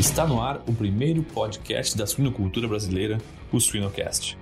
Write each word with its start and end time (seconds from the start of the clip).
Está 0.00 0.26
no 0.26 0.40
ar 0.40 0.62
o 0.66 0.72
primeiro 0.72 1.22
podcast 1.22 1.94
da 1.94 2.06
suinocultura 2.06 2.66
brasileira, 2.66 3.18
o 3.52 3.60
Suinocast. 3.60 4.38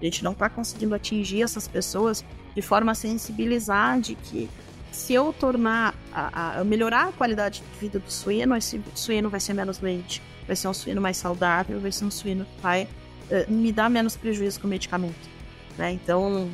A 0.00 0.02
gente 0.02 0.24
não 0.24 0.32
está 0.32 0.48
conseguindo 0.48 0.94
atingir 0.94 1.42
essas 1.42 1.68
pessoas 1.68 2.24
de 2.54 2.62
forma 2.62 2.92
a 2.92 2.94
sensibilizar 2.94 4.00
de 4.00 4.14
que 4.14 4.48
se 4.90 5.12
eu 5.12 5.30
tornar, 5.34 5.94
a, 6.10 6.60
a, 6.60 6.64
melhorar 6.64 7.08
a 7.08 7.12
qualidade 7.12 7.60
de 7.60 7.78
vida 7.78 7.98
do 7.98 8.10
suíno, 8.10 8.56
esse 8.56 8.80
suíno 8.94 9.28
vai 9.28 9.40
ser 9.40 9.52
menos 9.52 9.76
doente, 9.76 10.22
vai 10.46 10.56
ser 10.56 10.68
um 10.68 10.72
suíno 10.72 11.02
mais 11.02 11.18
saudável, 11.18 11.78
vai 11.78 11.92
ser 11.92 12.06
um 12.06 12.10
suíno 12.10 12.46
que 12.46 12.62
vai 12.62 12.84
uh, 13.30 13.52
me 13.52 13.72
dar 13.72 13.90
menos 13.90 14.16
prejuízo 14.16 14.58
com 14.58 14.66
o 14.66 14.70
medicamento. 14.70 15.28
Né? 15.76 15.92
Então, 15.92 16.50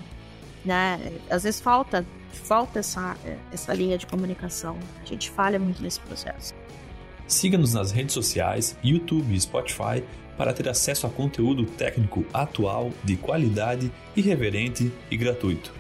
né, 0.64 1.12
às 1.30 1.44
vezes 1.44 1.60
falta, 1.60 2.04
falta 2.32 2.80
essa, 2.80 3.16
essa 3.52 3.72
linha 3.72 3.96
de 3.96 4.08
comunicação. 4.08 4.76
A 5.00 5.06
gente 5.06 5.30
falha 5.30 5.56
muito 5.56 5.80
nesse 5.80 6.00
processo. 6.00 6.59
Siga-nos 7.30 7.74
nas 7.74 7.92
redes 7.92 8.12
sociais, 8.12 8.76
YouTube 8.82 9.32
e 9.32 9.40
Spotify 9.40 10.02
para 10.36 10.52
ter 10.52 10.68
acesso 10.68 11.06
a 11.06 11.10
conteúdo 11.10 11.64
técnico 11.64 12.26
atual, 12.34 12.90
de 13.04 13.16
qualidade, 13.16 13.92
irreverente 14.16 14.92
e 15.08 15.16
gratuito. 15.16 15.72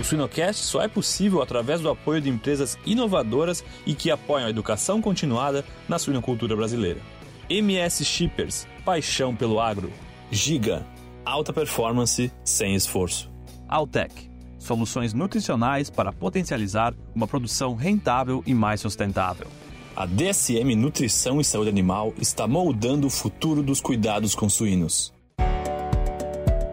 O 0.00 0.02
Suinocast 0.02 0.64
só 0.64 0.82
é 0.82 0.88
possível 0.88 1.40
através 1.40 1.80
do 1.80 1.88
apoio 1.88 2.20
de 2.20 2.28
empresas 2.28 2.76
inovadoras 2.84 3.64
e 3.86 3.94
que 3.94 4.10
apoiam 4.10 4.48
a 4.48 4.50
educação 4.50 5.00
continuada 5.00 5.64
na 5.88 6.00
suinocultura 6.00 6.56
brasileira. 6.56 7.00
MS 7.48 8.04
Shippers, 8.04 8.66
paixão 8.84 9.36
pelo 9.36 9.60
agro. 9.60 9.92
Giga, 10.32 10.84
alta 11.24 11.52
performance 11.52 12.32
sem 12.44 12.74
esforço. 12.74 13.30
Altec, 13.68 14.28
soluções 14.66 15.14
nutricionais 15.14 15.88
para 15.88 16.12
potencializar 16.12 16.94
uma 17.14 17.26
produção 17.26 17.74
rentável 17.74 18.42
e 18.46 18.52
mais 18.52 18.80
sustentável. 18.80 19.46
A 19.94 20.04
DSM 20.04 20.74
Nutrição 20.76 21.40
e 21.40 21.44
Saúde 21.44 21.70
Animal 21.70 22.12
está 22.20 22.46
moldando 22.46 23.06
o 23.06 23.10
futuro 23.10 23.62
dos 23.62 23.80
cuidados 23.80 24.34
com 24.34 24.48
suínos. 24.48 25.14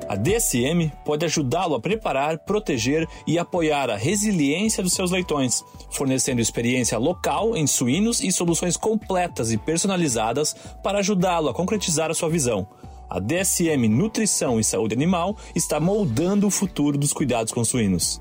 A 0.10 0.16
DSM 0.16 0.92
pode 1.06 1.26
ajudá-lo 1.26 1.74
a 1.74 1.80
preparar, 1.80 2.38
proteger 2.40 3.08
e 3.26 3.40
apoiar 3.40 3.90
a 3.90 3.96
resiliência 3.96 4.84
dos 4.84 4.94
seus 4.94 5.10
leitões, 5.10 5.64
fornecendo 5.90 6.42
experiência 6.42 7.00
local 7.00 7.56
em 7.56 7.66
suínos 7.66 8.22
e 8.22 8.32
soluções 8.32 8.78
completas 8.78 9.52
e 9.52 9.58
personalizadas 9.58 10.54
para 10.84 11.00
ajudá-lo 11.00 11.50
a 11.50 11.54
concretizar 11.54 12.12
a 12.12 12.14
sua 12.14 12.30
visão 12.30 12.68
a 13.14 13.20
DSM 13.20 13.88
Nutrição 13.88 14.60
e 14.60 14.64
Saúde 14.64 14.96
Animal 14.96 15.38
está 15.54 15.80
moldando 15.80 16.48
o 16.48 16.50
futuro 16.50 16.98
dos 16.98 17.14
cuidados 17.14 17.54
com 17.54 17.64
suínos. 17.64 18.20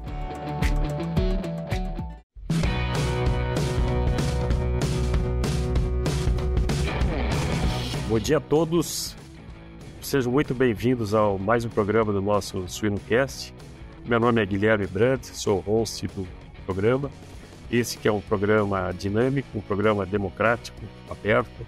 Bom 8.07 8.19
dia 8.19 8.37
a 8.37 8.41
todos. 8.41 9.17
Sejam 10.03 10.31
muito 10.31 10.55
bem-vindos 10.55 11.15
ao 11.15 11.39
mais 11.39 11.65
um 11.65 11.71
programa 11.71 12.13
do 12.13 12.21
nosso 12.21 12.69
SuinoCast. 12.69 13.55
Meu 14.05 14.21
nome 14.21 14.43
é 14.43 14.45
Guilherme 14.45 14.87
Brandt, 14.87 15.27
sou 15.35 15.61
host 15.61 16.07
do 16.09 16.29
programa. 16.67 17.11
Esse 17.71 17.97
que 17.97 18.07
é 18.07 18.13
um 18.13 18.21
programa 18.21 18.93
dinâmico, 18.93 19.57
um 19.57 19.63
programa 19.63 20.05
democrático, 20.05 20.83
aberto, 21.09 21.67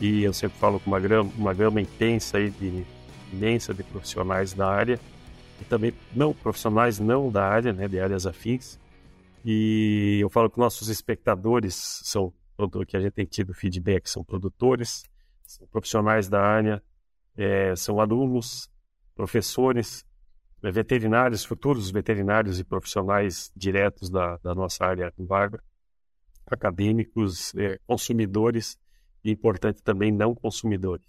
e 0.00 0.22
eu 0.22 0.32
sempre 0.32 0.58
falo 0.58 0.78
com 0.78 0.90
uma 0.90 1.00
gama, 1.00 1.30
uma 1.36 1.54
gama 1.54 1.80
intensa 1.80 2.38
aí 2.38 2.50
de 2.50 2.84
imensa 3.32 3.74
de 3.74 3.82
profissionais 3.82 4.52
da 4.52 4.68
área 4.68 4.98
e 5.60 5.64
também 5.64 5.92
não 6.14 6.32
profissionais 6.32 6.98
não 6.98 7.30
da 7.30 7.44
área, 7.44 7.72
né, 7.72 7.88
de 7.88 7.98
áreas 7.98 8.26
afins. 8.26 8.78
E 9.44 10.18
eu 10.20 10.30
falo 10.30 10.50
que 10.50 10.58
nossos 10.58 10.88
espectadores 10.88 11.74
são 12.04 12.32
que 12.86 12.96
a 12.96 13.00
gente 13.00 13.12
tem 13.12 13.24
tido 13.24 13.54
feedback 13.54 14.08
são 14.08 14.24
produtores, 14.24 15.04
são 15.46 15.66
profissionais 15.68 16.28
da 16.28 16.42
área, 16.42 16.82
é, 17.36 17.74
são 17.76 18.00
alunos, 18.00 18.68
professores, 19.14 20.04
é, 20.62 20.70
veterinários, 20.70 21.44
futuros 21.44 21.88
veterinários 21.90 22.58
e 22.58 22.64
profissionais 22.64 23.52
diretos 23.54 24.10
da, 24.10 24.38
da 24.38 24.54
nossa 24.56 24.84
área 24.84 25.12
agro, 25.30 25.62
acadêmicos, 26.46 27.54
é, 27.54 27.78
consumidores 27.86 28.76
e 29.24 29.30
importante 29.30 29.82
também 29.82 30.12
não 30.12 30.34
consumidores. 30.34 31.06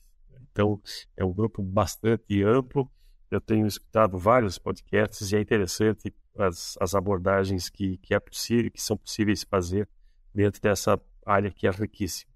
Então, 0.52 0.82
é 1.16 1.24
um 1.24 1.34
grupo 1.34 1.62
bastante 1.62 2.44
amplo. 2.44 2.90
Eu 3.30 3.40
tenho 3.40 3.68
escutado 3.68 4.18
vários 4.18 4.58
podcasts 4.58 5.32
e 5.32 5.36
é 5.36 5.42
interessante 5.42 6.14
as, 6.38 6.76
as 6.80 6.96
abordagens 6.96 7.70
que, 7.70 7.98
que, 7.98 8.14
é 8.14 8.20
possível, 8.20 8.72
que 8.72 8.82
são 8.82 8.98
possíveis 8.98 9.44
fazer 9.44 9.88
dentro 10.34 10.62
dessa 10.62 11.00
área 11.26 11.52
que 11.52 11.68
é 11.68 11.72
riquíssima. 11.72 12.32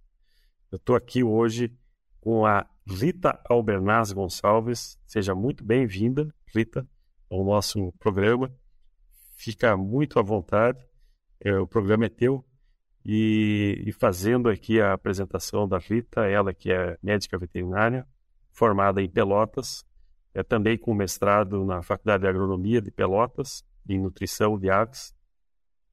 Eu 0.71 0.77
estou 0.77 0.95
aqui 0.95 1.23
hoje 1.23 1.71
com 2.19 2.45
a 2.45 2.67
Rita 2.87 3.39
Albernaz 3.49 4.11
Gonçalves. 4.11 4.97
Seja 5.05 5.33
muito 5.33 5.63
bem-vinda, 5.63 6.33
Rita, 6.53 6.87
ao 7.29 7.43
nosso 7.43 7.91
programa. 7.93 8.53
Fica 9.35 9.75
muito 9.75 10.19
à 10.19 10.21
vontade. 10.21 10.79
É, 11.39 11.57
o 11.57 11.67
programa 11.67 12.05
é 12.05 12.09
teu. 12.09 12.45
E, 13.05 13.83
e, 13.85 13.91
fazendo 13.91 14.49
aqui 14.49 14.79
a 14.79 14.93
apresentação 14.93 15.67
da 15.67 15.77
Rita, 15.77 16.25
ela 16.25 16.53
que 16.53 16.71
é 16.71 16.97
médica 17.03 17.37
veterinária, 17.37 18.07
formada 18.51 19.01
em 19.01 19.09
Pelotas, 19.09 19.85
é 20.33 20.41
também 20.41 20.77
com 20.77 20.93
mestrado 20.93 21.65
na 21.65 21.81
Faculdade 21.81 22.21
de 22.21 22.29
Agronomia 22.29 22.81
de 22.81 22.91
Pelotas, 22.91 23.63
em 23.87 23.99
Nutrição 23.99 24.57
de 24.57 24.69
Aves. 24.69 25.13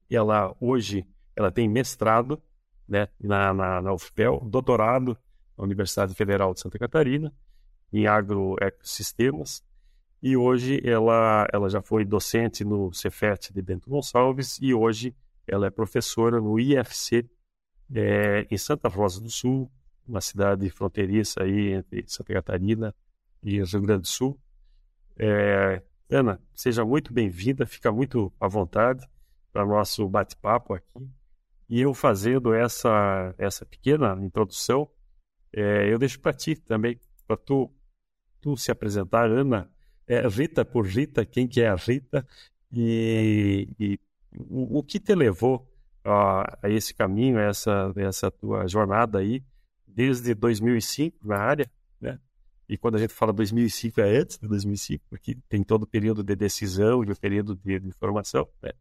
Ela 0.09 0.55
hoje 0.59 1.05
ela 1.35 1.51
tem 1.51 1.67
mestrado 1.67 2.41
né, 2.87 3.07
na, 3.19 3.53
na, 3.53 3.81
na 3.81 3.93
UFPEL, 3.93 4.41
doutorado 4.45 5.17
na 5.57 5.63
Universidade 5.63 6.13
Federal 6.13 6.53
de 6.53 6.59
Santa 6.59 6.77
Catarina, 6.77 7.33
em 7.91 8.07
agroecossistemas, 8.07 9.63
e 10.21 10.37
hoje 10.37 10.81
ela, 10.83 11.47
ela 11.51 11.69
já 11.69 11.81
foi 11.81 12.05
docente 12.05 12.63
no 12.63 12.93
Cefet 12.93 13.51
de 13.51 13.61
Bento 13.61 13.89
Gonçalves 13.89 14.59
e 14.61 14.73
hoje 14.73 15.15
ela 15.51 15.67
é 15.67 15.69
professora 15.69 16.39
no 16.39 16.57
IFC 16.57 17.29
é, 17.93 18.47
em 18.49 18.57
Santa 18.57 18.87
Rosa 18.87 19.19
do 19.19 19.29
Sul, 19.29 19.69
uma 20.07 20.21
cidade 20.21 20.69
fronteiriça 20.69 21.43
aí 21.43 21.73
entre 21.73 22.05
Santa 22.07 22.33
Catarina 22.33 22.95
e 23.43 23.61
Rio 23.61 23.81
Grande 23.81 24.03
do 24.03 24.07
Sul. 24.07 24.39
É, 25.17 25.83
Ana, 26.09 26.41
seja 26.53 26.85
muito 26.85 27.13
bem-vinda, 27.13 27.65
fica 27.65 27.91
muito 27.91 28.31
à 28.39 28.47
vontade 28.47 29.05
para 29.51 29.65
nosso 29.65 30.07
bate-papo 30.07 30.73
aqui. 30.73 31.09
E 31.67 31.81
eu 31.81 31.93
fazendo 31.93 32.53
essa, 32.53 33.35
essa 33.37 33.65
pequena 33.65 34.17
introdução, 34.23 34.89
é, 35.53 35.91
eu 35.91 35.99
deixo 35.99 36.19
para 36.19 36.33
ti 36.33 36.55
também, 36.55 36.97
para 37.27 37.35
tu, 37.35 37.69
tu 38.39 38.55
se 38.55 38.71
apresentar, 38.71 39.29
Ana, 39.29 39.69
é, 40.07 40.25
Rita 40.27 40.63
por 40.63 40.85
Rita, 40.85 41.25
quem 41.25 41.45
que 41.45 41.61
é 41.61 41.67
a 41.67 41.75
Rita, 41.75 42.25
e, 42.71 43.67
e 43.77 43.99
o, 44.37 44.83
que 44.83 44.99
te 44.99 45.13
levou 45.13 45.67
a, 46.03 46.57
a, 46.63 46.69
esse 46.69 46.93
caminho, 46.93 47.37
a 47.37 47.43
essa, 47.43 47.91
essa 47.95 48.31
tua 48.31 48.67
jornada 48.67 49.19
aí, 49.19 49.43
desde 49.87 50.33
2005 50.33 51.27
na 51.27 51.37
área, 51.37 51.69
né? 51.99 52.19
E 52.67 52.77
quando 52.77 52.95
a 52.95 52.99
gente 52.99 53.13
fala 53.13 53.33
2005 53.33 53.99
é 53.99 54.17
antes 54.17 54.37
de 54.37 54.47
2005, 54.47 55.03
porque 55.09 55.37
tem 55.49 55.63
todo 55.63 55.83
o 55.83 55.87
período 55.87 56.23
de 56.23 56.35
decisão 56.35 57.03
e 57.03 57.11
o 57.11 57.19
período 57.19 57.55
de, 57.55 57.79
de 57.79 57.91
formação, 57.91 58.47
né? 58.61 58.71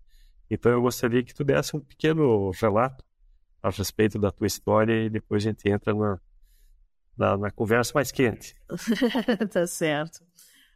Então 0.48 0.70
eu 0.72 0.82
gostaria 0.82 1.22
que 1.22 1.34
tu 1.34 1.44
desse 1.44 1.76
um 1.76 1.80
pequeno 1.80 2.50
relato 2.50 3.04
a 3.62 3.70
respeito 3.70 4.18
da 4.18 4.30
tua 4.30 4.46
história 4.46 5.04
e 5.04 5.10
depois 5.10 5.44
a 5.44 5.48
gente 5.48 5.68
entra 5.68 5.94
na, 5.94 6.20
na, 7.16 7.36
na 7.36 7.50
conversa 7.50 7.92
mais 7.94 8.10
quente. 8.10 8.54
tá 9.52 9.66
certo. 9.66 10.24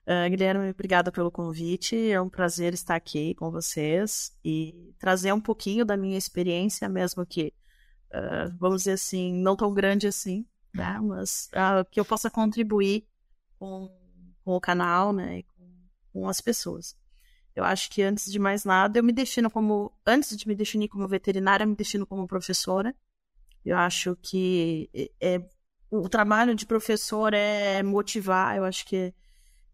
Uh, 0.06 0.28
Guilherme, 0.28 0.70
obrigada 0.70 1.10
pelo 1.10 1.31
convite. 1.31 2.10
É 2.10 2.20
um 2.20 2.28
prazer 2.28 2.75
estar 2.75 2.94
aqui 2.94 3.34
com 3.34 3.50
vocês 3.50 4.37
e 4.44 4.94
trazer 4.99 5.32
um 5.32 5.40
pouquinho 5.40 5.84
da 5.84 5.96
minha 5.96 6.19
experiência, 6.19 6.88
mesmo 6.90 7.25
que, 7.25 7.55
uh, 8.12 8.55
vamos 8.58 8.82
dizer 8.82 8.93
assim, 8.93 9.32
não 9.32 9.56
tão 9.56 9.73
grande 9.73 10.06
assim, 10.06 10.46
né? 10.75 11.00
mas 11.00 11.49
uh, 11.55 11.88
que 11.90 11.99
eu 11.99 12.05
possa 12.05 12.31
contribuir 12.31 13.06
com, 13.58 13.90
com 14.44 14.52
o 14.52 14.61
canal 14.61 15.11
né? 15.11 15.43
com, 15.43 15.88
com, 16.12 16.28
as 16.28 16.40
pessoas. 16.40 16.94
Eu 17.56 17.64
acho 17.64 17.88
que 17.90 18.02
antes 18.02 18.31
de 18.31 18.38
mais 18.38 18.62
nada, 18.64 18.99
eu 18.99 19.05
me 19.05 19.12
defino 19.12 19.50
como, 19.50 19.90
antes 20.06 20.37
de 20.37 20.46
me 20.46 20.55
definir 20.55 20.88
como 20.88 21.08
veterinária, 21.08 21.64
eu 21.64 21.69
me 21.69 21.76
defino 21.76 22.06
como 22.06 22.26
professora. 22.26 22.94
Eu 23.64 23.78
acho 23.78 24.17
que 24.17 24.90
é, 24.93 25.37
é 25.37 25.49
o 25.90 26.08
trabalho 26.08 26.55
de 26.55 26.67
professor 26.67 27.32
é 27.32 27.82
motivar, 27.82 28.56
eu 28.56 28.64
acho 28.64 28.84
que 28.84 29.14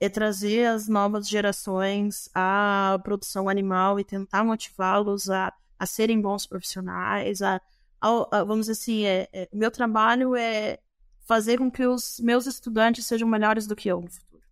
é 0.01 0.09
trazer 0.09 0.67
as 0.67 0.89
novas 0.89 1.29
gerações 1.29 2.29
à 2.35 2.99
produção 3.05 3.49
animal 3.49 4.01
e 4.01 4.05
tentar 4.05 4.43
motivá-los 4.43 5.29
a, 5.29 5.53
a 5.79 5.87
serem 5.87 6.21
bons 6.21 6.47
profissionais, 6.47 7.43
a, 7.43 7.61
a, 8.01 8.39
a 8.39 8.45
vamos 8.45 8.67
dizer 8.67 8.73
assim, 8.73 9.05
é, 9.05 9.29
é, 9.33 9.49
meu 9.53 9.71
trabalho 9.71 10.35
é 10.35 10.79
fazer 11.27 11.59
com 11.59 11.71
que 11.71 11.87
os 11.87 12.19
meus 12.21 12.47
estudantes 12.47 13.07
sejam 13.07 13.29
melhores 13.29 13.67
do 13.67 13.77
que 13.77 13.89
eu 13.89 14.01
no 14.01 14.11
futuro. 14.11 14.43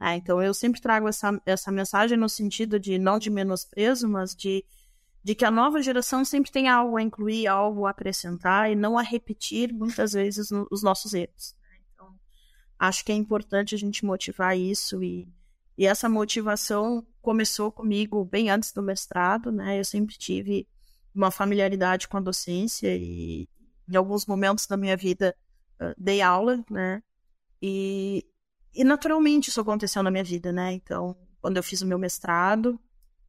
É, 0.00 0.14
então 0.14 0.40
eu 0.40 0.54
sempre 0.54 0.80
trago 0.80 1.08
essa, 1.08 1.40
essa 1.44 1.72
mensagem 1.72 2.16
no 2.16 2.28
sentido 2.28 2.78
de 2.78 2.98
não 2.98 3.18
de 3.18 3.28
menosprezo, 3.28 4.08
mas 4.08 4.34
de 4.34 4.64
de 5.24 5.34
que 5.34 5.44
a 5.44 5.50
nova 5.50 5.80
geração 5.80 6.24
sempre 6.24 6.50
tem 6.50 6.68
algo 6.68 6.96
a 6.96 7.02
incluir, 7.02 7.46
algo 7.46 7.86
a 7.86 7.90
acrescentar 7.90 8.70
e 8.70 8.74
não 8.74 8.98
a 8.98 9.02
repetir 9.02 9.72
muitas 9.72 10.12
vezes 10.12 10.50
no, 10.50 10.66
os 10.70 10.82
nossos 10.82 11.14
erros. 11.14 11.54
Acho 12.82 13.04
que 13.04 13.12
é 13.12 13.14
importante 13.14 13.76
a 13.76 13.78
gente 13.78 14.04
motivar 14.04 14.58
isso 14.58 15.04
e, 15.04 15.28
e 15.78 15.86
essa 15.86 16.08
motivação 16.08 17.06
começou 17.20 17.70
comigo 17.70 18.24
bem 18.24 18.50
antes 18.50 18.72
do 18.72 18.82
mestrado, 18.82 19.52
né? 19.52 19.78
Eu 19.78 19.84
sempre 19.84 20.18
tive 20.18 20.66
uma 21.14 21.30
familiaridade 21.30 22.08
com 22.08 22.16
a 22.16 22.20
docência 22.20 22.92
e 22.96 23.48
em 23.88 23.94
alguns 23.94 24.26
momentos 24.26 24.66
da 24.66 24.76
minha 24.76 24.96
vida 24.96 25.32
uh, 25.80 25.94
dei 25.96 26.20
aula, 26.20 26.64
né? 26.68 27.00
E, 27.62 28.26
e 28.74 28.82
naturalmente 28.82 29.46
isso 29.46 29.60
aconteceu 29.60 30.02
na 30.02 30.10
minha 30.10 30.24
vida, 30.24 30.50
né? 30.50 30.72
Então, 30.72 31.16
quando 31.40 31.58
eu 31.58 31.62
fiz 31.62 31.82
o 31.82 31.86
meu 31.86 32.00
mestrado, 32.00 32.80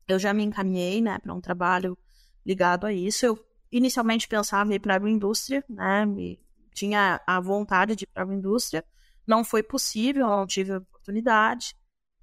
eu 0.08 0.18
já 0.18 0.34
me 0.34 0.42
encaminhei, 0.42 1.00
né, 1.00 1.20
para 1.20 1.32
um 1.32 1.40
trabalho 1.40 1.96
ligado 2.44 2.88
a 2.88 2.92
isso. 2.92 3.24
Eu 3.24 3.46
inicialmente 3.72 4.28
pensava 4.28 4.72
em 4.72 4.78
ir 4.78 4.80
para 4.80 4.94
a 4.94 4.96
agroindústria, 4.96 5.64
né, 5.70 6.08
me, 6.08 6.40
tinha 6.74 7.22
a 7.28 7.40
vontade 7.40 7.96
de 7.96 8.06
ir 8.06 8.08
para 8.08 8.24
a 8.24 8.26
agroindústria, 8.26 8.84
não 9.26 9.44
foi 9.44 9.64
possível, 9.64 10.28
não 10.28 10.46
tive 10.46 10.74
a 10.74 10.78
oportunidade. 10.78 11.76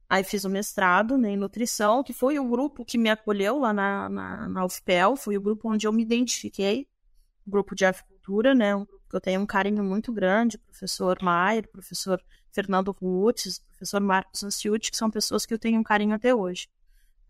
Aí 0.09 0.25
fiz 0.25 0.45
o 0.45 0.51
mestrado 0.51 1.17
né, 1.17 1.31
em 1.31 1.37
nutrição, 1.37 2.03
que 2.03 2.13
foi 2.13 2.39
o 2.39 2.45
grupo 2.45 2.85
que 2.85 2.99
me 2.99 3.09
acolheu 3.09 3.59
lá 3.61 3.73
na, 3.73 4.09
na, 4.09 4.49
na 4.49 4.65
UFPEL, 4.65 5.15
foi 5.15 5.37
o 5.37 5.41
grupo 5.41 5.71
onde 5.71 5.87
eu 5.87 5.93
me 5.93 6.03
identifiquei, 6.03 6.89
o 7.47 7.51
grupo 7.51 7.77
de 7.77 7.85
avicultura, 7.85 8.53
né, 8.53 8.75
um 8.75 8.85
grupo 8.85 9.05
que 9.09 9.15
eu 9.15 9.21
tenho 9.21 9.41
um 9.41 9.47
carinho 9.47 9.85
muito 9.85 10.13
grande, 10.13 10.59
professor 10.59 11.17
Maier, 11.23 11.71
professor 11.71 12.21
Fernando 12.53 12.91
Rutz, 12.91 13.61
professor 13.69 14.01
Marcos 14.01 14.43
Anciuti, 14.43 14.91
que 14.91 14.97
são 14.97 15.09
pessoas 15.09 15.47
que 15.47 15.55
eu 15.55 15.59
tenho 15.59 15.79
um 15.79 15.85
carinho 15.85 16.15
até 16.15 16.35
hoje. 16.35 16.69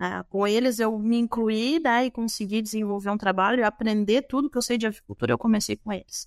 É, 0.01 0.23
com 0.31 0.47
eles 0.47 0.79
eu 0.79 0.99
me 0.99 1.19
incluí 1.19 1.79
né, 1.79 2.07
e 2.07 2.11
consegui 2.11 2.63
desenvolver 2.63 3.11
um 3.11 3.19
trabalho 3.19 3.61
e 3.61 3.63
aprender 3.63 4.23
tudo 4.23 4.49
que 4.49 4.57
eu 4.57 4.63
sei 4.63 4.79
de 4.79 4.87
avicultura, 4.87 5.35
eu 5.35 5.39
comecei 5.39 5.77
com 5.77 5.93
eles. 5.93 6.27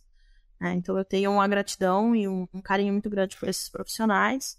É, 0.63 0.71
então 0.71 0.97
eu 0.97 1.03
tenho 1.03 1.29
uma 1.29 1.47
gratidão 1.47 2.15
e 2.15 2.25
um, 2.25 2.47
um, 2.53 2.61
carinho 2.61 2.93
muito 2.93 3.09
grande 3.09 3.35
por 3.35 3.49
esses 3.49 3.67
profissionais. 3.67 4.57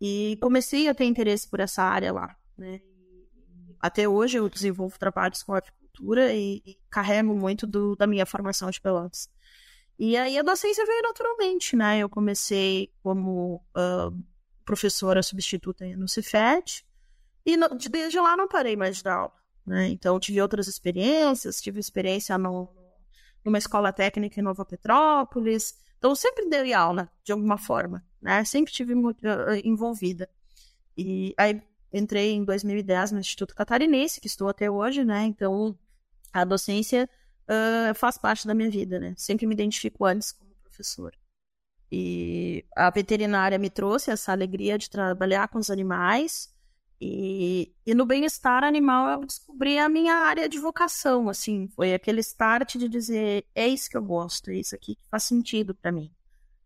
E 0.00 0.38
comecei 0.40 0.86
a 0.88 0.94
ter 0.94 1.04
interesse 1.04 1.48
por 1.48 1.58
essa 1.58 1.82
área 1.82 2.12
lá. 2.12 2.36
Né? 2.56 2.80
Até 3.80 4.08
hoje 4.08 4.38
eu 4.38 4.48
desenvolvo 4.48 4.96
trabalhos 4.96 5.42
com 5.42 5.52
avicultura 5.52 6.32
e, 6.32 6.62
e 6.64 6.78
carrego 6.88 7.34
muito 7.34 7.66
do, 7.66 7.96
da 7.96 8.06
minha 8.06 8.24
formação 8.24 8.70
de 8.70 8.80
pelotas. 8.80 9.28
E 9.98 10.16
aí 10.16 10.38
a 10.38 10.42
docência 10.42 10.86
veio 10.86 11.02
naturalmente, 11.02 11.74
né? 11.74 11.98
Eu 11.98 12.08
comecei 12.08 12.92
como 13.02 13.64
uh, 13.74 14.24
professora 14.64 15.22
substituta 15.22 15.86
no 15.96 16.06
Cifet, 16.06 16.86
e 17.46 17.56
no, 17.56 17.68
desde 17.68 18.20
lá 18.20 18.36
não 18.36 18.46
parei 18.46 18.76
mais 18.76 18.98
de 18.98 19.04
dar 19.04 19.14
aula. 19.14 19.32
Né? 19.66 19.88
Então, 19.88 20.20
tive 20.20 20.42
outras 20.42 20.68
experiências, 20.68 21.60
tive 21.60 21.80
experiência 21.80 22.36
no, 22.36 22.68
numa 23.46 23.58
escola 23.58 23.92
técnica 23.92 24.40
em 24.40 24.42
Nova 24.42 24.64
Petrópolis. 24.64 25.78
Então, 25.96 26.14
sempre 26.14 26.48
dei 26.48 26.74
aula, 26.74 27.10
de 27.24 27.32
alguma 27.32 27.56
forma. 27.56 28.04
Né? 28.20 28.44
Sempre 28.44 28.72
tive 28.72 28.94
muito, 28.94 29.24
uh, 29.24 29.54
envolvida. 29.64 30.28
E 30.96 31.32
aí, 31.38 31.62
entrei 31.92 32.32
em 32.32 32.44
2010 32.44 33.12
no 33.12 33.20
Instituto 33.20 33.54
Catarinense, 33.54 34.20
que 34.20 34.26
estou 34.26 34.48
até 34.48 34.70
hoje, 34.70 35.04
né? 35.04 35.24
Então, 35.24 35.78
a 36.32 36.44
docência 36.44 37.08
uh, 37.48 37.94
faz 37.94 38.18
parte 38.18 38.46
da 38.46 38.54
minha 38.54 38.68
vida, 38.70 38.98
né? 38.98 39.14
Sempre 39.16 39.46
me 39.46 39.54
identifico 39.54 40.04
antes 40.04 40.32
como 40.32 40.50
professora. 40.62 41.16
E 41.90 42.64
a 42.74 42.90
veterinária 42.90 43.58
me 43.58 43.70
trouxe 43.70 44.10
essa 44.10 44.32
alegria 44.32 44.76
de 44.76 44.90
trabalhar 44.90 45.48
com 45.48 45.58
os 45.58 45.70
animais, 45.70 46.52
e, 47.00 47.74
e 47.84 47.94
no 47.94 48.06
bem-estar 48.06 48.64
animal 48.64 49.08
eu 49.10 49.26
descobri 49.26 49.78
a 49.78 49.88
minha 49.88 50.14
área 50.14 50.48
de 50.48 50.58
vocação, 50.58 51.28
assim, 51.28 51.68
foi 51.68 51.92
aquele 51.94 52.20
start 52.20 52.76
de 52.76 52.88
dizer, 52.88 53.44
é 53.54 53.68
isso 53.68 53.90
que 53.90 53.96
eu 53.96 54.02
gosto, 54.02 54.50
é 54.50 54.56
isso 54.56 54.74
aqui 54.74 54.94
que 54.94 55.08
faz 55.10 55.24
sentido 55.24 55.74
para 55.74 55.92
mim, 55.92 56.10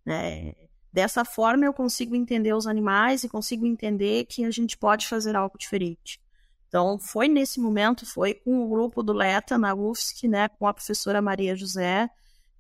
né? 0.05 0.55
Dessa 0.93 1.25
forma 1.25 1.65
eu 1.65 1.73
consigo 1.73 2.17
entender 2.17 2.53
os 2.53 2.67
animais 2.67 3.23
e 3.23 3.29
consigo 3.29 3.65
entender 3.67 4.25
que 4.27 4.45
a 4.45 4.51
gente 4.51 4.77
pode 4.77 5.07
fazer 5.07 5.37
algo 5.37 5.57
diferente. 5.57 6.21
Então, 6.67 6.99
foi 6.99 7.29
nesse 7.29 7.61
momento, 7.61 8.07
foi 8.07 8.35
com 8.35 8.65
o 8.65 8.69
grupo 8.69 9.03
do 9.03 9.13
LETA 9.13 9.59
na 9.59 9.75
UFSC, 9.75 10.29
né, 10.29 10.49
com 10.49 10.67
a 10.67 10.75
professora 10.75 11.21
Maria 11.21 11.57
José, 11.57 12.09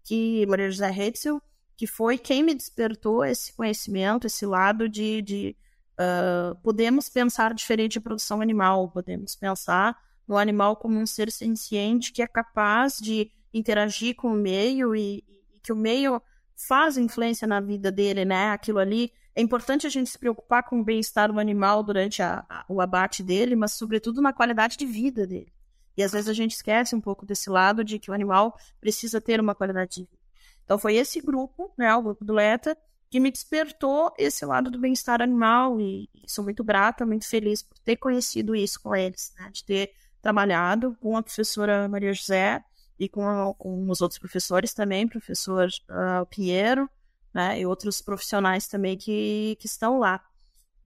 que 0.02 0.44
Maria 0.46 0.70
José 0.70 0.90
Hetzel, 0.90 1.40
que 1.76 1.86
foi 1.86 2.18
quem 2.18 2.42
me 2.42 2.54
despertou 2.54 3.24
esse 3.24 3.52
conhecimento, 3.52 4.26
esse 4.26 4.44
lado 4.44 4.88
de, 4.88 5.22
de 5.22 5.56
Uh, 6.00 6.54
podemos 6.62 7.10
pensar 7.10 7.52
diferente 7.52 7.98
a 7.98 8.00
produção 8.00 8.40
animal, 8.40 8.88
podemos 8.90 9.36
pensar 9.36 9.94
no 10.26 10.38
animal 10.38 10.76
como 10.76 10.98
um 10.98 11.04
ser 11.04 11.30
senciente 11.30 12.10
que 12.10 12.22
é 12.22 12.26
capaz 12.26 12.96
de 12.96 13.30
interagir 13.52 14.16
com 14.16 14.28
o 14.28 14.34
meio 14.34 14.96
e, 14.96 15.18
e, 15.28 15.60
que 15.62 15.70
o 15.70 15.76
meio 15.76 16.22
faz 16.56 16.96
influência 16.96 17.46
na 17.46 17.60
vida 17.60 17.92
dele, 17.92 18.24
né? 18.24 18.50
Aquilo 18.50 18.78
ali. 18.78 19.12
É 19.34 19.42
importante 19.42 19.86
a 19.86 19.90
gente 19.90 20.08
se 20.08 20.18
preocupar 20.18 20.62
com 20.62 20.80
o 20.80 20.84
bem-estar 20.84 21.30
do 21.30 21.38
animal 21.38 21.82
durante 21.82 22.22
a, 22.22 22.46
a, 22.48 22.64
o 22.66 22.80
abate 22.80 23.22
dele, 23.22 23.54
mas 23.54 23.72
sobretudo 23.72 24.22
na 24.22 24.32
qualidade 24.32 24.78
de 24.78 24.86
vida 24.86 25.26
dele. 25.26 25.52
E 25.96 26.02
às 26.02 26.12
vezes 26.12 26.30
a 26.30 26.32
gente 26.32 26.52
esquece 26.52 26.96
um 26.96 27.00
pouco 27.00 27.26
desse 27.26 27.50
lado 27.50 27.84
de 27.84 27.98
que 27.98 28.10
o 28.10 28.14
animal 28.14 28.56
precisa 28.80 29.20
ter 29.20 29.38
uma 29.38 29.54
qualidade 29.54 29.96
de 29.96 30.00
vida. 30.04 30.18
Então 30.64 30.78
foi 30.78 30.96
esse 30.96 31.20
grupo, 31.20 31.70
né, 31.76 31.94
o 31.94 32.02
grupo 32.02 32.24
do 32.24 32.32
Leta, 32.32 32.74
que 33.10 33.18
me 33.18 33.30
despertou 33.30 34.14
esse 34.16 34.46
lado 34.46 34.70
do 34.70 34.78
bem-estar 34.78 35.20
animal 35.20 35.80
e, 35.80 36.08
sou 36.26 36.44
muito 36.44 36.62
grata, 36.62 37.04
muito 37.04 37.28
feliz 37.28 37.62
por 37.62 37.76
ter 37.80 37.96
conhecido 37.96 38.54
isso 38.54 38.80
com 38.80 38.94
eles, 38.94 39.34
né? 39.36 39.50
de 39.50 39.64
ter 39.64 39.92
trabalhado 40.22 40.96
com 41.00 41.16
a 41.16 41.22
professora 41.22 41.88
Maria 41.88 42.14
José 42.14 42.64
e 42.98 43.08
com, 43.08 43.26
a, 43.26 43.52
com 43.54 43.90
os 43.90 44.00
outros 44.00 44.18
professores 44.18 44.72
também, 44.72 45.08
professor 45.08 45.68
uh, 45.88 46.24
Pinheiro, 46.26 46.88
né, 47.32 47.60
e 47.60 47.66
outros 47.66 48.02
profissionais 48.02 48.68
também 48.68 48.96
que, 48.96 49.56
que 49.58 49.66
estão 49.66 49.98
lá. 49.98 50.22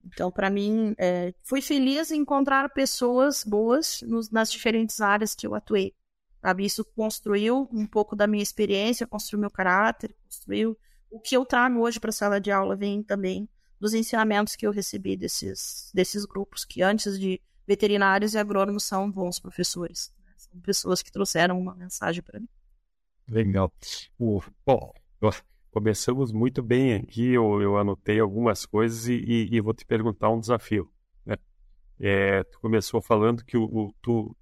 Então, 0.03 0.31
para 0.31 0.49
mim, 0.49 0.95
é, 0.97 1.33
fui 1.43 1.61
feliz 1.61 2.11
em 2.11 2.21
encontrar 2.21 2.69
pessoas 2.69 3.43
boas 3.43 4.01
nos, 4.03 4.29
nas 4.29 4.51
diferentes 4.51 5.01
áreas 5.01 5.35
que 5.35 5.45
eu 5.45 5.55
atuei. 5.55 5.93
Sabe? 6.41 6.63
Isso 6.63 6.85
construiu 6.95 7.67
um 7.71 7.87
pouco 7.87 8.15
da 8.15 8.27
minha 8.27 8.43
experiência, 8.43 9.07
construiu 9.07 9.41
meu 9.41 9.49
caráter, 9.49 10.15
construiu 10.23 10.77
o 11.09 11.19
que 11.19 11.35
eu 11.35 11.45
trago 11.45 11.79
hoje 11.79 11.99
para 11.99 12.09
a 12.09 12.13
sala 12.13 12.41
de 12.41 12.51
aula 12.51 12.75
vem 12.75 13.01
também 13.03 13.47
dos 13.79 13.93
ensinamentos 13.93 14.55
que 14.55 14.65
eu 14.65 14.71
recebi 14.71 15.15
desses, 15.17 15.91
desses 15.93 16.25
grupos, 16.25 16.65
que 16.65 16.81
antes 16.81 17.19
de 17.19 17.41
veterinários 17.67 18.33
e 18.33 18.37
agrônomos 18.37 18.83
são 18.83 19.11
bons 19.11 19.39
professores. 19.39 20.13
Né? 20.23 20.33
São 20.37 20.59
pessoas 20.61 21.01
que 21.01 21.11
trouxeram 21.11 21.59
uma 21.59 21.75
mensagem 21.75 22.21
para 22.21 22.39
mim. 22.39 22.49
Legal. 23.27 23.71
bom, 24.19 24.93
começamos 25.71 26.31
muito 26.31 26.61
bem 26.61 26.93
aqui. 26.93 27.33
Eu, 27.33 27.61
eu 27.61 27.77
anotei 27.77 28.19
algumas 28.19 28.65
coisas 28.65 29.07
e, 29.07 29.13
e, 29.13 29.55
e, 29.55 29.61
vou 29.61 29.73
te 29.73 29.85
perguntar 29.85 30.29
um 30.29 30.39
desafio. 30.39 30.89
Né? 31.25 31.35
É, 31.99 32.43
tu 32.43 32.59
começou 32.59 33.01
falando 33.01 33.43
que 33.43 33.57
o, 33.57 33.63
o 33.63 33.93
tu, 34.01 34.35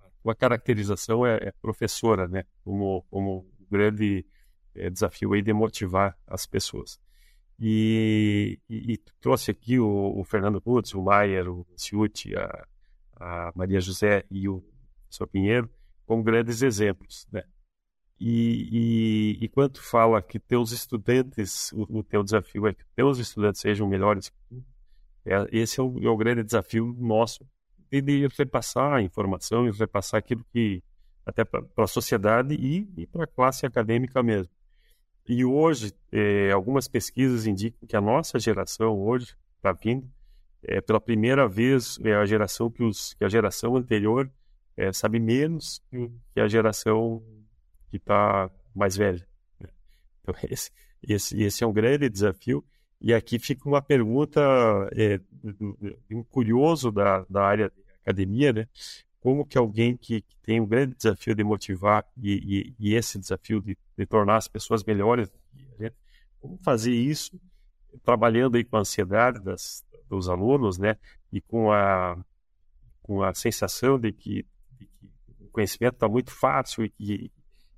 a 0.00 0.10
tua 0.22 0.34
caracterização 0.34 1.24
é, 1.26 1.36
é 1.36 1.52
professora, 1.60 2.26
né? 2.26 2.44
Como, 2.64 3.04
como 3.10 3.46
grande 3.70 4.26
é, 4.74 4.90
desafio 4.90 5.32
aí 5.32 5.42
de 5.42 5.52
motivar 5.52 6.16
as 6.26 6.46
pessoas. 6.46 7.00
E, 7.60 8.58
e, 8.68 8.94
e 8.94 8.98
trouxe 9.20 9.50
aqui 9.50 9.78
o, 9.78 10.18
o, 10.18 10.24
Fernando 10.24 10.60
Putz, 10.60 10.94
o 10.94 11.02
Maier, 11.02 11.48
o 11.48 11.66
Ciuti, 11.76 12.34
a, 12.34 12.66
a, 13.16 13.52
Maria 13.54 13.80
José 13.80 14.24
e 14.30 14.48
o 14.48 14.62
professor 15.04 15.26
Pinheiro 15.28 15.70
como 16.06 16.22
grandes 16.22 16.62
exemplos, 16.62 17.26
né? 17.30 17.44
E, 18.18 18.68
e, 19.40 19.44
e 19.44 19.48
quando 19.48 19.80
fala 19.80 20.22
que 20.22 20.38
teus 20.38 20.70
estudantes, 20.70 21.72
o, 21.72 21.98
o, 21.98 22.02
teu 22.04 22.22
desafio 22.22 22.66
é 22.66 22.74
que 22.74 22.84
teus 22.94 23.18
estudantes 23.18 23.60
sejam 23.60 23.88
melhores 23.88 24.28
que 24.28 24.36
tu, 24.48 24.64
é, 25.24 25.46
esse 25.50 25.80
é 25.80 25.82
o, 25.82 25.98
é 26.00 26.08
o, 26.08 26.16
grande 26.16 26.42
desafio 26.44 26.94
nosso, 26.98 27.44
de, 27.90 28.00
de 28.00 28.28
repassar 28.36 28.94
a 28.94 29.02
informação 29.02 29.66
e 29.66 29.70
repassar 29.72 30.18
aquilo 30.18 30.44
que, 30.52 30.82
até 31.26 31.44
para 31.44 31.64
a 31.78 31.86
sociedade 31.86 32.54
e, 32.54 32.88
e 32.96 33.06
para 33.06 33.24
a 33.24 33.26
classe 33.26 33.66
acadêmica 33.66 34.22
mesmo. 34.22 34.52
E 35.28 35.44
hoje, 35.44 35.92
é, 36.10 36.50
algumas 36.50 36.88
pesquisas 36.88 37.46
indicam 37.46 37.86
que 37.86 37.96
a 37.96 38.00
nossa 38.00 38.38
geração 38.38 39.00
hoje 39.00 39.36
está 39.56 39.72
vindo, 39.72 40.08
é, 40.64 40.80
pela 40.80 41.00
primeira 41.00 41.48
vez, 41.48 41.98
é 42.04 42.14
a 42.14 42.24
geração 42.24 42.70
que, 42.70 42.82
os, 42.82 43.14
que 43.14 43.24
a 43.24 43.28
geração 43.28 43.76
anterior 43.76 44.30
é, 44.76 44.92
sabe 44.92 45.18
menos 45.18 45.82
que 46.32 46.40
a 46.40 46.48
geração 46.48 47.22
que 47.90 47.96
está 47.96 48.50
mais 48.74 48.96
velha. 48.96 49.26
Né? 49.60 49.68
Então, 50.22 50.34
esse, 50.50 50.70
esse, 51.02 51.42
esse 51.42 51.64
é 51.64 51.66
um 51.66 51.72
grande 51.72 52.08
desafio. 52.08 52.64
E 53.00 53.12
aqui 53.12 53.38
fica 53.38 53.68
uma 53.68 53.82
pergunta, 53.82 54.40
é, 54.92 55.20
um 56.10 56.22
curioso 56.22 56.92
da, 56.92 57.26
da 57.28 57.44
área 57.44 57.68
de 57.68 57.82
academia, 58.02 58.52
né? 58.52 58.68
Como 59.22 59.46
que 59.46 59.56
alguém 59.56 59.96
que, 59.96 60.20
que 60.20 60.36
tem 60.42 60.60
um 60.60 60.66
grande 60.66 60.96
desafio 60.96 61.32
de 61.32 61.44
motivar 61.44 62.04
e, 62.20 62.74
e, 62.80 62.90
e 62.90 62.94
esse 62.94 63.20
desafio 63.20 63.62
de, 63.62 63.78
de, 63.96 64.04
tornar 64.04 64.36
as 64.36 64.48
pessoas 64.48 64.82
melhores, 64.82 65.30
né? 65.78 65.92
como 66.40 66.58
fazer 66.58 66.92
isso 66.92 67.40
trabalhando 68.02 68.56
aí 68.56 68.64
com 68.64 68.76
a 68.76 68.80
ansiedade 68.80 69.38
das, 69.38 69.84
dos 70.08 70.28
alunos, 70.28 70.76
né? 70.76 70.96
E 71.32 71.40
com 71.40 71.70
a, 71.70 72.18
com 73.00 73.22
a 73.22 73.32
sensação 73.32 73.96
de 73.96 74.12
que, 74.12 74.44
de 74.72 74.86
que 74.86 75.48
conhecimento 75.52 75.94
está 75.94 76.08
muito 76.08 76.32
fácil 76.32 76.84
e, 76.98 77.30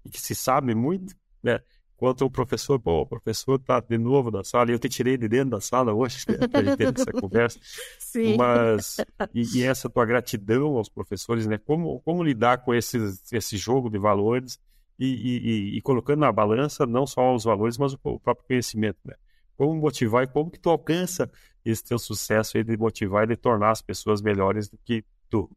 e, 0.03 0.09
que 0.09 0.21
se 0.21 0.35
sabe 0.35 0.75
muito, 0.75 1.15
né? 1.43 1.61
Quanto 1.97 2.25
o 2.25 2.31
professor, 2.31 2.79
pô, 2.81 3.03
o 3.03 3.07
professor 3.07 3.55
está 3.55 3.79
de 3.81 3.97
novo 3.97 4.31
na 4.31 4.43
sala, 4.43 4.71
e 4.71 4.75
eu 4.75 4.79
te 4.79 4.89
tirei 4.89 5.17
de 5.17 5.29
dentro 5.29 5.51
da 5.51 5.61
sala 5.61 5.95
hoje 5.95 6.25
para 6.51 6.61
a 6.61 6.63
gente 6.65 6.77
ter 6.77 6.95
essa 6.95 7.13
conversa. 7.21 7.59
Sim. 7.99 8.37
Mas, 8.37 8.97
e, 9.33 9.59
e, 9.59 9.63
essa 9.65 9.89
tua 9.89 10.05
gratidão 10.05 10.77
aos 10.77 10.89
professores, 10.89 11.47
né? 11.47 11.57
Como, 11.57 12.01
como 12.01 12.23
lidar 12.23 12.59
com 12.59 12.75
esses, 12.75 13.33
esse 13.33 13.57
jogo 13.57 13.89
de 13.89 13.99
valores 13.99 14.59
e, 14.99 15.07
e, 15.07 15.77
e, 15.79 15.83
colocando 15.83 16.21
na 16.21 16.33
balança 16.33 16.85
não 16.85 17.07
só 17.07 17.35
os 17.35 17.45
valores, 17.45 17.79
mas 17.79 17.93
o, 17.95 17.99
o, 18.03 18.19
próprio 18.19 18.47
conhecimento, 18.47 18.99
né? 19.05 19.15
Como 19.57 19.75
motivar 19.75 20.25
e 20.25 20.27
como 20.27 20.51
que 20.51 20.59
tu 20.59 20.71
alcança 20.71 21.31
esse 21.65 21.85
teu 21.85 21.99
sucesso 21.99 22.57
aí 22.57 22.65
de 22.65 22.77
motivar 22.77 23.25
e 23.25 23.29
de 23.29 23.37
tornar 23.37 23.71
as 23.71 23.81
pessoas 23.81 24.21
melhores 24.21 24.69
do 24.69 24.77
que 24.85 25.05
tu. 25.31 25.49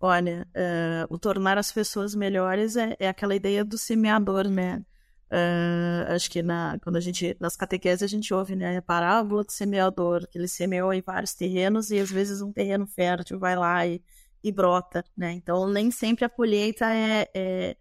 Olha, 0.00 0.46
uh, 0.54 1.14
o 1.14 1.18
tornar 1.18 1.56
as 1.56 1.72
pessoas 1.72 2.14
melhores 2.14 2.76
é, 2.76 2.96
é, 2.98 3.08
aquela 3.08 3.34
ideia 3.34 3.64
do 3.64 3.78
semeador, 3.78 4.48
né? 4.48 4.84
Uh, 5.30 6.12
acho 6.12 6.30
que 6.30 6.42
na, 6.42 6.78
quando 6.82 6.96
a 6.96 7.00
gente, 7.00 7.36
nas 7.40 7.56
catequeses 7.56 8.02
a 8.02 8.06
gente 8.06 8.32
ouve 8.32 8.54
né, 8.54 8.76
a 8.76 8.82
parábola 8.82 9.42
do 9.42 9.50
semeador, 9.50 10.28
que 10.28 10.38
ele 10.38 10.46
semeou 10.46 10.92
em 10.92 11.00
vários 11.00 11.34
terrenos 11.34 11.90
e 11.90 11.98
às 11.98 12.10
vezes 12.10 12.40
um 12.40 12.52
terreno 12.52 12.86
fértil 12.86 13.38
vai 13.38 13.56
lá 13.56 13.86
e, 13.86 14.00
e 14.44 14.52
brota, 14.52 15.04
né? 15.16 15.32
Então 15.32 15.68
nem 15.68 15.90
sempre 15.90 16.24
a 16.24 16.28
colheita 16.28 16.86
é, 16.94 17.28
é, 17.34 17.76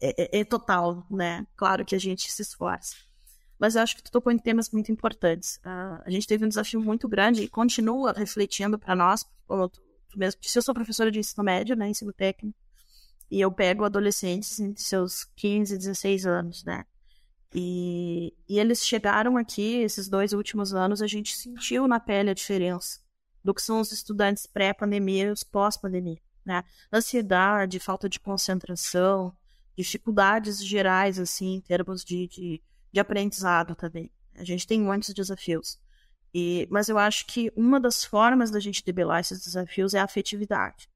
é, 0.00 0.40
é 0.40 0.44
total, 0.44 1.06
né? 1.10 1.46
Claro 1.56 1.84
que 1.84 1.94
a 1.94 2.00
gente 2.00 2.30
se 2.30 2.42
esforça. 2.42 2.96
Mas 3.58 3.76
eu 3.76 3.82
acho 3.82 3.96
que 3.96 4.02
tu 4.02 4.10
tocou 4.10 4.32
em 4.32 4.38
temas 4.38 4.70
muito 4.70 4.90
importantes. 4.90 5.56
Uh, 5.58 6.02
a 6.04 6.10
gente 6.10 6.26
teve 6.26 6.44
um 6.44 6.48
desafio 6.48 6.80
muito 6.80 7.08
grande 7.08 7.42
e 7.44 7.48
continua 7.48 8.12
refletindo 8.12 8.76
para 8.76 8.96
nós, 8.96 9.24
como 9.46 9.68
tu 9.68 9.80
mesmo 10.18 10.40
disse, 10.40 10.58
eu 10.58 10.62
sou 10.62 10.74
professora 10.74 11.10
de 11.10 11.18
ensino 11.18 11.44
médio, 11.44 11.76
né, 11.76 11.88
ensino 11.88 12.12
técnico, 12.12 12.58
e 13.30 13.40
eu 13.40 13.50
pego 13.50 13.84
adolescentes 13.84 14.58
entre 14.60 14.82
seus 14.82 15.24
15 15.36 15.74
e 15.74 15.78
16 15.78 16.26
anos, 16.26 16.64
né, 16.64 16.84
e, 17.54 18.34
e 18.48 18.58
eles 18.58 18.84
chegaram 18.84 19.36
aqui, 19.36 19.76
esses 19.76 20.08
dois 20.08 20.32
últimos 20.32 20.74
anos, 20.74 21.02
a 21.02 21.06
gente 21.06 21.36
sentiu 21.36 21.86
na 21.86 22.00
pele 22.00 22.30
a 22.30 22.34
diferença 22.34 23.00
do 23.44 23.52
que 23.52 23.60
são 23.60 23.80
os 23.80 23.92
estudantes 23.92 24.46
pré-pandemia 24.46 25.24
e 25.24 25.30
os 25.30 25.42
pós-pandemia, 25.42 26.20
né, 26.44 26.64
ansiedade, 26.92 27.78
falta 27.78 28.08
de 28.08 28.18
concentração, 28.18 29.36
dificuldades 29.76 30.64
gerais, 30.64 31.18
assim, 31.18 31.54
em 31.54 31.60
termos 31.60 32.04
de, 32.04 32.26
de, 32.28 32.62
de 32.92 33.00
aprendizado 33.00 33.74
também. 33.74 34.10
A 34.34 34.44
gente 34.44 34.66
tem 34.66 34.80
muitos 34.80 35.12
desafios. 35.12 35.78
E, 36.34 36.66
mas 36.70 36.88
eu 36.88 36.98
acho 36.98 37.26
que 37.26 37.52
uma 37.54 37.78
das 37.78 38.04
formas 38.04 38.50
da 38.50 38.58
gente 38.58 38.84
debelar 38.84 39.20
esses 39.20 39.44
desafios 39.44 39.94
é 39.94 40.00
a 40.00 40.04
afetividade. 40.04 40.88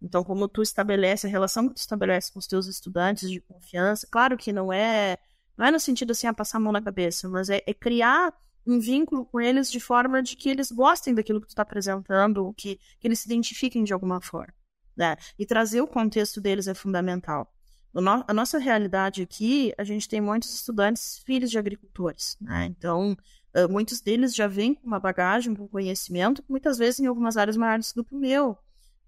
Então, 0.00 0.22
como 0.22 0.46
tu 0.46 0.62
estabelece 0.62 1.26
a 1.26 1.30
relação 1.30 1.68
que 1.68 1.74
tu 1.74 1.78
estabelece 1.78 2.32
com 2.32 2.38
os 2.38 2.46
teus 2.46 2.66
estudantes 2.66 3.30
de 3.30 3.40
confiança, 3.40 4.06
claro 4.10 4.36
que 4.36 4.52
não 4.52 4.72
é 4.72 5.18
não 5.56 5.66
é 5.66 5.70
no 5.70 5.80
sentido 5.80 6.10
assim, 6.10 6.26
a 6.26 6.34
passar 6.34 6.58
a 6.58 6.60
mão 6.60 6.72
na 6.72 6.82
cabeça, 6.82 7.28
mas 7.28 7.48
é, 7.48 7.62
é 7.66 7.72
criar 7.72 8.34
um 8.66 8.78
vínculo 8.80 9.24
com 9.26 9.40
eles 9.40 9.70
de 9.70 9.78
forma 9.78 10.22
de 10.22 10.36
que 10.36 10.48
eles 10.48 10.70
gostem 10.70 11.14
daquilo 11.14 11.40
que 11.40 11.46
tu 11.46 11.50
está 11.50 11.62
apresentando, 11.62 12.52
que, 12.56 12.78
que 12.98 13.06
eles 13.06 13.20
se 13.20 13.28
identifiquem 13.28 13.84
de 13.84 13.92
alguma 13.92 14.20
forma. 14.20 14.54
Né? 14.96 15.16
E 15.38 15.44
trazer 15.44 15.80
o 15.80 15.86
contexto 15.86 16.40
deles 16.40 16.66
é 16.66 16.74
fundamental. 16.74 17.52
No, 17.92 18.24
a 18.26 18.34
nossa 18.34 18.58
realidade 18.58 19.22
aqui, 19.22 19.72
a 19.78 19.84
gente 19.84 20.08
tem 20.08 20.20
muitos 20.20 20.52
estudantes 20.54 21.18
filhos 21.24 21.50
de 21.50 21.58
agricultores. 21.58 22.36
Né? 22.40 22.66
Então, 22.66 23.16
Uh, 23.54 23.70
muitos 23.70 24.00
deles 24.00 24.34
já 24.34 24.48
vêm 24.48 24.74
com 24.74 24.86
uma 24.86 24.98
bagagem, 24.98 25.54
com 25.54 25.68
conhecimento, 25.68 26.42
muitas 26.48 26.76
vezes 26.76 27.00
em 27.00 27.06
algumas 27.06 27.36
áreas 27.36 27.56
maiores 27.56 27.92
do 27.92 28.04
que 28.04 28.14
o 28.14 28.18
meu. 28.18 28.58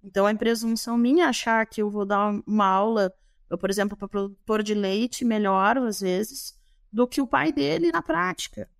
Então, 0.04 0.28
é 0.28 0.34
presunção 0.34 0.96
minha 0.96 1.28
achar 1.28 1.66
que 1.66 1.82
eu 1.82 1.90
vou 1.90 2.06
dar 2.06 2.32
uma 2.46 2.66
aula, 2.66 3.12
por 3.58 3.68
exemplo, 3.68 3.96
para 3.96 4.06
produtor 4.06 4.62
de 4.62 4.72
leite 4.72 5.24
melhor, 5.24 5.76
às 5.78 6.00
vezes, 6.00 6.56
do 6.92 7.08
que 7.08 7.20
o 7.20 7.26
pai 7.26 7.50
dele 7.50 7.90
na 7.90 8.00
prática. 8.00 8.70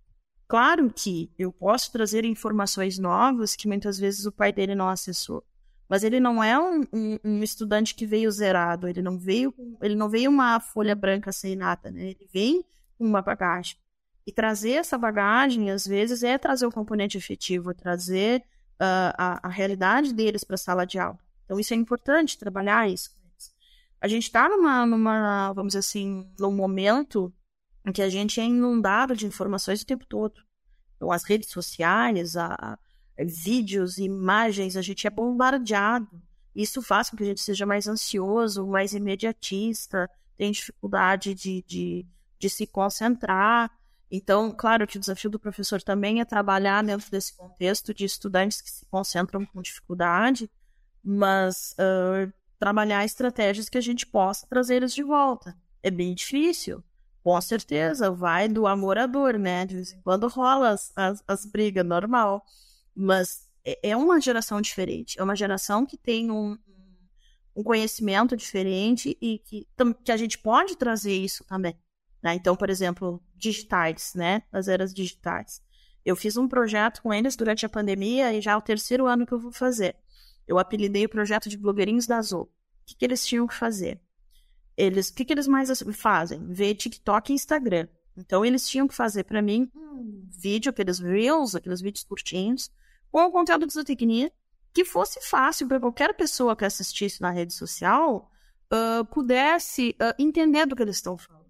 Claro 0.47 0.89
que 0.89 1.29
eu 1.37 1.51
posso 1.51 1.91
trazer 1.91 2.23
informações 2.23 2.97
novas 2.97 3.53
que 3.53 3.67
muitas 3.67 3.99
vezes 3.99 4.25
o 4.25 4.31
pai 4.31 4.53
dele 4.53 4.73
não 4.73 4.87
acessou. 4.87 5.43
Mas 5.89 6.03
ele 6.03 6.19
não 6.19 6.41
é 6.41 6.57
um, 6.57 6.81
um, 6.93 7.19
um 7.23 7.43
estudante 7.43 7.93
que 7.93 8.05
veio 8.05 8.31
zerado, 8.31 8.87
ele 8.87 9.01
não 9.01 9.17
veio, 9.17 9.53
ele 9.81 9.95
não 9.95 10.09
veio 10.09 10.29
uma 10.29 10.59
folha 10.59 10.95
branca 10.95 11.31
sem 11.33 11.55
nada, 11.55 11.91
né? 11.91 12.11
Ele 12.11 12.29
vem 12.31 12.63
com 12.97 13.05
uma 13.05 13.21
bagagem. 13.21 13.77
E 14.27 14.31
trazer 14.33 14.71
essa 14.71 14.97
bagagem, 14.97 15.71
às 15.71 15.87
vezes, 15.87 16.21
é 16.21 16.37
trazer 16.37 16.65
o 16.65 16.71
componente 16.71 17.17
efetivo, 17.17 17.73
trazer 17.73 18.43
uh, 18.73 19.15
a, 19.17 19.47
a, 19.47 19.49
realidade 19.49 20.13
deles 20.13 20.43
para 20.43 20.55
a 20.55 20.57
sala 20.57 20.85
de 20.85 20.99
aula. 20.99 21.17
Então, 21.45 21.57
isso 21.57 21.73
é 21.73 21.77
importante, 21.77 22.37
trabalhar 22.37 22.89
isso. 22.89 23.09
A 24.01 24.07
gente 24.09 24.23
está 24.23 24.49
numa, 24.49 24.85
numa, 24.85 25.53
vamos 25.53 25.69
dizer 25.69 25.79
assim, 25.79 26.29
num 26.37 26.51
momento 26.51 27.33
em 27.85 27.91
que 27.93 28.01
a 28.01 28.09
gente 28.09 28.41
é 28.41 28.43
inundado 28.43 29.15
de 29.15 29.25
informações 29.25 29.81
o 29.81 29.85
tempo 29.85 30.05
todo. 30.05 30.41
Então, 30.97 31.09
as 31.09 31.23
redes 31.23 31.49
sociais, 31.49 32.35
a, 32.35 32.53
a, 32.53 32.77
vídeos, 33.23 33.97
imagens, 33.97 34.75
a 34.75 34.81
gente 34.81 35.07
é 35.07 35.09
bombardeado. 35.09 36.21
Isso 36.53 36.81
faz 36.81 37.09
com 37.09 37.15
que 37.15 37.23
a 37.23 37.27
gente 37.27 37.39
seja 37.39 37.65
mais 37.65 37.87
ansioso, 37.87 38.67
mais 38.67 38.93
imediatista, 38.93 40.09
tem 40.35 40.51
dificuldade 40.51 41.33
de, 41.33 41.63
de, 41.65 42.05
de 42.37 42.49
se 42.49 42.67
concentrar. 42.67 43.71
Então, 44.09 44.51
claro 44.51 44.87
que 44.87 44.97
o 44.97 44.99
desafio 44.99 45.29
do 45.29 45.39
professor 45.39 45.81
também 45.81 46.21
é 46.21 46.25
trabalhar 46.25 46.83
dentro 46.83 47.11
desse 47.11 47.35
contexto 47.35 47.93
de 47.93 48.05
estudantes 48.05 48.61
que 48.61 48.71
se 48.71 48.85
concentram 48.85 49.45
com 49.45 49.61
dificuldade, 49.61 50.49
mas 51.03 51.73
uh, 51.73 52.31
trabalhar 52.57 53.03
estratégias 53.03 53.67
que 53.67 53.77
a 53.77 53.81
gente 53.81 54.05
possa 54.07 54.47
trazer 54.47 54.75
eles 54.75 54.93
de 54.93 55.03
volta. 55.03 55.57
É 55.83 55.91
bem 55.91 56.13
difícil, 56.13 56.83
com 57.21 57.39
certeza, 57.41 58.09
vai 58.09 58.47
do 58.47 58.65
amor 58.65 58.97
à 58.97 59.05
dor, 59.05 59.37
né? 59.37 59.65
De 59.65 59.75
vez 59.75 59.91
em 59.91 60.01
quando 60.01 60.27
rola 60.29 60.69
as, 60.69 60.93
as, 60.95 61.23
as 61.27 61.45
brigas, 61.45 61.85
normal. 61.85 62.41
Mas 62.95 63.49
é, 63.65 63.89
é 63.89 63.97
uma 63.97 64.21
geração 64.21 64.61
diferente, 64.61 65.19
é 65.19 65.23
uma 65.23 65.35
geração 65.35 65.85
que 65.85 65.97
tem 65.97 66.31
um, 66.31 66.57
um 67.53 67.63
conhecimento 67.63 68.37
diferente 68.37 69.17
e 69.21 69.39
que, 69.39 69.67
que 70.05 70.11
a 70.11 70.17
gente 70.17 70.37
pode 70.37 70.77
trazer 70.77 71.13
isso 71.13 71.43
também. 71.43 71.77
Né? 72.27 72.35
Então, 72.35 72.57
por 72.57 72.69
exemplo, 72.69 73.23
digitais, 73.37 74.11
né? 74.13 74.43
As 74.51 74.67
eras 74.67 74.93
digitais. 74.93 75.61
Eu 76.03 76.13
fiz 76.13 76.35
um 76.35 76.45
projeto 76.45 77.01
com 77.01 77.13
eles 77.13 77.37
durante 77.37 77.65
a 77.65 77.69
pandemia 77.69 78.33
e 78.33 78.41
já 78.41 78.51
é 78.51 78.55
o 78.57 78.61
terceiro 78.61 79.07
ano 79.07 79.25
que 79.25 79.31
eu 79.31 79.39
vou 79.39 79.53
fazer. 79.53 79.95
Eu 80.45 80.59
apelidei 80.59 81.05
o 81.05 81.09
projeto 81.09 81.47
de 81.47 81.57
blogueirinhos 81.57 82.05
da 82.05 82.17
Azul. 82.17 82.41
O 82.41 82.49
que, 82.85 82.95
que 82.95 83.05
eles 83.05 83.25
tinham 83.25 83.47
que 83.47 83.53
fazer? 83.53 84.01
Eles, 84.75 85.07
o 85.07 85.13
que, 85.13 85.23
que 85.23 85.31
eles 85.31 85.47
mais 85.47 85.69
fazem? 85.93 86.45
Ver 86.51 86.75
TikTok 86.75 87.31
e 87.31 87.35
Instagram. 87.35 87.87
Então, 88.17 88.45
eles 88.45 88.67
tinham 88.67 88.89
que 88.89 88.93
fazer 88.93 89.23
para 89.23 89.41
mim 89.41 89.71
um 89.73 90.27
vídeo, 90.37 90.69
aqueles 90.69 90.99
reels, 90.99 91.55
aqueles 91.55 91.79
vídeos 91.79 92.03
curtinhos, 92.03 92.69
com 93.09 93.21
o 93.21 93.31
conteúdo 93.31 93.65
de 93.65 93.73
zootecnia, 93.73 94.29
que 94.73 94.83
fosse 94.83 95.21
fácil 95.21 95.65
para 95.65 95.79
qualquer 95.79 96.13
pessoa 96.13 96.57
que 96.57 96.65
assistisse 96.65 97.21
na 97.21 97.31
rede 97.31 97.53
social 97.53 98.29
uh, 98.73 99.05
pudesse 99.05 99.95
uh, 100.01 100.13
entender 100.19 100.65
do 100.65 100.75
que 100.75 100.81
eles 100.81 100.97
estão 100.97 101.17
falando. 101.17 101.46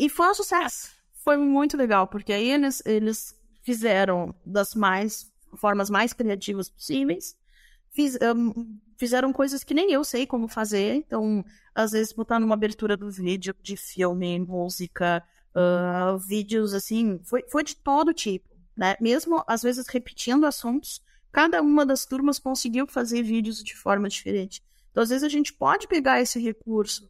E 0.00 0.08
foi 0.08 0.30
um 0.30 0.34
sucesso. 0.34 0.90
Foi 1.12 1.36
muito 1.36 1.76
legal, 1.76 2.08
porque 2.08 2.32
aí 2.32 2.50
eles, 2.50 2.82
eles 2.86 3.38
fizeram 3.60 4.34
das 4.46 4.74
mais 4.74 5.30
formas 5.58 5.90
mais 5.90 6.14
criativas 6.14 6.70
possíveis. 6.70 7.36
Fiz, 7.90 8.18
um, 8.34 8.78
fizeram 8.96 9.30
coisas 9.30 9.62
que 9.62 9.74
nem 9.74 9.92
eu 9.92 10.02
sei 10.02 10.26
como 10.26 10.48
fazer. 10.48 10.94
Então, 10.94 11.44
às 11.74 11.92
vezes, 11.92 12.14
botar 12.14 12.40
numa 12.40 12.54
abertura 12.54 12.96
do 12.96 13.10
vídeo 13.10 13.54
de 13.60 13.76
filme, 13.76 14.38
música, 14.38 15.22
uh, 15.54 16.16
vídeos 16.18 16.72
assim, 16.72 17.20
foi, 17.22 17.44
foi 17.50 17.62
de 17.62 17.76
todo 17.76 18.14
tipo. 18.14 18.48
Né? 18.74 18.96
Mesmo, 19.02 19.44
às 19.46 19.60
vezes, 19.60 19.86
repetindo 19.86 20.46
assuntos, 20.46 21.02
cada 21.30 21.60
uma 21.60 21.84
das 21.84 22.06
turmas 22.06 22.38
conseguiu 22.38 22.86
fazer 22.86 23.22
vídeos 23.22 23.62
de 23.62 23.76
forma 23.76 24.08
diferente. 24.08 24.62
Então, 24.90 25.02
às 25.02 25.10
vezes, 25.10 25.24
a 25.24 25.28
gente 25.28 25.52
pode 25.52 25.86
pegar 25.86 26.22
esse 26.22 26.40
recurso 26.40 27.06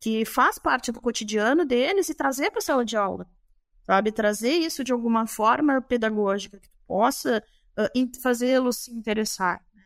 que 0.00 0.24
faz 0.24 0.58
parte 0.58 0.92
do 0.92 1.00
cotidiano 1.00 1.64
deles 1.64 2.08
e 2.08 2.14
trazer 2.14 2.50
para 2.50 2.58
a 2.58 2.62
sala 2.62 2.84
de 2.84 2.96
aula, 2.96 3.26
sabe? 3.84 4.12
Trazer 4.12 4.52
isso 4.52 4.84
de 4.84 4.92
alguma 4.92 5.26
forma 5.26 5.80
pedagógica 5.82 6.58
que 6.58 6.68
possa 6.86 7.42
uh, 7.78 8.20
fazê-los 8.22 8.84
se 8.84 8.92
interessar. 8.92 9.64
Né? 9.74 9.82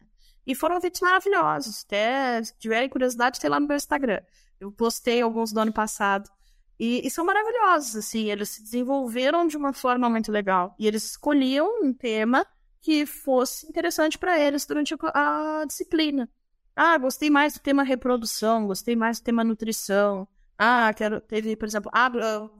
E 0.46 0.54
foram 0.54 0.80
vídeos 0.80 1.00
maravilhosos. 1.00 1.84
Até, 1.86 2.42
se 2.42 2.58
tiverem 2.58 2.88
curiosidade, 2.88 3.40
tem 3.40 3.48
lá 3.50 3.58
no 3.58 3.66
meu 3.66 3.76
Instagram. 3.76 4.20
Eu 4.60 4.70
postei 4.70 5.22
alguns 5.22 5.52
do 5.52 5.60
ano 5.60 5.72
passado. 5.72 6.30
E, 6.78 7.06
e, 7.06 7.10
são 7.10 7.24
maravilhosos, 7.24 7.96
assim. 7.96 8.30
Eles 8.30 8.50
se 8.50 8.62
desenvolveram 8.62 9.46
de 9.46 9.56
uma 9.56 9.72
forma 9.72 10.08
muito 10.10 10.32
legal. 10.32 10.74
E 10.78 10.86
eles 10.86 11.04
escolhiam 11.04 11.82
um 11.82 11.92
tema 11.92 12.46
que 12.80 13.06
fosse 13.06 13.66
interessante 13.66 14.18
para 14.18 14.38
eles 14.38 14.66
durante 14.66 14.94
a, 14.94 15.60
a 15.60 15.64
disciplina. 15.64 16.28
Ah, 16.74 16.96
gostei 16.98 17.30
mais 17.30 17.54
do 17.54 17.60
tema 17.60 17.82
reprodução, 17.82 18.66
gostei 18.66 18.96
mais 18.96 19.20
do 19.20 19.24
tema 19.24 19.44
nutrição. 19.44 20.26
Ah, 20.58 20.92
quero, 20.94 21.20
teve, 21.20 21.56
por 21.56 21.66
exemplo, 21.66 21.90
ah, 21.92 22.10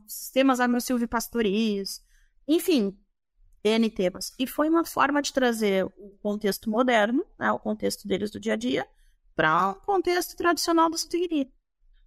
sistemas 0.06 0.60
agro-silvipastoriz. 0.60 2.04
Enfim, 2.46 2.98
N 3.64 3.90
temas. 3.90 4.32
E 4.38 4.46
foi 4.46 4.68
uma 4.68 4.84
forma 4.84 5.22
de 5.22 5.32
trazer 5.32 5.84
o 5.84 6.10
contexto 6.20 6.68
moderno, 6.68 7.24
né, 7.38 7.50
o 7.52 7.58
contexto 7.58 8.06
deles 8.06 8.30
do 8.30 8.40
dia 8.40 8.54
a 8.54 8.56
dia, 8.56 8.86
para 9.34 9.70
um 9.70 9.74
contexto 9.74 10.36
tradicional 10.36 10.90
da 10.90 10.96
zootecnia. 10.96 11.48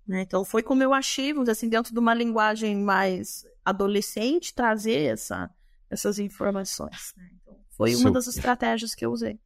Né? 0.08 0.22
Então, 0.22 0.46
foi 0.46 0.62
como 0.62 0.84
eu 0.84 0.94
achei, 0.94 1.34
assim, 1.50 1.68
dentro 1.70 1.94
de 1.94 2.00
uma 2.00 2.14
linguagem 2.14 2.76
mais 2.76 3.44
adolescente, 3.64 4.54
trazer 4.54 5.14
essa, 5.14 5.50
essas 5.90 6.20
informações. 6.20 7.14
Né? 7.18 7.30
Então, 7.42 7.58
foi 7.72 7.96
uma 7.96 8.12
das 8.12 8.28
estratégias 8.28 8.94
que 8.94 9.06
eu 9.06 9.12
usei. 9.12 9.40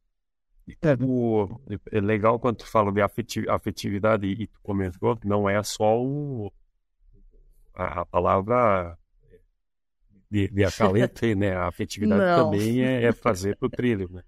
É, 0.82 0.94
o, 1.02 1.60
é 1.90 2.00
legal 2.00 2.38
quando 2.38 2.58
tu 2.58 2.66
fala 2.66 2.92
de 2.92 3.00
afetividade 3.48 4.26
e 4.26 4.46
tu 4.46 4.60
comentou 4.62 5.16
que 5.16 5.26
não 5.26 5.48
é 5.48 5.62
só 5.62 6.00
o, 6.00 6.52
a, 7.74 8.02
a 8.02 8.06
palavra 8.06 8.96
de, 10.30 10.48
de 10.48 10.64
acalento, 10.64 11.26
né? 11.36 11.56
A 11.56 11.66
afetividade 11.66 12.22
não. 12.22 12.44
também 12.44 12.84
é, 12.84 13.04
é 13.04 13.12
fazer 13.12 13.56
para 13.56 13.66
o 13.66 13.70
trilho, 13.70 14.08
né? 14.12 14.22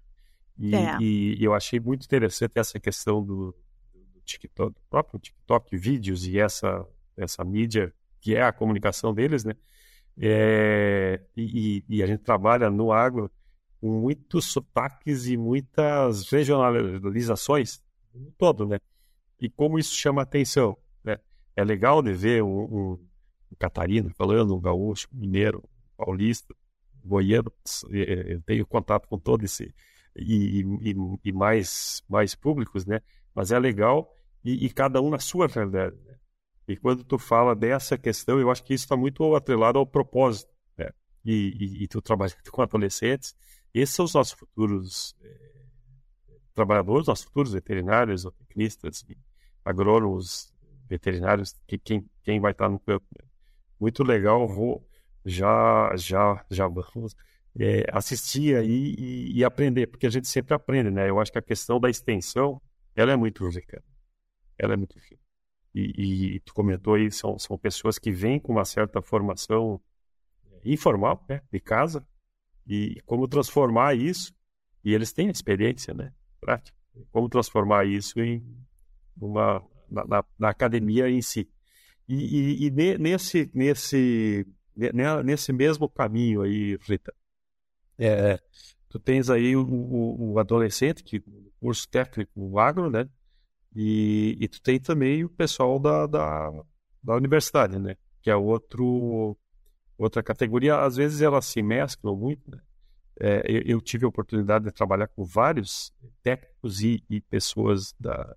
E, 0.57 0.75
é. 0.75 0.97
e, 0.99 1.41
e, 1.41 1.43
eu 1.43 1.53
achei 1.53 1.79
muito 1.79 2.05
interessante 2.05 2.53
essa 2.55 2.79
questão 2.79 3.23
do, 3.23 3.55
do 3.93 4.21
TikTok, 4.23 4.73
do 4.73 4.81
próprio 4.89 5.19
TikTok, 5.19 5.75
vídeos 5.75 6.27
e 6.27 6.39
essa, 6.39 6.85
essa 7.17 7.43
mídia 7.43 7.93
que 8.21 8.35
é 8.35 8.43
a 8.43 8.53
comunicação 8.53 9.13
deles, 9.13 9.43
né? 9.43 9.55
É, 10.17 11.19
e, 11.35 11.83
e, 11.89 12.03
a 12.03 12.07
gente 12.07 12.21
trabalha 12.21 12.69
no 12.69 12.91
agro 12.91 13.31
muitos 13.89 14.45
sotaques 14.45 15.27
e 15.27 15.37
muitas 15.37 16.29
regionalizações 16.29 17.81
no 18.13 18.31
todo, 18.31 18.67
né? 18.67 18.79
E 19.39 19.49
como 19.49 19.77
isso 19.77 19.95
chama 19.95 20.21
atenção, 20.21 20.77
né? 21.03 21.17
É 21.55 21.63
legal 21.63 22.01
de 22.01 22.13
ver 22.13 22.43
um, 22.43 22.63
um, 22.63 22.99
falando, 24.15 24.55
um 24.55 24.61
gaúcho, 24.61 25.07
um 25.13 25.19
mineiro, 25.19 25.59
um 25.59 26.05
paulista, 26.05 26.55
goiano. 27.03 27.51
Eu 27.89 28.41
tenho 28.41 28.65
contato 28.65 29.07
com 29.07 29.19
todo 29.19 29.43
esse 29.43 29.73
e, 30.15 30.61
e, 30.61 30.95
e 31.25 31.31
mais 31.31 32.03
mais 32.07 32.35
públicos, 32.35 32.85
né? 32.85 33.01
Mas 33.33 33.51
é 33.51 33.59
legal 33.59 34.15
e, 34.43 34.65
e 34.65 34.69
cada 34.69 35.01
um 35.01 35.09
na 35.09 35.19
sua 35.19 35.47
realidade. 35.47 35.95
Né? 36.05 36.15
E 36.67 36.77
quando 36.77 37.03
tu 37.03 37.17
fala 37.17 37.55
dessa 37.55 37.97
questão, 37.97 38.39
eu 38.39 38.49
acho 38.51 38.63
que 38.63 38.73
isso 38.73 38.85
está 38.85 38.95
muito 38.95 39.35
atrelado 39.35 39.79
ao 39.79 39.85
propósito. 39.85 40.51
Né? 40.77 40.89
E, 41.25 41.33
e, 41.59 41.83
e, 41.83 41.87
tu 41.87 42.01
trabalha 42.01 42.31
com 42.51 42.61
adolescentes, 42.61 43.35
esses 43.73 43.95
são 43.95 44.05
os 44.05 44.13
nossos 44.13 44.33
futuros 44.33 45.15
é, 45.21 45.53
trabalhadores, 46.53 47.07
nossos 47.07 47.25
futuros 47.25 47.53
veterinários, 47.53 48.23
tecnistas, 48.37 49.05
agrônomos, 49.65 50.53
veterinários, 50.87 51.55
que 51.67 51.77
quem, 51.77 52.09
quem 52.23 52.39
vai 52.39 52.51
estar 52.51 52.69
no 52.69 52.79
campo. 52.79 53.05
Né? 53.17 53.25
Muito 53.79 54.03
legal, 54.03 54.47
vou 54.47 54.87
já 55.25 55.95
já 55.95 56.45
já 56.49 56.67
vamos 56.67 57.15
é, 57.59 57.85
assistir 57.91 58.55
aí 58.57 58.95
e, 58.97 59.39
e, 59.39 59.43
aprender, 59.43 59.87
porque 59.87 60.07
a 60.07 60.09
gente 60.09 60.27
sempre 60.27 60.53
aprende, 60.53 60.89
né? 60.91 61.09
Eu 61.09 61.19
acho 61.19 61.31
que 61.31 61.37
a 61.39 61.41
questão 61.41 61.79
da 61.79 61.89
extensão, 61.89 62.61
ela 62.95 63.11
é 63.11 63.15
muito 63.15 63.47
rica, 63.47 63.83
ela 64.57 64.73
é 64.73 64.77
muito 64.77 64.97
rica 64.99 65.23
e, 65.73 66.35
e, 66.35 66.39
tu 66.41 66.53
comentou 66.53 66.93
aí, 66.93 67.11
são, 67.11 67.37
são 67.39 67.57
pessoas 67.57 67.97
que 67.97 68.11
vêm 68.11 68.39
com 68.39 68.51
uma 68.51 68.65
certa 68.65 69.01
formação 69.01 69.81
informal, 70.63 71.25
né, 71.27 71.41
de 71.51 71.59
casa, 71.59 72.05
e 72.67 73.01
como 73.05 73.27
transformar 73.27 73.95
isso, 73.95 74.33
e 74.83 74.93
eles 74.93 75.11
têm 75.13 75.29
experiência, 75.29 75.93
né, 75.93 76.13
prática, 76.39 76.77
como 77.11 77.29
transformar 77.29 77.85
isso 77.85 78.19
em 78.19 78.43
uma, 79.19 79.63
na, 79.89 80.05
na, 80.05 80.25
na 80.37 80.49
academia 80.49 81.09
em 81.09 81.21
si. 81.21 81.49
E, 82.07 82.65
e, 82.65 82.67
e, 82.67 82.97
nesse, 82.97 83.49
nesse, 83.53 84.45
nesse 85.23 85.53
mesmo 85.53 85.87
caminho 85.89 86.41
aí, 86.41 86.77
Rita, 86.81 87.13
é, 87.97 88.39
tu 88.89 88.99
tens 88.99 89.29
aí 89.29 89.55
o, 89.55 89.63
o, 89.63 90.33
o 90.33 90.39
adolescente, 90.39 91.03
que 91.03 91.23
curso 91.59 91.87
técnico 91.87 92.59
agro, 92.59 92.89
né, 92.89 93.07
e, 93.75 94.37
e 94.39 94.47
tu 94.47 94.61
tem 94.61 94.79
também 94.79 95.23
o 95.23 95.29
pessoal 95.29 95.79
da, 95.79 96.05
da, 96.05 96.51
da 97.03 97.15
universidade, 97.15 97.79
né? 97.79 97.95
Que 98.21 98.29
é 98.29 98.35
outro, 98.35 99.37
outra 100.03 100.23
categoria. 100.23 100.79
Às 100.79 100.95
vezes 100.95 101.21
elas 101.21 101.45
se 101.45 101.61
mesclam 101.61 102.15
muito, 102.15 102.49
né? 102.49 102.59
É, 103.19 103.43
eu, 103.47 103.61
eu, 103.77 103.81
tive 103.81 104.05
a 104.05 104.07
oportunidade 104.07 104.65
de 104.65 104.71
trabalhar 104.71 105.07
com 105.07 105.23
vários 105.23 105.93
técnicos 106.23 106.81
e, 106.81 107.03
e 107.07 107.21
pessoas 107.21 107.93
da, 107.99 108.35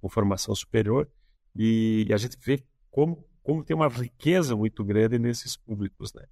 com 0.00 0.08
formação 0.08 0.54
superior 0.54 1.06
e, 1.54 2.06
e, 2.08 2.14
a 2.14 2.16
gente 2.16 2.38
vê 2.40 2.64
como, 2.90 3.22
como 3.42 3.62
tem 3.62 3.76
uma 3.76 3.88
riqueza 3.88 4.56
muito 4.56 4.82
grande 4.82 5.18
nesses 5.18 5.56
públicos, 5.58 6.14
né? 6.14 6.24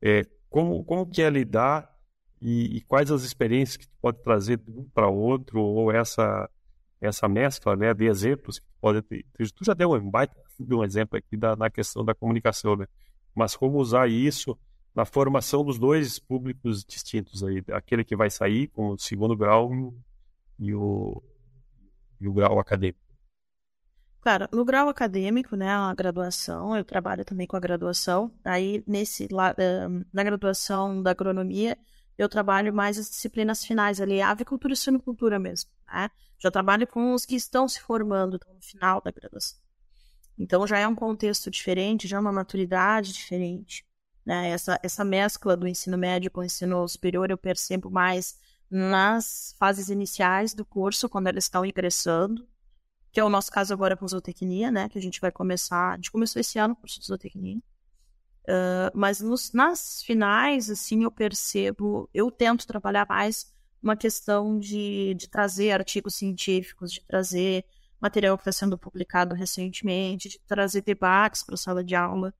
É, 0.00 0.26
como, 0.48 0.82
como 0.82 1.06
que 1.06 1.20
é 1.20 1.28
lidar 1.28 1.94
e, 2.40 2.78
e 2.78 2.80
quais 2.82 3.10
as 3.10 3.22
experiências 3.22 3.76
que 3.76 3.86
tu 3.86 3.94
pode 4.00 4.22
trazer 4.22 4.56
de 4.56 4.70
um 4.70 4.84
para 4.84 5.08
outro 5.08 5.60
ou 5.60 5.92
essa 5.92 6.48
essa 7.00 7.26
mescla 7.26 7.74
né, 7.76 7.94
de 7.94 8.04
exemplos 8.04 8.58
que 8.58 8.66
pode 8.80 9.00
ter. 9.02 9.24
Tu 9.34 9.64
já 9.64 9.72
deu 9.72 9.92
um 9.92 10.10
baita 10.10 10.36
um 10.60 10.84
exemplo 10.84 11.16
aqui 11.18 11.36
da, 11.36 11.56
na 11.56 11.70
questão 11.70 12.04
da 12.04 12.14
comunicação, 12.14 12.76
né? 12.76 12.86
Mas 13.34 13.56
como 13.56 13.78
usar 13.78 14.08
isso 14.08 14.58
na 14.94 15.04
formação 15.04 15.64
dos 15.64 15.78
dois 15.78 16.18
públicos 16.18 16.84
distintos 16.84 17.42
aí, 17.44 17.62
aquele 17.72 18.04
que 18.04 18.16
vai 18.16 18.30
sair 18.30 18.68
com 18.68 18.90
o 18.90 18.98
segundo 18.98 19.36
grau 19.36 19.70
e 20.58 20.74
o, 20.74 21.22
e 22.20 22.28
o 22.28 22.32
grau 22.32 22.58
acadêmico. 22.58 23.00
Claro, 24.20 24.46
no 24.52 24.64
grau 24.64 24.88
acadêmico, 24.88 25.56
né, 25.56 25.70
a 25.70 25.94
graduação, 25.94 26.76
eu 26.76 26.84
trabalho 26.84 27.24
também 27.24 27.46
com 27.46 27.56
a 27.56 27.60
graduação. 27.60 28.30
Aí, 28.44 28.84
nesse, 28.86 29.26
na 30.12 30.22
graduação 30.22 31.02
da 31.02 31.12
agronomia, 31.12 31.78
eu 32.18 32.28
trabalho 32.28 32.74
mais 32.74 32.98
as 32.98 33.08
disciplinas 33.08 33.64
finais 33.64 33.98
ali, 33.98 34.20
avicultura 34.20 34.74
e 34.74 34.76
suinocultura 34.76 35.38
mesmo, 35.38 35.70
né? 35.90 36.10
Já 36.38 36.50
trabalho 36.50 36.86
com 36.86 37.14
os 37.14 37.24
que 37.24 37.34
estão 37.34 37.66
se 37.66 37.80
formando 37.80 38.36
estão 38.36 38.52
no 38.52 38.60
final 38.60 39.00
da 39.00 39.10
graduação. 39.10 39.58
Então 40.40 40.66
já 40.66 40.78
é 40.78 40.88
um 40.88 40.94
contexto 40.94 41.50
diferente, 41.50 42.08
já 42.08 42.16
é 42.16 42.20
uma 42.20 42.32
maturidade 42.32 43.12
diferente. 43.12 43.84
Né? 44.24 44.48
Essa, 44.48 44.80
essa 44.82 45.04
mescla 45.04 45.54
do 45.54 45.68
ensino 45.68 45.98
médio 45.98 46.30
com 46.30 46.40
o 46.40 46.44
ensino 46.44 46.88
superior 46.88 47.30
eu 47.30 47.36
percebo 47.36 47.90
mais 47.90 48.38
nas 48.70 49.54
fases 49.58 49.90
iniciais 49.90 50.54
do 50.54 50.64
curso, 50.64 51.10
quando 51.10 51.26
eles 51.26 51.44
estão 51.44 51.66
ingressando, 51.66 52.48
que 53.12 53.20
é 53.20 53.24
o 53.24 53.28
nosso 53.28 53.50
caso 53.50 53.74
agora 53.74 53.96
com 53.96 54.08
zootecnia, 54.08 54.70
né? 54.70 54.88
Que 54.88 54.96
a 54.96 55.02
gente 55.02 55.20
vai 55.20 55.30
começar. 55.30 55.92
A 55.92 55.96
gente 55.96 56.12
começou 56.12 56.40
esse 56.40 56.58
ano 56.58 56.72
o 56.72 56.76
curso 56.76 57.00
de 57.00 57.06
zootecnia. 57.06 57.58
Uh, 57.58 58.90
mas 58.94 59.20
nos, 59.20 59.52
nas 59.52 60.02
finais, 60.02 60.70
assim, 60.70 61.02
eu 61.04 61.10
percebo, 61.10 62.08
eu 62.14 62.30
tento 62.30 62.66
trabalhar 62.66 63.06
mais 63.06 63.52
uma 63.82 63.96
questão 63.96 64.58
de, 64.58 65.14
de 65.14 65.28
trazer 65.28 65.72
artigos 65.72 66.14
científicos, 66.14 66.92
de 66.92 67.04
trazer 67.04 67.64
material 68.00 68.36
que 68.36 68.42
está 68.42 68.52
sendo 68.52 68.78
publicado 68.78 69.34
recentemente, 69.34 70.28
de 70.28 70.40
trazer 70.46 70.82
debates 70.82 71.42
para 71.42 71.54
a 71.54 71.58
sala 71.58 71.84
de 71.84 71.94
aula, 71.94 72.34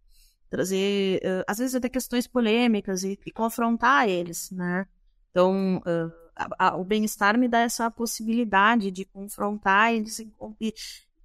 trazer, 0.48 1.20
uh, 1.22 1.44
às 1.46 1.58
vezes, 1.58 1.74
até 1.74 1.88
questões 1.88 2.26
polêmicas 2.26 3.04
e, 3.04 3.18
e 3.24 3.30
confrontar 3.30 4.08
eles, 4.08 4.50
né? 4.50 4.86
Então, 5.30 5.78
uh, 5.78 6.12
a, 6.34 6.68
a, 6.68 6.76
o 6.76 6.84
bem-estar 6.84 7.38
me 7.38 7.48
dá 7.48 7.60
essa 7.60 7.90
possibilidade 7.90 8.90
de 8.90 9.04
confrontar 9.04 9.94
e, 9.94 10.04
e, 10.60 10.74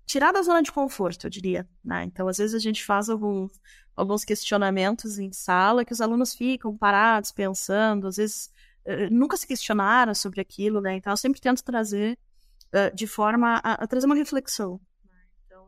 tirar 0.06 0.32
da 0.32 0.42
zona 0.44 0.62
de 0.62 0.72
conforto, 0.72 1.26
eu 1.26 1.30
diria, 1.30 1.68
né? 1.84 2.04
Então, 2.04 2.28
às 2.28 2.38
vezes, 2.38 2.54
a 2.54 2.60
gente 2.60 2.84
faz 2.84 3.10
alguns, 3.10 3.52
alguns 3.96 4.24
questionamentos 4.24 5.18
em 5.18 5.32
sala 5.32 5.86
que 5.86 5.94
os 5.94 6.02
alunos 6.02 6.36
ficam 6.36 6.78
parados, 6.78 7.32
pensando, 7.32 8.08
às 8.08 8.18
vezes 8.18 8.52
eh, 8.86 9.10
nunca 9.10 9.36
se 9.36 9.48
questionaram 9.48 10.14
sobre 10.14 10.40
aquilo, 10.40 10.80
né? 10.80 10.96
Então 10.96 11.12
eu 11.12 11.18
sempre 11.18 11.42
tento 11.42 11.64
trazer 11.64 12.18
uh, 12.74 12.96
de 12.96 13.08
forma 13.08 13.62
a, 13.64 13.74
a, 13.74 13.88
trazer 13.88 14.06
uma 14.06 14.16
reflexão. 14.16 14.80
Então, 15.46 15.68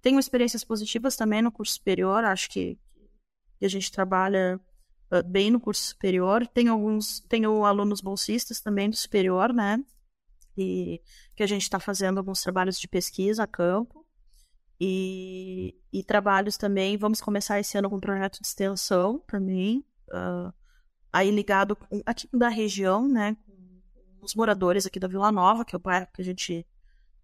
tenho 0.00 0.18
experiências 0.18 0.64
positivas 0.64 1.16
também 1.16 1.42
no 1.42 1.52
curso 1.52 1.74
superior, 1.74 2.24
acho 2.24 2.50
que, 2.50 2.78
que 3.58 3.64
a 3.64 3.68
gente 3.68 3.90
trabalha 3.90 4.60
uh, 5.12 5.22
bem 5.28 5.50
no 5.50 5.60
curso 5.60 5.82
superior. 5.82 6.46
Tenho 6.46 6.72
alguns, 6.72 7.20
tenho 7.28 7.64
alunos 7.64 8.00
bolsistas 8.00 8.60
também 8.60 8.90
do 8.90 8.96
superior, 8.96 9.52
né? 9.52 9.78
E 10.56 11.02
que 11.34 11.42
a 11.42 11.46
gente 11.46 11.62
está 11.62 11.78
fazendo 11.78 12.18
alguns 12.18 12.40
trabalhos 12.40 12.80
de 12.80 12.88
pesquisa 12.88 13.42
a 13.42 13.46
campo. 13.46 14.06
E, 14.80 15.74
e, 15.90 16.04
trabalhos 16.04 16.56
também. 16.56 16.98
Vamos 16.98 17.20
começar 17.20 17.58
esse 17.58 17.78
ano 17.78 17.88
com 17.88 17.96
um 17.96 18.00
projeto 18.00 18.40
de 18.40 18.46
extensão 18.46 19.18
também. 19.26 19.84
Uh, 20.08 20.52
aí 21.12 21.30
ligado 21.30 21.78
aqui 22.04 22.28
da 22.32 22.48
região, 22.48 23.08
né, 23.08 23.36
com 23.45 23.45
os 24.20 24.34
moradores 24.34 24.86
aqui 24.86 24.98
da 24.98 25.08
Vila 25.08 25.30
Nova, 25.32 25.64
que 25.64 25.74
é 25.74 25.78
o 25.78 25.80
bairro 25.80 26.08
que 26.12 26.22
a 26.22 26.24
gente 26.24 26.66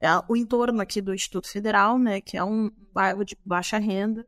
é 0.03 0.09
o 0.29 0.37
entorno 0.37 0.83
aqui 0.83 1.01
do 1.01 1.15
Instituto 1.15 1.49
Federal, 1.49 1.97
né, 1.97 2.21
que 2.21 2.37
é 2.37 2.43
um 2.43 2.73
bairro 2.93 3.25
de 3.25 3.39
baixa 3.45 3.79
renda. 3.79 4.27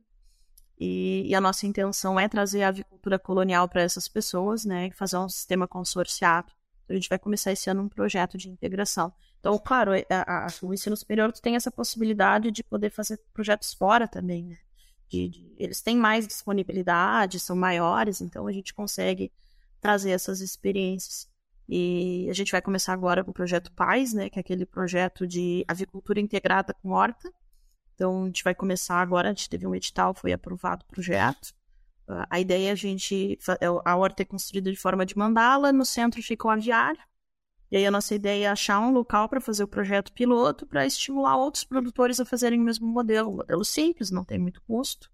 E, 0.79 1.25
e 1.27 1.35
a 1.35 1.41
nossa 1.41 1.67
intenção 1.67 2.19
é 2.19 2.29
trazer 2.29 2.63
a 2.63 2.69
avicultura 2.69 3.19
colonial 3.19 3.69
para 3.69 3.83
essas 3.83 4.07
pessoas, 4.07 4.65
né, 4.65 4.91
fazer 4.93 5.19
um 5.19 5.29
sistema 5.29 5.67
consorciado. 5.67 6.53
Então, 6.85 6.95
a 6.95 6.97
gente 6.97 7.09
vai 7.09 7.19
começar 7.19 7.51
esse 7.51 7.69
ano 7.69 7.83
um 7.83 7.89
projeto 7.89 8.39
de 8.39 8.49
integração. 8.49 9.13
Então, 9.41 9.59
claro, 9.59 9.93
a, 10.09 10.47
a, 10.47 10.47
o 10.63 10.73
ensino 10.73 10.97
superior 10.97 11.33
tem 11.33 11.57
essa 11.57 11.73
possibilidade 11.73 12.53
de 12.53 12.63
poder 12.63 12.91
fazer 12.91 13.19
projetos 13.33 13.75
fora 13.75 14.07
também, 14.07 14.45
né? 14.45 14.57
De, 15.09 15.29
de, 15.29 15.55
eles 15.59 15.83
têm 15.83 15.97
mais 15.97 16.27
disponibilidade, 16.27 17.41
são 17.41 17.57
maiores, 17.57 18.21
então 18.21 18.47
a 18.47 18.53
gente 18.53 18.73
consegue 18.73 19.33
trazer 19.81 20.11
essas 20.13 20.41
experiências. 20.41 21.29
E 21.69 22.29
a 22.29 22.33
gente 22.35 22.53
vai 22.53 22.61
começar 22.61 22.93
agora 22.93 23.25
com 23.25 23.31
o 23.31 23.35
projeto 23.35 23.73
Paz, 23.73 24.13
né, 24.13 24.29
que 24.29 24.39
é 24.39 24.41
aquele 24.41 24.67
projeto 24.67 25.27
de 25.27 25.65
avicultura 25.67 26.21
integrada 26.21 26.75
com 26.75 26.91
horta. 26.91 27.33
Então, 27.95 28.25
a 28.25 28.27
gente 28.27 28.45
vai 28.45 28.55
começar 28.55 29.01
agora, 29.01 29.29
a 29.29 29.33
gente 29.33 29.49
teve 29.49 29.67
um 29.67 29.75
edital, 29.75 30.15
foi 30.15 30.33
aprovado 30.33 30.85
o 30.85 30.93
projeto. 30.93 31.55
A 32.29 32.39
ideia 32.39 32.69
é 32.69 32.73
a 32.73 32.75
gente, 32.75 33.39
é 33.61 33.67
a 33.85 33.97
horta 33.97 34.23
é 34.23 34.27
construída 34.27 34.71
de 34.71 34.77
forma 34.77 35.07
de 35.07 35.17
mandala, 35.17 35.73
no 35.73 35.87
centro 35.87 36.23
fica 36.23 36.47
o 36.47 36.51
aviário. 36.51 37.01
E 37.71 37.79
aí 37.79 37.87
a 37.87 37.91
nossa 37.91 38.15
ideia 38.15 38.47
é 38.47 38.51
achar 38.51 38.79
um 38.79 38.93
local 38.93 39.29
para 39.29 39.41
fazer 39.41 39.65
o 39.65 39.69
projeto 39.69 40.13
piloto 40.13 40.67
para 40.67 40.85
estimular 40.85 41.37
outros 41.37 41.65
produtores 41.65 42.21
a 42.21 42.25
fazerem 42.25 42.61
o 42.61 42.65
mesmo 42.65 42.87
modelo. 42.87 43.31
Um 43.31 43.37
modelo 43.37 43.65
simples, 43.65 44.11
não 44.11 44.25
tem 44.25 44.39
muito 44.39 44.61
custo 44.63 45.11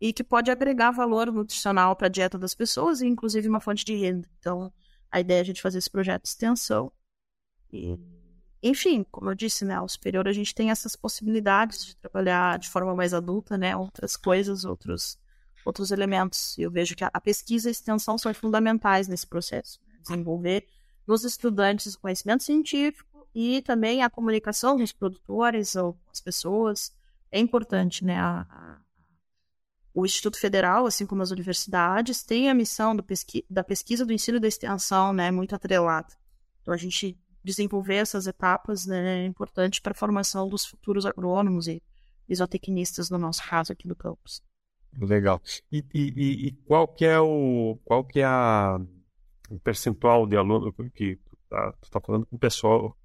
e 0.00 0.12
que 0.12 0.24
pode 0.24 0.50
agregar 0.50 0.90
valor 0.90 1.32
nutricional 1.32 1.96
para 1.96 2.08
a 2.08 2.10
dieta 2.10 2.36
das 2.36 2.54
pessoas 2.54 3.00
e 3.00 3.06
inclusive 3.06 3.48
uma 3.48 3.60
fonte 3.60 3.84
de 3.84 3.94
renda. 3.96 4.28
Então, 4.38 4.72
a 5.14 5.20
ideia 5.20 5.38
é 5.38 5.42
a 5.42 5.44
gente 5.44 5.62
fazer 5.62 5.78
esse 5.78 5.88
projeto 5.88 6.22
de 6.22 6.28
extensão. 6.28 6.90
E, 7.72 7.96
enfim, 8.60 9.06
como 9.12 9.30
eu 9.30 9.34
disse, 9.34 9.64
né, 9.64 9.74
ao 9.74 9.88
superior 9.88 10.26
a 10.26 10.32
gente 10.32 10.52
tem 10.52 10.72
essas 10.72 10.96
possibilidades 10.96 11.86
de 11.86 11.96
trabalhar 11.96 12.58
de 12.58 12.68
forma 12.68 12.96
mais 12.96 13.14
adulta, 13.14 13.56
né, 13.56 13.76
outras 13.76 14.16
coisas, 14.16 14.64
outros 14.64 15.16
outros 15.64 15.92
elementos. 15.92 16.58
Eu 16.58 16.70
vejo 16.70 16.94
que 16.96 17.04
a, 17.04 17.10
a 17.14 17.20
pesquisa 17.20 17.68
e 17.68 17.70
a 17.70 17.72
extensão 17.72 18.18
são 18.18 18.34
fundamentais 18.34 19.08
nesse 19.08 19.26
processo. 19.26 19.80
Né? 19.86 19.94
Desenvolver 20.02 20.66
nos 21.06 21.24
estudantes 21.24 21.94
o 21.94 22.00
conhecimento 22.00 22.42
científico 22.42 23.26
e 23.34 23.62
também 23.62 24.02
a 24.02 24.10
comunicação 24.10 24.76
com 24.76 24.82
os 24.82 24.92
produtores 24.92 25.76
ou 25.76 25.96
as 26.12 26.20
pessoas. 26.20 26.92
É 27.30 27.38
importante, 27.38 28.04
né? 28.04 28.18
A, 28.18 28.78
o 29.94 30.04
Instituto 30.04 30.38
Federal, 30.38 30.86
assim 30.86 31.06
como 31.06 31.22
as 31.22 31.30
universidades, 31.30 32.24
tem 32.24 32.50
a 32.50 32.54
missão 32.54 32.96
pesqui 32.96 33.46
da 33.48 33.62
pesquisa, 33.62 34.04
do 34.04 34.12
ensino 34.12 34.38
e 34.38 34.40
da 34.40 34.48
extensão, 34.48 35.12
né, 35.12 35.30
muito 35.30 35.54
atrelada. 35.54 36.12
Então, 36.60 36.74
a 36.74 36.76
gente 36.76 37.16
desenvolver 37.44 37.96
essas 37.96 38.26
etapas 38.26 38.86
né, 38.86 39.22
é 39.22 39.26
importante 39.26 39.80
para 39.80 39.92
a 39.92 39.96
formação 39.96 40.48
dos 40.48 40.66
futuros 40.66 41.06
agrônomos 41.06 41.68
e 41.68 41.80
isotecnistas, 42.28 43.08
no 43.08 43.18
nosso 43.18 43.46
caso 43.46 43.72
aqui 43.72 43.86
do 43.86 43.94
campus. 43.94 44.42
Legal. 44.98 45.40
E, 45.70 45.84
e, 45.94 46.46
e 46.46 46.52
qual 46.66 46.88
que 46.88 47.04
é 47.04 47.18
o 47.18 47.78
qual 47.84 48.04
que 48.04 48.20
é 48.20 48.24
a, 48.24 48.80
o 49.50 49.58
percentual 49.58 50.26
de 50.26 50.36
aluno 50.36 50.72
que 50.72 51.16
tu 51.16 51.36
está 51.44 51.72
tá 51.90 52.00
falando 52.00 52.26
com 52.26 52.36
o 52.36 52.38
pessoal, 52.38 52.96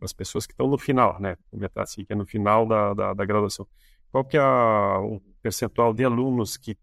as 0.00 0.12
pessoas 0.12 0.46
que 0.46 0.52
estão 0.52 0.68
no 0.68 0.78
final, 0.78 1.20
né? 1.20 1.36
Assim, 1.76 2.04
que 2.04 2.12
é 2.12 2.16
no 2.16 2.26
final 2.26 2.66
da, 2.66 2.94
da, 2.94 3.14
da 3.14 3.24
graduação. 3.24 3.66
Qual 4.14 4.24
que 4.24 4.36
é 4.36 4.40
a, 4.40 5.00
o 5.00 5.20
percentual 5.42 5.92
de 5.92 6.04
alunos 6.04 6.56
que, 6.56 6.78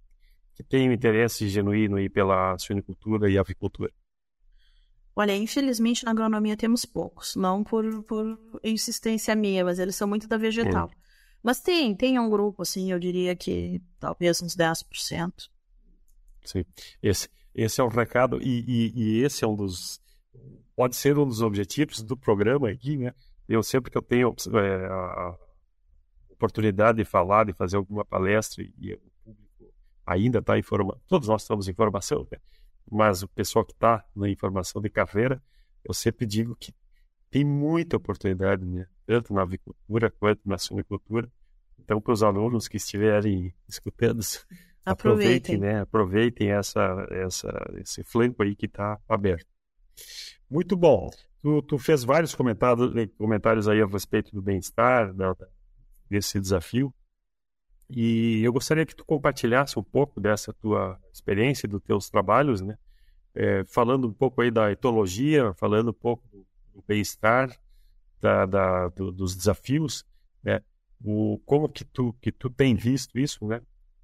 que 0.54 0.62
têm 0.62 0.90
um 0.90 0.92
interesse 0.92 1.48
genuíno 1.48 1.96
aí 1.96 2.10
pela 2.10 2.58
suinicultura 2.58 3.32
e 3.32 3.38
avicultura? 3.38 3.90
Olha, 5.16 5.34
infelizmente 5.34 6.04
na 6.04 6.12
agronomia 6.12 6.58
temos 6.58 6.84
poucos, 6.84 7.38
não 7.38 7.64
por, 7.64 8.04
por 8.04 8.38
insistência 8.62 9.34
minha, 9.34 9.64
mas 9.64 9.80
eles 9.80 9.96
são 9.96 10.10
muito 10.10 10.28
da 10.28 10.36
vegetal. 10.36 10.88
Hum. 10.88 11.02
Mas 11.42 11.62
tem, 11.62 11.96
tem 11.96 12.20
um 12.20 12.30
grupo, 12.30 12.64
assim, 12.64 12.92
eu 12.92 13.00
diria 13.00 13.34
que 13.34 13.82
talvez 13.98 14.42
uns 14.42 14.54
10%. 14.54 15.32
Sim, 16.44 16.66
esse, 17.02 17.30
esse 17.56 17.80
é 17.80 17.84
o 17.86 17.88
recado 17.88 18.42
e, 18.42 18.66
e, 18.68 18.92
e 18.94 19.24
esse 19.24 19.46
é 19.46 19.48
um 19.48 19.56
dos, 19.56 20.02
pode 20.76 20.98
ser 20.98 21.18
um 21.18 21.26
dos 21.26 21.42
objetivos 21.42 22.04
do 22.04 22.18
programa 22.18 22.70
aqui, 22.70 22.98
né? 22.98 23.14
Eu 23.48 23.64
sempre 23.64 23.90
que 23.90 23.98
eu 23.98 24.02
tenho 24.02 24.36
é, 24.54 24.86
a, 24.86 25.38
oportunidade 26.42 26.98
de 26.98 27.06
falar, 27.06 27.46
de 27.46 27.54
fazer 27.54 27.78
alguma 27.78 28.04
palestra 28.04 28.64
e 28.64 28.94
o 28.94 29.00
público 29.24 29.74
ainda 30.06 30.40
está 30.40 30.58
em 30.58 30.64
formação, 30.64 31.00
todos 31.08 31.28
nós 31.28 31.44
estamos 31.44 31.68
em 31.68 31.74
formação, 31.74 32.28
né? 32.32 32.40
mas 32.90 33.22
o 33.22 33.28
pessoal 33.28 33.64
que 33.64 33.74
está 33.74 34.04
na 34.16 34.28
informação 34.28 34.82
de 34.82 34.90
carreira, 34.90 35.42
eu 35.84 35.94
sempre 35.94 36.26
digo 36.26 36.56
que 36.56 36.74
tem 37.30 37.46
muita 37.46 37.96
oportunidade, 37.96 38.66
né? 38.66 38.88
tanto 39.06 39.34
na 39.34 39.44
avicultura 39.44 40.12
quanto 40.12 40.42
na 40.46 40.58
suinicultura. 40.58 41.32
Então, 41.80 42.02
para 42.02 42.14
os 42.14 42.24
alunos 42.24 42.68
que 42.68 42.78
estiverem 42.78 43.54
escutando, 43.68 44.20
aproveitem, 44.84 45.56
aproveitem, 45.56 45.58
né? 45.58 45.82
aproveitem 45.82 46.52
essa, 46.52 47.08
essa, 47.12 47.74
esse 47.78 48.04
flanco 48.04 48.42
aí 48.44 48.56
que 48.56 48.66
está 48.66 49.00
aberto. 49.08 49.48
Muito 50.50 50.76
bom. 50.76 51.10
Tu, 51.42 51.62
tu, 51.64 51.78
fez 51.78 52.04
vários 52.04 52.36
comentários, 52.36 52.92
comentários 53.18 53.68
aí 53.68 53.82
a 53.82 53.86
respeito 53.86 54.32
do 54.34 54.42
bem-estar, 54.42 55.14
da, 55.14 55.36
desse 56.12 56.40
desafio. 56.40 56.94
E 57.90 58.42
eu 58.44 58.52
gostaria 58.52 58.86
que 58.86 58.96
tu 58.96 59.06
compartilhasse 59.06 59.80
um 59.80 59.84
pouco 59.84 60.20
dessa 60.20 60.54
tua 60.54 61.00
experiência, 61.12 61.68
dos 61.68 61.82
teus 61.82 62.10
trabalhos, 62.10 62.62
né? 62.62 62.78
É, 63.34 63.64
falando 63.64 64.10
um 64.10 64.14
pouco 64.14 64.42
aí 64.42 64.52
da 64.52 64.70
etologia, 64.72 65.54
falando 65.54 65.92
um 65.92 65.94
pouco 65.94 66.28
do, 66.74 66.84
bem-estar, 66.86 67.50
da, 68.20 68.46
da 68.46 68.90
do, 68.90 69.12
dos 69.12 69.36
desafios, 69.36 70.06
né? 70.44 70.62
O, 71.04 71.40
como 71.46 71.70
que 71.70 71.86
tu, 71.86 72.14
que 72.22 72.32
tu 72.32 72.50
tem 72.50 72.76
visto 72.76 73.18
isso, 73.18 73.46
né? 73.46 73.62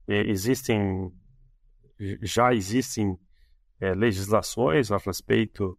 É, 0.08 0.22
existem, 0.22 1.12
já 2.22 2.54
existem 2.54 3.18
é, 3.82 3.94
legislações 3.94 4.92
a 4.92 4.98
respeito 4.98 5.78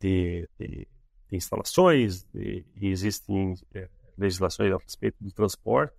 de, 0.00 0.48
de, 0.58 0.88
de 1.28 1.36
instalações, 1.36 2.24
de, 2.32 2.66
existem 2.80 3.54
é, 3.72 3.88
legislações 4.20 4.72
a 4.72 4.76
respeito 4.76 5.16
do 5.20 5.32
transporte, 5.32 5.94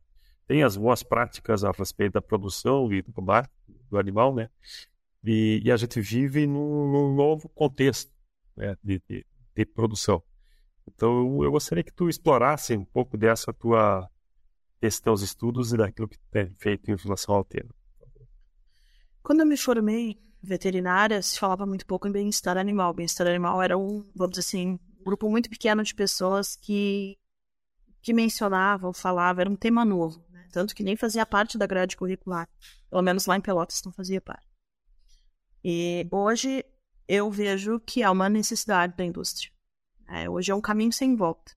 tem 0.47 0.63
as 0.63 0.77
boas 0.77 1.03
práticas 1.03 1.63
a 1.63 1.71
respeito 1.71 2.13
da 2.13 2.21
produção 2.21 2.91
e 2.91 3.01
do 3.01 3.12
combate 3.12 3.49
do 3.89 3.97
animal, 3.97 4.34
né? 4.34 4.49
E, 5.23 5.62
e 5.63 5.71
a 5.71 5.77
gente 5.77 5.99
vive 6.01 6.47
num, 6.47 6.91
num 6.91 7.15
novo 7.15 7.47
contexto 7.49 8.12
né, 8.55 8.75
de, 8.84 9.01
de, 9.07 9.25
de, 9.55 9.65
produção. 9.65 10.23
Então, 10.88 11.43
eu 11.43 11.51
gostaria 11.51 11.84
que 11.84 11.93
tu 11.93 12.10
explorasse 12.10 12.75
um 12.75 12.86
pouco 12.86 13.17
dessa 13.17 13.53
tua, 13.53 14.10
desses 14.79 14.99
teus 14.99 15.21
estudos 15.21 15.73
e 15.73 15.77
daquilo 15.77 16.07
que 16.07 16.17
tu 16.17 16.25
tem 16.31 16.53
feito 16.57 16.89
em 16.89 16.95
relação 16.95 17.36
ao 17.36 17.45
tema. 17.45 17.69
Quando 19.21 19.41
eu 19.41 19.45
me 19.45 19.55
formei 19.55 20.19
veterinária, 20.41 21.21
se 21.21 21.39
falava 21.39 21.65
muito 21.65 21.86
pouco 21.86 22.07
em 22.07 22.12
bem-estar 22.12 22.57
animal. 22.57 22.93
Bem-estar 22.93 23.27
animal 23.27 23.62
era 23.62 23.77
um, 23.77 24.03
vamos 24.15 24.31
dizer 24.31 24.41
assim, 24.41 24.79
um 24.99 25.03
grupo 25.03 25.29
muito 25.29 25.49
pequeno 25.49 25.84
de 25.84 25.93
pessoas 25.93 26.55
que 26.55 27.15
que 28.01 28.13
mencionavam, 28.13 28.93
falavam, 28.93 29.41
era 29.41 29.49
um 29.49 29.55
tema 29.55 29.85
novo, 29.85 30.23
né? 30.29 30.47
tanto 30.51 30.75
que 30.75 30.83
nem 30.83 30.95
fazia 30.95 31.25
parte 31.25 31.57
da 31.57 31.67
grade 31.67 31.95
curricular, 31.95 32.49
pelo 32.89 33.01
menos 33.01 33.25
lá 33.25 33.37
em 33.37 33.41
Pelotas 33.41 33.81
não 33.85 33.91
fazia 33.91 34.19
parte. 34.19 34.47
E 35.63 36.07
hoje 36.11 36.65
eu 37.07 37.29
vejo 37.29 37.79
que 37.79 38.01
há 38.01 38.09
uma 38.09 38.29
necessidade 38.29 38.95
da 38.95 39.05
indústria. 39.05 39.51
É, 40.07 40.29
hoje 40.29 40.51
é 40.51 40.55
um 40.55 40.61
caminho 40.61 40.91
sem 40.91 41.15
volta. 41.15 41.53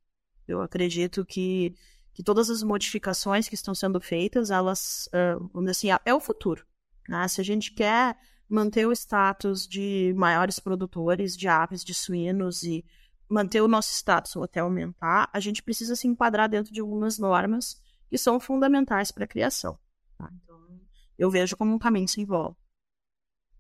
Eu 0.47 0.61
acredito 0.61 1.25
que, 1.25 1.75
que 2.13 2.23
todas 2.23 2.51
as 2.51 2.63
modificações 2.63 3.49
que 3.49 3.55
estão 3.55 3.75
sendo 3.75 4.01
feitas, 4.01 4.51
elas, 4.51 5.09
uh, 5.09 5.39
vamos 5.53 5.71
dizer 5.71 5.93
assim, 5.95 6.03
é 6.05 6.15
o 6.15 6.21
futuro. 6.21 6.67
Né? 7.09 7.27
Se 7.29 7.41
a 7.41 7.45
gente 7.45 7.73
quer 7.73 8.17
manter 8.49 8.87
o 8.87 8.93
status 8.93 9.67
de 9.67 10.13
maiores 10.17 10.59
produtores 10.59 11.37
de 11.37 11.49
aves, 11.49 11.83
de 11.83 11.95
suínos 11.95 12.63
e 12.63 12.85
manter 13.29 13.61
o 13.61 13.69
nosso 13.69 13.93
status 13.93 14.37
ou 14.37 14.45
até 14.45 14.61
aumentar, 14.61 15.29
a 15.33 15.41
gente 15.41 15.63
precisa 15.63 15.97
se 15.97 16.07
enquadrar 16.07 16.49
dentro 16.49 16.73
de 16.73 16.81
algumas 16.81 17.19
normas 17.19 17.81
que 18.09 18.19
são 18.19 18.39
fundamentais 18.39 19.11
para 19.11 19.25
a 19.25 19.29
criação. 19.29 19.79
Tá? 20.19 20.31
Então, 20.43 20.81
eu 21.19 21.31
vejo 21.31 21.57
como 21.57 21.75
um 21.75 21.79
caminho 21.79 22.09
sem 22.09 22.25
volta. 22.25 22.61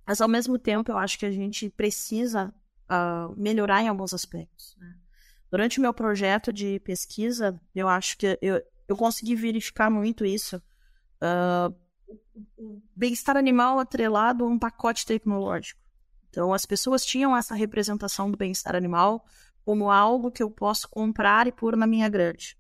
Mas, 0.07 0.20
ao 0.20 0.29
mesmo 0.29 0.59
tempo, 0.59 0.92
eu 0.92 0.98
acho 0.98 1.18
que 1.18 1.27
a 1.27 1.31
gente 1.31 1.70
precisa 1.70 2.55
uh, 2.85 3.35
melhorar 3.37 3.83
em 3.83 3.88
alguns 3.88 4.12
aspectos. 4.12 4.77
Né? 4.79 4.94
Durante 5.50 5.79
o 5.79 5.83
meu 5.83 5.94
projeto 5.94 6.53
de 6.53 6.79
pesquisa, 6.81 7.59
eu 7.74 7.88
acho 7.88 8.18
que 8.18 8.38
eu, 8.42 8.62
eu 8.87 8.96
consegui 8.96 9.35
verificar 9.35 9.90
muito 9.90 10.24
isso. 10.24 10.62
Uh, 11.22 11.74
o 12.57 12.83
bem-estar 12.94 13.37
animal 13.37 13.79
atrelado 13.79 14.44
a 14.44 14.48
um 14.48 14.59
pacote 14.59 15.07
tecnológico. 15.07 15.81
Então, 16.29 16.53
as 16.53 16.66
pessoas 16.66 17.05
tinham 17.05 17.37
essa 17.37 17.55
representação 17.55 18.31
do 18.31 18.37
bem-estar 18.37 18.74
animal 18.74 19.24
como 19.64 19.90
algo 19.90 20.31
que 20.31 20.42
eu 20.42 20.50
posso 20.50 20.88
comprar 20.88 21.46
e 21.46 21.53
pôr 21.53 21.77
na 21.77 21.87
minha 21.87 22.09
grade. 22.09 22.57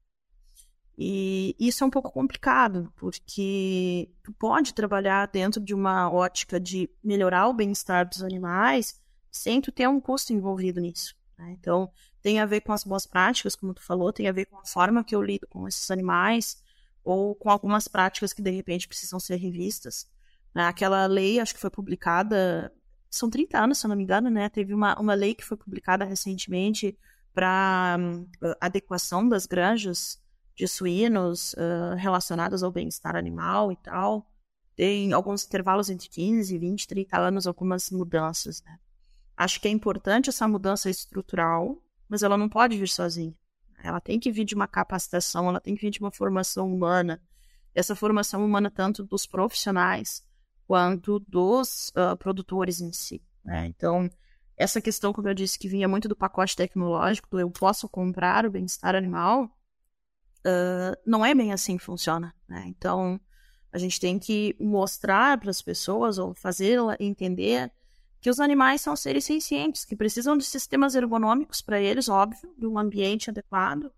E 0.96 1.56
isso 1.58 1.82
é 1.82 1.86
um 1.86 1.90
pouco 1.90 2.10
complicado, 2.10 2.92
porque 2.96 4.10
tu 4.22 4.32
pode 4.32 4.72
trabalhar 4.72 5.26
dentro 5.26 5.60
de 5.60 5.74
uma 5.74 6.10
ótica 6.10 6.60
de 6.60 6.88
melhorar 7.02 7.48
o 7.48 7.52
bem-estar 7.52 8.08
dos 8.08 8.22
animais 8.22 9.02
sem 9.30 9.60
tu 9.60 9.72
ter 9.72 9.88
um 9.88 10.00
custo 10.00 10.32
envolvido 10.32 10.80
nisso. 10.80 11.16
Né? 11.36 11.56
Então, 11.58 11.90
tem 12.22 12.38
a 12.38 12.46
ver 12.46 12.60
com 12.60 12.72
as 12.72 12.84
boas 12.84 13.06
práticas, 13.06 13.56
como 13.56 13.74
tu 13.74 13.82
falou, 13.82 14.12
tem 14.12 14.28
a 14.28 14.32
ver 14.32 14.46
com 14.46 14.56
a 14.56 14.64
forma 14.64 15.02
que 15.02 15.14
eu 15.14 15.20
lido 15.20 15.46
com 15.48 15.66
esses 15.66 15.90
animais, 15.90 16.62
ou 17.02 17.34
com 17.34 17.50
algumas 17.50 17.88
práticas 17.88 18.32
que 18.32 18.40
de 18.40 18.50
repente 18.50 18.88
precisam 18.88 19.18
ser 19.18 19.36
revistas. 19.36 20.08
Né? 20.54 20.64
Aquela 20.64 21.06
lei, 21.06 21.40
acho 21.40 21.54
que 21.54 21.60
foi 21.60 21.70
publicada 21.70 22.72
são 23.14 23.30
30 23.30 23.58
anos, 23.58 23.78
se 23.78 23.86
eu 23.86 23.88
não 23.88 23.96
me 23.96 24.02
engano, 24.02 24.30
né? 24.30 24.48
Teve 24.48 24.74
uma, 24.74 24.98
uma 24.98 25.14
lei 25.14 25.34
que 25.34 25.44
foi 25.44 25.56
publicada 25.56 26.04
recentemente 26.04 26.96
para 27.32 27.96
um, 27.98 28.26
adequação 28.60 29.28
das 29.28 29.46
granjas 29.46 30.22
de 30.54 30.68
suínos 30.68 31.54
uh, 31.54 31.96
relacionadas 31.96 32.62
ao 32.62 32.70
bem-estar 32.70 33.16
animal 33.16 33.72
e 33.72 33.76
tal. 33.76 34.30
Tem 34.76 35.12
alguns 35.12 35.44
intervalos 35.44 35.90
entre 35.90 36.08
15, 36.08 36.56
20, 36.58 36.86
30 36.86 37.18
anos, 37.18 37.46
algumas 37.46 37.90
mudanças, 37.90 38.62
né? 38.62 38.78
Acho 39.36 39.60
que 39.60 39.66
é 39.66 39.70
importante 39.70 40.30
essa 40.30 40.46
mudança 40.46 40.88
estrutural, 40.88 41.82
mas 42.08 42.22
ela 42.22 42.36
não 42.36 42.48
pode 42.48 42.78
vir 42.78 42.88
sozinha. 42.88 43.34
Ela 43.82 44.00
tem 44.00 44.18
que 44.18 44.30
vir 44.30 44.44
de 44.44 44.54
uma 44.54 44.68
capacitação, 44.68 45.48
ela 45.48 45.60
tem 45.60 45.74
que 45.74 45.82
vir 45.82 45.90
de 45.90 46.00
uma 46.00 46.12
formação 46.12 46.72
humana. 46.72 47.20
Essa 47.74 47.96
formação 47.96 48.44
humana, 48.44 48.70
tanto 48.70 49.02
dos 49.02 49.26
profissionais 49.26 50.22
quanto 50.66 51.18
dos 51.20 51.90
uh, 51.90 52.16
produtores 52.16 52.80
em 52.80 52.92
si. 52.92 53.22
Né? 53.44 53.66
Então, 53.66 54.08
essa 54.56 54.80
questão, 54.80 55.12
como 55.12 55.28
eu 55.28 55.34
disse, 55.34 55.58
que 55.58 55.68
vinha 55.68 55.88
muito 55.88 56.08
do 56.08 56.16
pacote 56.16 56.56
tecnológico, 56.56 57.28
do 57.30 57.40
eu 57.40 57.50
posso 57.50 57.88
comprar 57.88 58.46
o 58.46 58.50
bem-estar 58.50 58.94
animal, 58.94 59.44
uh, 59.44 60.96
não 61.06 61.24
é 61.24 61.34
bem 61.34 61.52
assim 61.52 61.76
que 61.76 61.84
funciona. 61.84 62.34
Né? 62.48 62.64
Então, 62.68 63.20
a 63.72 63.78
gente 63.78 63.98
tem 63.98 64.18
que 64.18 64.56
mostrar 64.60 65.38
para 65.38 65.50
as 65.50 65.60
pessoas 65.60 66.18
ou 66.18 66.34
fazê-la 66.34 66.96
entender 67.00 67.72
que 68.20 68.30
os 68.30 68.40
animais 68.40 68.80
são 68.80 68.96
seres 68.96 69.24
sencientes, 69.24 69.84
que 69.84 69.94
precisam 69.94 70.38
de 70.38 70.44
sistemas 70.44 70.94
ergonômicos 70.94 71.60
para 71.60 71.80
eles, 71.80 72.08
óbvio, 72.08 72.54
de 72.56 72.66
um 72.66 72.78
ambiente 72.78 73.28
adequado, 73.28 73.92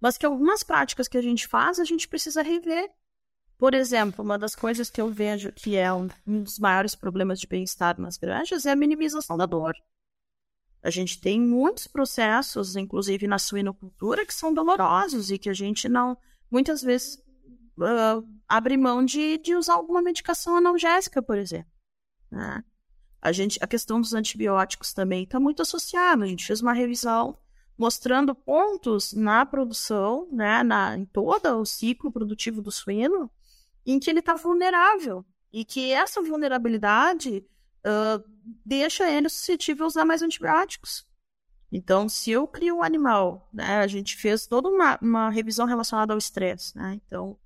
mas 0.00 0.16
que 0.16 0.24
algumas 0.24 0.62
práticas 0.62 1.08
que 1.08 1.18
a 1.18 1.22
gente 1.22 1.46
faz, 1.46 1.78
a 1.78 1.84
gente 1.84 2.08
precisa 2.08 2.40
rever. 2.42 2.88
Por 3.58 3.74
exemplo, 3.74 4.24
uma 4.24 4.38
das 4.38 4.54
coisas 4.54 4.88
que 4.88 5.00
eu 5.00 5.10
vejo 5.10 5.50
que 5.52 5.76
é 5.76 5.92
um, 5.92 6.08
dos 6.24 6.60
maiores 6.60 6.94
problemas 6.94 7.40
de 7.40 7.46
bem-estar 7.48 8.00
nas 8.00 8.16
granjas 8.16 8.64
é 8.64 8.70
a 8.70 8.76
minimização 8.76 9.36
da 9.36 9.46
dor. 9.46 9.74
A 10.80 10.90
gente 10.90 11.20
tem 11.20 11.40
muitos 11.40 11.88
processos, 11.88 12.76
inclusive 12.76 13.26
na 13.26 13.36
suinocultura, 13.36 14.24
que 14.24 14.32
são 14.32 14.54
dolorosos 14.54 15.32
e 15.32 15.38
que 15.38 15.50
a 15.50 15.52
gente 15.52 15.88
não, 15.88 16.16
muitas 16.48 16.82
vezes, 16.82 17.16
uh, 17.76 18.24
abre 18.46 18.76
mão 18.76 19.04
de, 19.04 19.38
de 19.38 19.56
usar 19.56 19.74
alguma 19.74 20.00
medicação 20.00 20.56
analgésica, 20.56 21.20
por 21.20 21.36
exemplo. 21.36 21.72
Né? 22.30 22.62
A, 23.20 23.32
gente, 23.32 23.58
a 23.60 23.66
questão 23.66 24.00
dos 24.00 24.14
antibióticos 24.14 24.92
também 24.92 25.24
está 25.24 25.40
muito 25.40 25.62
associada. 25.62 26.22
A 26.22 26.28
gente 26.28 26.46
fez 26.46 26.60
uma 26.60 26.72
revisão 26.72 27.36
mostrando 27.76 28.36
pontos 28.36 29.12
na 29.12 29.44
produção, 29.44 30.28
né, 30.30 30.62
na, 30.62 30.96
em 30.96 31.04
todo 31.04 31.60
o 31.60 31.64
ciclo 31.64 32.12
produtivo 32.12 32.62
do 32.62 32.70
suíno, 32.70 33.28
em 33.92 33.98
que 33.98 34.10
ele 34.10 34.20
está 34.20 34.34
vulnerável. 34.34 35.24
E 35.50 35.64
que 35.64 35.90
essa 35.90 36.20
vulnerabilidade 36.20 37.44
uh, 37.86 38.22
deixa 38.64 39.10
ele 39.10 39.30
suscetível 39.30 39.84
a 39.84 39.88
usar 39.88 40.04
mais 40.04 40.20
antibióticos. 40.20 41.06
Então, 41.72 42.08
se 42.08 42.30
eu 42.30 42.46
crio 42.46 42.76
um 42.76 42.82
animal, 42.82 43.48
né, 43.52 43.78
a 43.78 43.86
gente 43.86 44.16
fez 44.16 44.46
toda 44.46 44.68
uma, 44.68 44.98
uma 45.00 45.30
revisão 45.30 45.66
relacionada 45.66 46.12
ao 46.12 46.18
estresse, 46.18 46.76
né? 46.76 46.98
Então, 47.04 47.38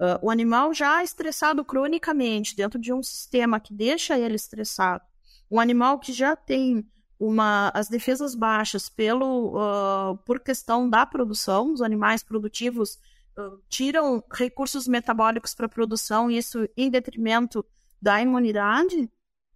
uh, 0.00 0.18
o 0.22 0.30
animal 0.30 0.72
já 0.74 1.02
estressado 1.02 1.64
cronicamente 1.64 2.54
dentro 2.54 2.78
de 2.78 2.92
um 2.92 3.02
sistema 3.02 3.58
que 3.58 3.72
deixa 3.72 4.18
ele 4.18 4.34
estressado, 4.34 5.04
um 5.50 5.60
animal 5.60 5.98
que 5.98 6.12
já 6.12 6.34
tem 6.36 6.86
uma, 7.18 7.70
as 7.74 7.88
defesas 7.88 8.34
baixas 8.34 8.88
pelo, 8.88 9.56
uh, 9.56 10.16
por 10.26 10.40
questão 10.40 10.88
da 10.88 11.06
produção, 11.06 11.72
os 11.72 11.80
animais 11.80 12.22
produtivos 12.22 12.98
tiram 13.68 14.22
recursos 14.32 14.88
metabólicos 14.88 15.54
para 15.54 15.66
a 15.66 15.68
produção, 15.68 16.30
isso 16.30 16.68
em 16.76 16.90
detrimento 16.90 17.64
da 18.00 18.20
imunidade, 18.20 19.10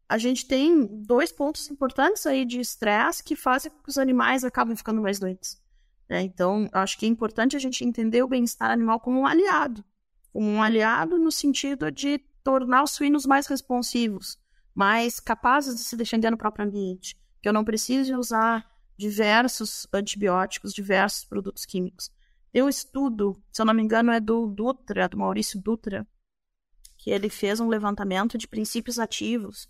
a 0.08 0.18
gente 0.18 0.44
tem 0.44 0.86
dois 1.04 1.30
pontos 1.30 1.70
importantes 1.70 2.26
aí 2.26 2.44
de 2.44 2.58
estresse 2.58 3.22
que 3.22 3.36
fazem 3.36 3.70
com 3.70 3.80
que 3.80 3.88
os 3.88 3.96
animais 3.96 4.42
acabem 4.42 4.74
ficando 4.74 5.00
mais 5.00 5.20
doentes. 5.20 5.62
Né? 6.08 6.22
Então, 6.22 6.68
acho 6.72 6.98
que 6.98 7.06
é 7.06 7.08
importante 7.08 7.54
a 7.54 7.60
gente 7.60 7.84
entender 7.84 8.20
o 8.22 8.28
bem-estar 8.28 8.72
animal 8.72 8.98
como 8.98 9.20
um 9.20 9.26
aliado. 9.26 9.84
Como 10.32 10.48
um 10.48 10.60
aliado 10.60 11.16
no 11.16 11.30
sentido 11.30 11.92
de 11.92 12.18
tornar 12.42 12.82
os 12.82 12.90
suínos 12.90 13.24
mais 13.24 13.46
responsivos, 13.46 14.36
mais 14.74 15.20
capazes 15.20 15.76
de 15.76 15.82
se 15.82 15.96
defender 15.96 16.30
no 16.30 16.36
próprio 16.36 16.66
ambiente. 16.66 17.16
Que 17.40 17.48
eu 17.48 17.52
não 17.52 17.64
preciso 17.64 18.18
usar 18.18 18.68
diversos 18.96 19.86
antibióticos, 19.92 20.74
diversos 20.74 21.24
produtos 21.24 21.64
químicos. 21.64 22.10
Tem 22.52 22.62
um 22.62 22.68
estudo, 22.68 23.40
se 23.52 23.62
eu 23.62 23.66
não 23.66 23.74
me 23.74 23.82
engano, 23.82 24.10
é 24.10 24.20
do 24.20 24.46
Dutra, 24.46 25.08
do 25.08 25.16
Maurício 25.16 25.60
Dutra, 25.60 26.06
que 26.98 27.10
ele 27.10 27.30
fez 27.30 27.60
um 27.60 27.68
levantamento 27.68 28.36
de 28.36 28.48
princípios 28.48 28.98
ativos. 28.98 29.68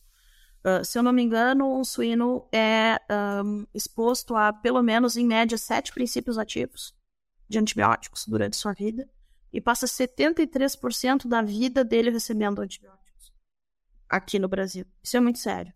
Uh, 0.64 0.84
se 0.84 0.98
eu 0.98 1.02
não 1.02 1.12
me 1.12 1.22
engano, 1.22 1.78
um 1.78 1.84
suíno 1.84 2.48
é 2.52 2.98
um, 3.44 3.66
exposto 3.74 4.34
a 4.34 4.52
pelo 4.52 4.82
menos, 4.82 5.16
em 5.16 5.26
média, 5.26 5.56
sete 5.56 5.92
princípios 5.92 6.38
ativos 6.38 6.94
de 7.48 7.58
antibióticos 7.58 8.26
durante 8.26 8.56
sua 8.56 8.72
vida 8.72 9.08
e 9.52 9.60
passa 9.60 9.86
73% 9.86 11.26
da 11.26 11.42
vida 11.42 11.84
dele 11.84 12.10
recebendo 12.10 12.60
antibióticos 12.60 13.32
aqui 14.08 14.38
no 14.38 14.48
Brasil. 14.48 14.84
Isso 15.02 15.16
é 15.16 15.20
muito 15.20 15.38
sério. 15.38 15.72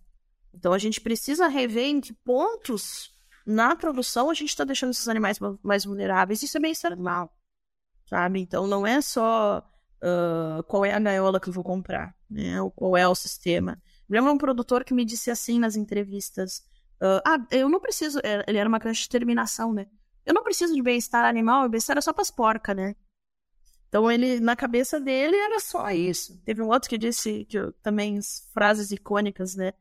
Então 0.52 0.72
a 0.72 0.78
gente 0.78 1.00
precisa 1.00 1.48
rever 1.48 1.86
em 1.86 2.00
que 2.00 2.12
pontos 2.12 3.13
na 3.46 3.76
produção 3.76 4.30
a 4.30 4.34
gente 4.34 4.48
está 4.48 4.64
deixando 4.64 4.90
esses 4.90 5.08
animais 5.08 5.38
mais 5.62 5.84
vulneráveis. 5.84 6.42
Isso 6.42 6.56
é 6.56 6.60
bem 6.60 6.72
normal, 6.82 7.34
sabe? 8.06 8.40
Então 8.40 8.66
não 8.66 8.86
é 8.86 9.00
só 9.00 9.62
uh, 10.02 10.62
qual 10.64 10.84
é 10.84 10.92
a 10.92 10.98
gaiola 10.98 11.40
que 11.40 11.48
eu 11.48 11.52
vou 11.52 11.64
comprar, 11.64 12.14
né? 12.28 12.60
Ou 12.60 12.70
qual 12.70 12.96
é 12.96 13.06
o 13.06 13.14
sistema. 13.14 13.80
Lembra 14.08 14.32
um 14.32 14.38
produtor 14.38 14.84
que 14.84 14.94
me 14.94 15.04
disse 15.04 15.30
assim 15.30 15.58
nas 15.58 15.76
entrevistas: 15.76 16.58
uh, 17.00 17.20
Ah, 17.24 17.38
eu 17.50 17.68
não 17.68 17.80
preciso. 17.80 18.18
É, 18.22 18.44
ele 18.46 18.58
era 18.58 18.68
uma 18.68 18.78
grande 18.78 19.00
determinação, 19.02 19.72
né? 19.72 19.86
Eu 20.24 20.32
não 20.34 20.42
preciso 20.42 20.74
de 20.74 20.82
bem-estar 20.82 21.24
animal, 21.24 21.68
bem-estar 21.68 21.98
é 21.98 22.00
só 22.00 22.12
para 22.12 22.22
as 22.22 22.30
porcas, 22.30 22.74
né? 22.74 22.96
Então 23.88 24.10
ele, 24.10 24.40
na 24.40 24.56
cabeça 24.56 24.98
dele, 24.98 25.36
era 25.36 25.60
só 25.60 25.90
isso. 25.90 26.40
Teve 26.44 26.62
um 26.62 26.68
outro 26.68 26.88
que 26.88 26.98
disse 26.98 27.44
que 27.44 27.58
também 27.82 28.18
frases 28.52 28.90
icônicas, 28.90 29.54
né? 29.54 29.72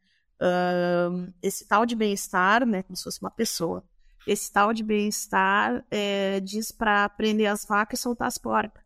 Uh, 0.43 1.31
esse 1.41 1.65
tal 1.65 1.85
de 1.85 1.95
bem-estar, 1.95 2.65
né? 2.65 2.83
Como 2.83 2.97
se 2.97 3.03
fosse 3.03 3.21
uma 3.21 3.31
pessoa. 3.31 3.81
Esse 4.27 4.51
tal 4.51 4.73
de 4.73 4.83
bem-estar 4.83 5.85
é, 5.89 6.39
diz 6.41 6.71
para 6.71 7.07
prender 7.09 7.47
as 7.47 7.65
vacas 7.65 7.99
e 7.99 8.03
soltar 8.03 8.27
as 8.27 8.37
porcas. 8.37 8.83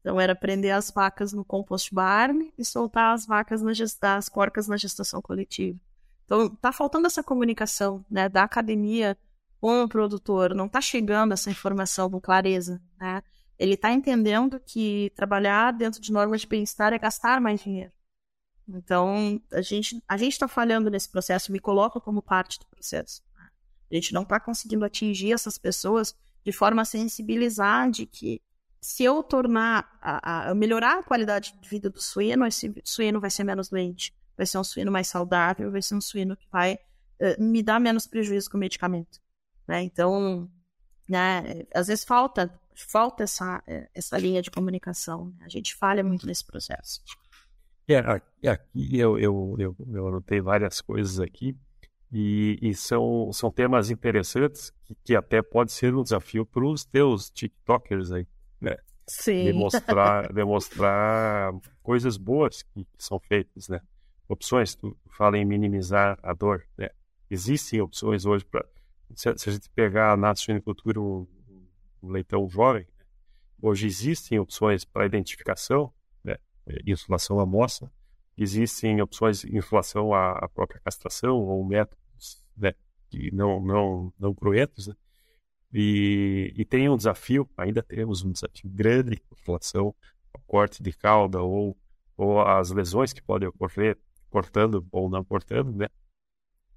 Então 0.00 0.20
era 0.20 0.34
prender 0.34 0.74
as 0.74 0.90
vacas 0.90 1.32
no 1.32 1.44
compost 1.44 1.92
barn 1.94 2.52
e 2.56 2.64
soltar 2.64 3.14
as 3.14 3.26
vacas 3.26 3.62
na 3.62 3.72
as 4.16 4.28
porcas 4.28 4.68
na 4.68 4.76
gestação 4.76 5.20
coletiva. 5.20 5.78
Então 6.24 6.48
tá 6.56 6.72
faltando 6.72 7.06
essa 7.06 7.22
comunicação, 7.22 8.04
né, 8.10 8.28
da 8.28 8.42
academia 8.42 9.16
com 9.60 9.82
o 9.82 9.88
produtor, 9.88 10.54
não 10.54 10.68
tá 10.68 10.80
chegando 10.80 11.32
essa 11.32 11.50
informação 11.50 12.10
com 12.10 12.20
clareza, 12.20 12.80
né? 13.00 13.22
Ele 13.58 13.74
está 13.74 13.92
entendendo 13.92 14.60
que 14.60 15.10
trabalhar 15.16 15.72
dentro 15.72 16.00
de 16.00 16.12
normas 16.12 16.42
de 16.42 16.46
bem-estar 16.46 16.92
é 16.92 16.98
gastar 16.98 17.40
mais 17.40 17.60
dinheiro. 17.60 17.92
Então, 18.68 19.40
a 19.50 19.62
gente 19.62 20.02
a 20.06 20.16
está 20.16 20.46
falhando 20.46 20.90
nesse 20.90 21.08
processo, 21.08 21.50
me 21.50 21.58
coloca 21.58 22.00
como 22.00 22.20
parte 22.20 22.58
do 22.58 22.66
processo. 22.66 23.22
A 23.90 23.94
gente 23.94 24.12
não 24.12 24.22
está 24.22 24.38
conseguindo 24.38 24.84
atingir 24.84 25.32
essas 25.32 25.56
pessoas 25.56 26.14
de 26.44 26.52
forma 26.52 26.82
a 26.82 26.84
sensibilizar 26.84 27.90
de 27.90 28.04
que 28.04 28.42
se 28.80 29.02
eu 29.02 29.22
tornar, 29.22 29.98
a, 30.00 30.50
a, 30.50 30.54
melhorar 30.54 30.98
a 30.98 31.02
qualidade 31.02 31.54
de 31.60 31.68
vida 31.68 31.90
do 31.90 32.00
suíno, 32.00 32.46
esse 32.46 32.72
suíno 32.84 33.20
vai 33.20 33.30
ser 33.30 33.44
menos 33.44 33.68
doente, 33.68 34.14
vai 34.36 34.46
ser 34.46 34.58
um 34.58 34.64
suíno 34.64 34.92
mais 34.92 35.08
saudável, 35.08 35.72
vai 35.72 35.82
ser 35.82 35.94
um 35.94 36.00
suíno 36.00 36.36
que 36.36 36.46
vai 36.52 36.74
uh, 36.74 37.42
me 37.42 37.62
dar 37.62 37.80
menos 37.80 38.06
prejuízo 38.06 38.50
com 38.50 38.56
o 38.56 38.60
medicamento. 38.60 39.18
Né? 39.66 39.82
Então, 39.82 40.48
né, 41.08 41.66
às 41.74 41.88
vezes 41.88 42.04
falta 42.04 42.52
falta 42.86 43.24
essa, 43.24 43.62
é, 43.66 43.88
essa 43.94 44.16
linha 44.16 44.40
de 44.40 44.50
comunicação. 44.50 45.34
Né? 45.38 45.46
A 45.46 45.48
gente 45.48 45.74
falha 45.74 46.04
muito 46.04 46.26
nesse 46.26 46.44
processo. 46.44 47.02
É, 47.88 48.48
aqui 48.50 48.98
eu, 48.98 49.18
eu, 49.18 49.56
eu, 49.58 49.76
eu 49.92 50.08
anotei 50.08 50.40
várias 50.40 50.80
coisas 50.80 51.18
aqui 51.20 51.56
e, 52.12 52.58
e, 52.60 52.74
são, 52.74 53.32
são 53.32 53.50
temas 53.50 53.90
interessantes 53.90 54.72
que, 54.84 54.94
que 55.04 55.16
até 55.16 55.42
pode 55.42 55.72
ser 55.72 55.94
um 55.94 56.02
desafio 56.02 56.44
para 56.44 56.64
os 56.64 56.84
teus 56.84 57.30
TikTokers 57.30 58.12
aí, 58.12 58.26
né? 58.60 58.76
Sim. 59.06 59.44
Demonstrar, 59.44 60.30
demonstrar 60.32 61.52
coisas 61.82 62.16
boas 62.16 62.62
que, 62.62 62.84
que 62.84 63.04
são 63.04 63.18
feitas, 63.18 63.68
né? 63.68 63.80
Opções, 64.28 64.74
tu 64.74 64.96
fala 65.16 65.38
em 65.38 65.44
minimizar 65.44 66.18
a 66.22 66.34
dor, 66.34 66.62
né? 66.76 66.90
Existem 67.30 67.80
opções 67.80 68.26
hoje 68.26 68.44
para 68.44 68.64
se, 69.14 69.34
se, 69.36 69.48
a 69.48 69.52
gente 69.52 69.68
pegar 69.70 70.16
na 70.16 70.34
suinocultura 70.34 71.00
um, 71.00 71.26
um 72.02 72.10
leitão 72.10 72.48
jovem, 72.48 72.86
né? 72.98 73.04
hoje 73.60 73.86
existem 73.86 74.38
opções 74.38 74.84
para 74.84 75.06
identificação? 75.06 75.92
Insulação 76.86 77.40
à 77.40 77.42
amostra, 77.42 77.90
existem 78.36 79.00
opções 79.00 79.40
de 79.40 79.56
insulação 79.56 80.14
à, 80.14 80.32
à 80.32 80.48
própria 80.48 80.80
castração 80.80 81.36
ou 81.36 81.64
métodos 81.64 82.44
né? 82.56 82.74
que 83.08 83.30
não, 83.34 83.60
não, 83.60 84.12
não 84.18 84.34
cruentos, 84.34 84.88
né? 84.88 84.94
E, 85.72 86.54
e, 86.56 86.64
tem 86.64 86.88
um 86.88 86.96
desafio, 86.96 87.48
ainda 87.54 87.82
temos 87.82 88.24
um 88.24 88.32
desafio 88.32 88.70
grande 88.70 89.18
com 89.18 89.36
relação 89.46 89.94
ao 90.32 90.40
corte 90.46 90.82
de 90.82 90.92
cauda 90.94 91.42
ou, 91.42 91.76
ou 92.16 92.40
as 92.40 92.70
lesões 92.70 93.12
que 93.12 93.20
podem 93.20 93.48
ocorrer 93.48 93.98
cortando 94.30 94.86
ou 94.90 95.10
não 95.10 95.22
cortando, 95.22 95.70
né? 95.74 95.88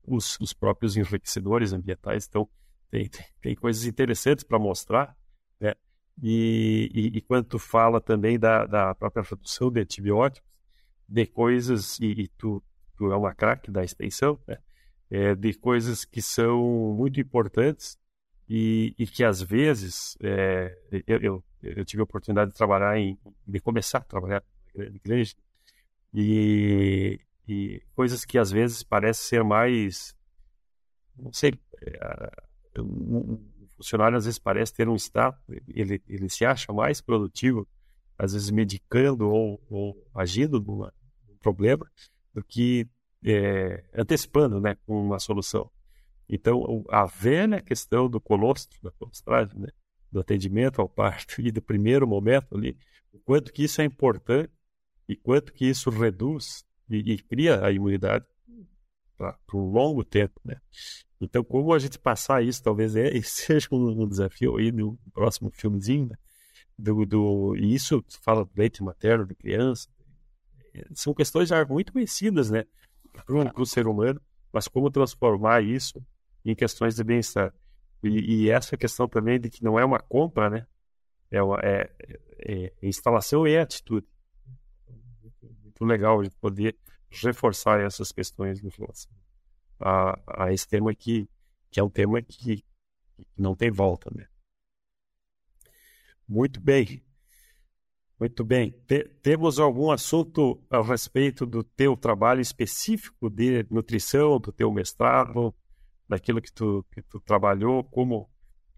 Os, 0.06 0.38
os 0.42 0.52
próprios 0.52 0.98
enriquecedores 0.98 1.72
ambientais 1.72 2.24
estão 2.24 2.50
tem, 2.90 3.08
tem, 3.08 3.26
tem 3.40 3.56
coisas 3.56 3.86
interessantes 3.86 4.44
para 4.44 4.60
mostrar, 4.60 5.18
né? 5.58 5.74
E, 6.22 6.90
e, 6.94 7.18
e, 7.18 7.22
quando 7.22 7.46
tu 7.46 7.60
fala 7.60 8.00
também 8.02 8.40
da, 8.40 8.66
da 8.66 8.96
própria 8.96 9.24
produção 9.24 9.72
de 9.72 9.82
antibióticos, 9.82 10.50
de 11.08 11.26
coisas, 11.26 12.00
e, 12.00 12.24
e 12.24 12.28
tu, 12.30 12.64
tu 12.98 13.12
é 13.12 13.18
uma 13.18 13.34
craque 13.34 13.72
da 13.72 13.84
extensão, 13.84 14.40
né? 14.48 14.58
é, 15.12 15.36
de 15.36 15.54
coisas 15.54 16.06
que 16.06 16.22
são 16.22 16.96
muito 16.98 17.20
importantes 17.20 18.00
e, 18.48 18.96
e 18.98 19.06
que 19.06 19.24
às 19.24 19.42
vezes 19.42 20.18
é, 20.22 20.78
eu, 21.06 21.20
eu, 21.20 21.44
eu, 21.62 21.86
tive 21.86 22.02
a 22.02 22.06
oportunidade 22.06 22.52
de 22.52 22.58
trabalhar 22.58 22.98
em 22.98 23.20
de 23.46 23.60
começar 23.60 23.98
a 24.00 24.02
trabalhar 24.02 24.42
na 24.74 24.86
igreja 24.86 25.36
e, 26.14 27.20
e 27.48 27.82
coisas 27.94 28.24
que 28.24 28.38
às 28.38 28.52
vezes 28.52 28.84
parecem 28.84 29.26
ser 29.26 29.44
mais 29.44 30.16
não 31.18 31.34
sei 31.34 31.60
é, 31.82 32.32
um 32.80 33.51
funcionário 33.82 34.18
às 34.18 34.26
vezes 34.26 34.40
parece 34.40 34.74
ter 34.74 34.88
um 34.88 34.96
estado 34.96 35.38
ele 35.68 36.02
ele 36.08 36.30
se 36.30 36.46
acha 36.46 36.72
mais 36.72 37.02
produtivo 37.02 37.68
às 38.18 38.34
vezes 38.34 38.52
medicando 38.52 39.30
ou, 39.30 39.62
ou 39.70 40.08
agindo 40.14 40.62
num 40.62 40.88
problema 41.42 41.90
do 42.34 42.44
que 42.44 42.88
é, 43.24 43.84
antecipando 43.94 44.60
né, 44.60 44.78
uma 44.88 45.20
solução. 45.20 45.70
Então, 46.30 46.84
a 46.90 47.06
velha 47.06 47.62
questão 47.62 48.10
do 48.10 48.22
colostro, 48.22 48.80
da 48.82 48.92
colostragem, 48.92 49.60
né, 49.60 49.70
do 50.12 50.20
atendimento 50.20 50.82
ao 50.82 50.88
parto 50.88 51.42
e 51.42 51.52
do 51.52 51.62
primeiro 51.62 52.08
momento 52.08 52.56
ali, 52.56 52.78
o 53.12 53.20
quanto 53.20 53.52
que 53.52 53.64
isso 53.64 53.82
é 53.82 53.86
importante 53.86 54.52
e 55.08 55.16
quanto 55.16 55.52
que 55.52 55.66
isso 55.66 55.90
reduz 55.90 56.64
e, 56.90 57.14
e 57.14 57.18
cria 57.18 57.66
a 57.66 57.72
imunidade 57.72 58.26
para 59.18 59.38
um 59.54 59.72
longo 59.72 60.04
tempo, 60.04 60.40
né? 60.44 60.60
Então, 61.22 61.44
como 61.44 61.72
a 61.72 61.78
gente 61.78 62.00
passar 62.00 62.44
isso, 62.44 62.64
talvez 62.64 62.96
é, 62.96 63.10
seja 63.22 63.68
um, 63.72 64.04
um 64.04 64.08
desafio 64.08 64.58
aí 64.58 64.72
no 64.72 64.98
próximo 65.14 65.52
filmezinho, 65.52 66.08
né? 66.08 66.16
do, 66.78 67.06
do, 67.06 67.56
e 67.56 67.76
isso 67.76 68.04
fala 68.22 68.44
do 68.44 68.52
leite 68.58 68.84
materno 68.84 69.26
de 69.28 69.36
criança, 69.36 69.88
são 70.96 71.14
questões 71.14 71.50
já 71.50 71.64
muito 71.64 71.94
conhecidas, 71.94 72.50
né? 72.50 72.66
para 73.14 73.62
o 73.62 73.66
ser 73.66 73.88
humano, 73.88 74.20
mas 74.52 74.68
como 74.68 74.90
transformar 74.90 75.62
isso 75.62 76.04
em 76.44 76.56
questões 76.56 76.96
de 76.96 77.04
bem-estar. 77.04 77.54
E, 78.02 78.46
e, 78.46 78.50
essa 78.50 78.76
questão 78.76 79.08
também 79.08 79.40
de 79.40 79.50
que 79.50 79.64
não 79.64 79.78
é 79.78 79.86
uma 79.86 80.00
compra, 80.00 80.50
né? 80.50 80.66
É, 81.30 81.44
uma, 81.44 81.60
é, 81.62 81.92
é, 82.40 82.74
é 82.82 82.88
instalação 82.88 83.48
e 83.48 83.58
atitude. 83.58 84.08
Muito, 85.62 85.86
legal 85.86 86.24
gente 86.24 86.36
poder 86.38 86.76
reforçar 87.10 87.80
essas 87.80 88.12
questões 88.12 88.64
em 88.64 88.70
relação 88.70 89.12
a, 89.82 90.46
a 90.46 90.54
esse 90.54 90.68
tema 90.68 90.94
que, 90.94 91.28
que 91.70 91.80
é 91.80 91.84
um 91.84 91.90
tema 91.90 92.22
que, 92.22 92.58
que 92.58 93.26
não 93.38 93.56
tem 93.56 93.72
volta, 93.72 94.10
né? 94.16 94.28
Muito 96.28 96.62
bem. 96.62 97.04
Muito 98.20 98.46
bem. 98.46 98.72
Te, 98.88 99.04
temos 99.22 99.60
algum 99.60 99.92
assunto 99.92 100.64
a 100.70 100.82
respeito 100.82 101.46
do 101.46 101.64
teu 101.64 101.98
trabalho 101.98 102.40
específico 102.40 103.30
de 103.30 103.66
nutrição, 103.70 104.40
do 104.40 104.52
teu 104.52 104.72
mestrado, 104.72 105.54
daquilo 106.08 106.42
que 106.42 106.52
tu, 106.52 106.86
que 106.92 107.02
tu 107.02 107.20
trabalhou, 107.20 107.84
como, 107.84 108.30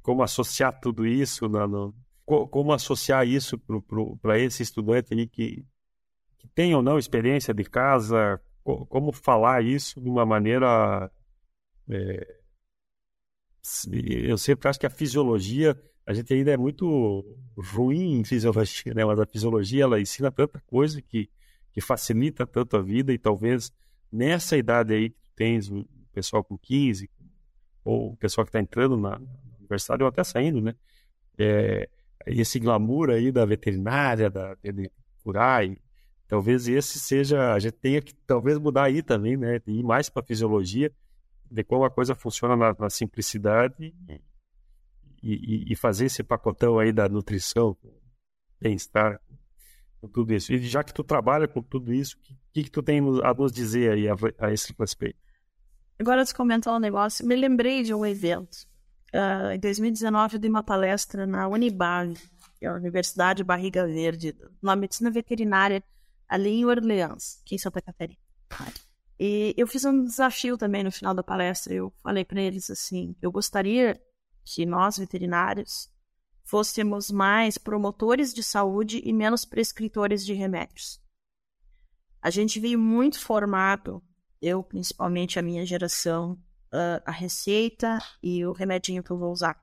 como 0.02 0.24
associar 0.24 0.80
tudo 0.80 1.06
isso, 1.06 1.50
na, 1.50 1.68
no, 1.68 1.94
como 2.26 2.72
associar 2.72 3.28
isso 3.28 3.60
para 4.22 4.40
esse 4.40 4.64
estudante 4.64 5.14
aí 5.14 5.28
que, 5.28 5.66
que 6.40 6.48
tem 6.48 6.74
ou 6.74 6.82
não 6.82 6.98
experiência 6.98 7.54
de 7.54 7.64
casa, 7.66 8.42
como 8.64 9.12
falar 9.12 9.64
isso 9.64 10.02
de 10.02 10.10
uma 10.10 10.26
maneira. 10.26 11.12
É, 11.90 12.38
eu 13.92 14.38
sempre 14.38 14.68
acho 14.68 14.80
que 14.80 14.86
a 14.86 14.90
fisiologia 14.90 15.78
a 16.06 16.14
gente 16.14 16.34
ainda 16.34 16.52
é 16.52 16.58
muito 16.58 17.26
ruim 17.58 18.20
em 18.20 18.24
fisiologia, 18.24 18.94
né? 18.94 19.06
Mas 19.06 19.20
a 19.20 19.26
fisiologia 19.26 19.84
ela 19.84 20.02
ensina 20.02 20.32
tanta 20.32 20.60
coisa 20.68 21.02
que, 21.02 21.30
que 21.72 21.82
facilita 21.82 22.46
tanto 22.46 22.76
a 22.76 22.82
vida 22.82 23.14
e 23.14 23.18
talvez 23.18 23.72
nessa 24.12 24.58
idade 24.58 24.94
aí 24.94 25.10
que 25.10 25.20
tu 25.22 25.32
tens 25.36 25.70
o 25.70 25.86
pessoal 26.12 26.44
com 26.44 26.58
15 26.58 27.10
ou 27.86 28.12
o 28.12 28.18
pessoal 28.18 28.46
que 28.46 28.50
está 28.50 28.60
entrando 28.60 28.98
na, 28.98 29.20
universidade 29.60 30.04
ou 30.04 30.10
até 30.10 30.24
saindo, 30.24 30.62
né? 30.62 30.76
É, 31.38 31.90
esse 32.28 32.60
glamour 32.60 33.10
aí 33.10 33.32
da 33.32 33.46
veterinária, 33.46 34.30
da, 34.30 34.56
de 34.56 34.92
curar, 35.24 35.66
e, 35.66 35.82
talvez 36.34 36.68
esse 36.68 37.00
seja, 37.00 37.54
a 37.54 37.60
gente 37.60 37.74
tenha 37.74 38.02
que 38.02 38.12
talvez 38.26 38.58
mudar 38.58 38.86
aí 38.86 39.04
também, 39.04 39.38
né? 39.38 39.62
Ir 39.68 39.84
mais 39.84 40.10
para 40.10 40.24
a 40.24 40.26
fisiologia, 40.26 40.92
de 41.46 41.64
como 41.64 41.86
a 41.86 41.92
coisa 41.92 42.16
funciona 42.16 42.56
na, 42.58 42.74
na 42.74 42.90
simplicidade 42.90 43.94
e, 45.22 45.72
e, 45.72 45.76
fazer 45.76 46.06
esse 46.06 46.24
pacotão 46.24 46.80
aí 46.80 46.92
da 46.92 47.08
nutrição, 47.08 47.78
bem-estar, 48.60 49.22
com 50.02 50.08
tudo 50.08 50.34
isso. 50.34 50.52
E 50.52 50.58
já 50.58 50.84
que 50.84 50.92
tu 50.92 51.04
trabalha 51.04 51.48
com 51.48 51.62
tudo 51.62 51.94
isso, 51.94 52.18
o 52.18 52.36
que, 52.52 52.64
que 52.64 52.72
tu 52.72 52.82
tem 52.82 52.98
a 52.98 53.34
nos 53.36 53.52
dizer 53.52 53.92
aí 53.92 54.10
a, 54.10 54.16
a 54.40 54.52
esse 54.52 54.74
respeito? 54.80 55.20
Agora, 56.00 56.26
de 56.26 56.34
comentar 56.34 56.76
um 56.76 56.80
negócio, 56.80 57.24
me 57.28 57.36
lembrei 57.36 57.84
de 57.84 57.94
um 57.94 58.04
evento. 58.04 58.66
Uh, 59.14 59.52
em 59.54 59.60
2019, 59.60 60.38
eu 60.38 60.40
dei 60.40 60.50
uma 60.50 60.64
palestra 60.64 61.28
na 61.28 61.48
Unibave, 61.48 62.18
que 62.58 62.66
é 62.66 62.70
a 62.70 62.74
Universidade 62.74 63.44
Barriga 63.44 63.86
Verde, 63.86 64.36
na 64.64 64.76
medicina 64.76 65.12
veterinária, 65.12 65.84
ali 66.28 66.50
em 66.50 66.66
Orleans, 66.66 67.40
aqui 67.42 67.56
em 67.56 67.60
Santa 67.60 67.82
Catarina. 67.82 68.20
E 69.20 69.54
eu 69.58 69.68
fiz 69.68 69.86
um 69.86 70.04
desafio 70.04 70.58
também 70.58 70.84
no 70.84 70.92
final 70.92 71.14
da 71.14 71.24
palestra. 71.24 71.74
Eu 71.74 71.94
falei 72.02 72.26
para 72.26 72.42
eles 72.42 72.70
assim: 72.70 73.16
eu 73.22 73.32
gostaria 73.32 74.02
que 74.44 74.66
nós, 74.66 74.98
veterinários, 74.98 75.90
fôssemos 76.44 77.10
mais 77.10 77.58
promotores 77.58 78.34
de 78.34 78.44
saúde 78.44 79.02
e 79.04 79.14
menos 79.14 79.46
prescritores 79.46 80.26
de 80.26 80.34
remédios. 80.34 81.02
A 82.22 82.30
gente 82.30 82.60
veio 82.60 82.80
muito 82.80 83.20
formado, 83.20 84.04
eu 84.42 84.64
principalmente 84.64 85.40
a 85.40 85.42
minha 85.42 85.66
geração, 85.66 86.34
uh, 86.74 87.02
a 87.06 87.12
receita 87.12 88.00
e 88.22 88.46
o 88.46 88.52
remedinho 88.52 89.04
que 89.04 89.12
eu 89.12 89.18
vou 89.18 89.32
usar. 89.32 89.63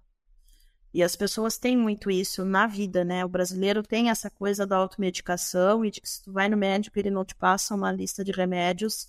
E 0.92 1.02
as 1.02 1.14
pessoas 1.14 1.56
têm 1.56 1.76
muito 1.76 2.10
isso 2.10 2.44
na 2.44 2.66
vida, 2.66 3.04
né? 3.04 3.24
O 3.24 3.28
brasileiro 3.28 3.82
tem 3.82 4.10
essa 4.10 4.28
coisa 4.28 4.66
da 4.66 4.76
automedicação 4.76 5.84
e 5.84 5.90
de 5.90 6.00
que 6.00 6.08
se 6.08 6.22
tu 6.22 6.32
vai 6.32 6.48
no 6.48 6.56
médico 6.56 6.98
ele 6.98 7.10
não 7.10 7.24
te 7.24 7.34
passa 7.34 7.74
uma 7.74 7.92
lista 7.92 8.24
de 8.24 8.32
remédios, 8.32 9.04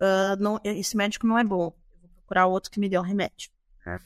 uh, 0.00 0.40
não, 0.40 0.58
esse 0.64 0.96
médico 0.96 1.26
não 1.26 1.38
é 1.38 1.44
bom. 1.44 1.74
Eu 1.92 2.00
vou 2.00 2.10
procurar 2.10 2.46
outro 2.46 2.70
que 2.70 2.80
me 2.80 2.88
dê 2.88 2.98
um 2.98 3.02
remédio. 3.02 3.50
É. 3.86 3.98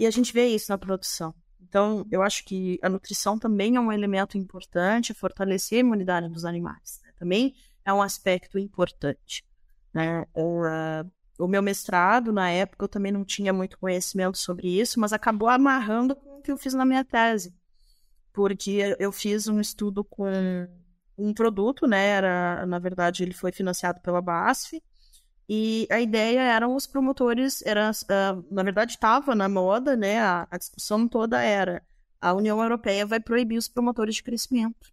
E 0.00 0.06
a 0.06 0.10
gente 0.10 0.32
vê 0.32 0.48
isso 0.48 0.70
na 0.70 0.78
produção. 0.78 1.32
Então, 1.60 2.06
eu 2.10 2.22
acho 2.22 2.44
que 2.44 2.78
a 2.82 2.88
nutrição 2.88 3.38
também 3.38 3.76
é 3.76 3.80
um 3.80 3.92
elemento 3.92 4.38
importante, 4.38 5.14
fortalecer 5.14 5.78
a 5.78 5.80
imunidade 5.80 6.28
dos 6.28 6.44
animais. 6.44 7.00
Né? 7.04 7.12
Também 7.18 7.54
é 7.84 7.92
um 7.92 8.02
aspecto 8.02 8.58
importante. 8.58 9.44
Né? 9.92 10.24
O, 10.34 10.62
uh, 10.62 11.10
o 11.38 11.46
meu 11.46 11.62
mestrado, 11.62 12.32
na 12.32 12.50
época, 12.50 12.84
eu 12.84 12.88
também 12.88 13.12
não 13.12 13.24
tinha 13.24 13.52
muito 13.52 13.78
conhecimento 13.78 14.36
sobre 14.36 14.68
isso, 14.80 14.98
mas 14.98 15.12
acabou 15.12 15.48
amarrando 15.48 16.16
com 16.16 16.38
o 16.38 16.42
que 16.42 16.50
eu 16.50 16.58
fiz 16.58 16.74
na 16.74 16.84
minha 16.84 17.04
tese. 17.04 17.54
Porque 18.32 18.96
eu 18.98 19.12
fiz 19.12 19.48
um 19.48 19.60
estudo 19.60 20.04
com 20.04 20.26
um 21.16 21.32
produto, 21.32 21.86
né? 21.86 22.06
Era, 22.08 22.66
na 22.66 22.78
verdade, 22.78 23.22
ele 23.22 23.34
foi 23.34 23.52
financiado 23.52 24.00
pela 24.00 24.20
BASF, 24.20 24.82
e 25.48 25.86
a 25.90 25.98
ideia 25.98 26.40
eram 26.40 26.76
os 26.76 26.86
promotores, 26.86 27.64
era, 27.64 27.90
uh, 27.90 28.54
na 28.54 28.62
verdade 28.62 28.92
estava 28.92 29.34
na 29.34 29.48
moda, 29.48 29.96
né? 29.96 30.20
A, 30.20 30.46
a, 30.50 30.58
discussão 30.58 31.08
toda 31.08 31.40
era 31.40 31.82
a 32.20 32.34
União 32.34 32.60
Europeia 32.62 33.06
vai 33.06 33.18
proibir 33.18 33.56
os 33.56 33.66
promotores 33.66 34.16
de 34.16 34.22
crescimento. 34.22 34.92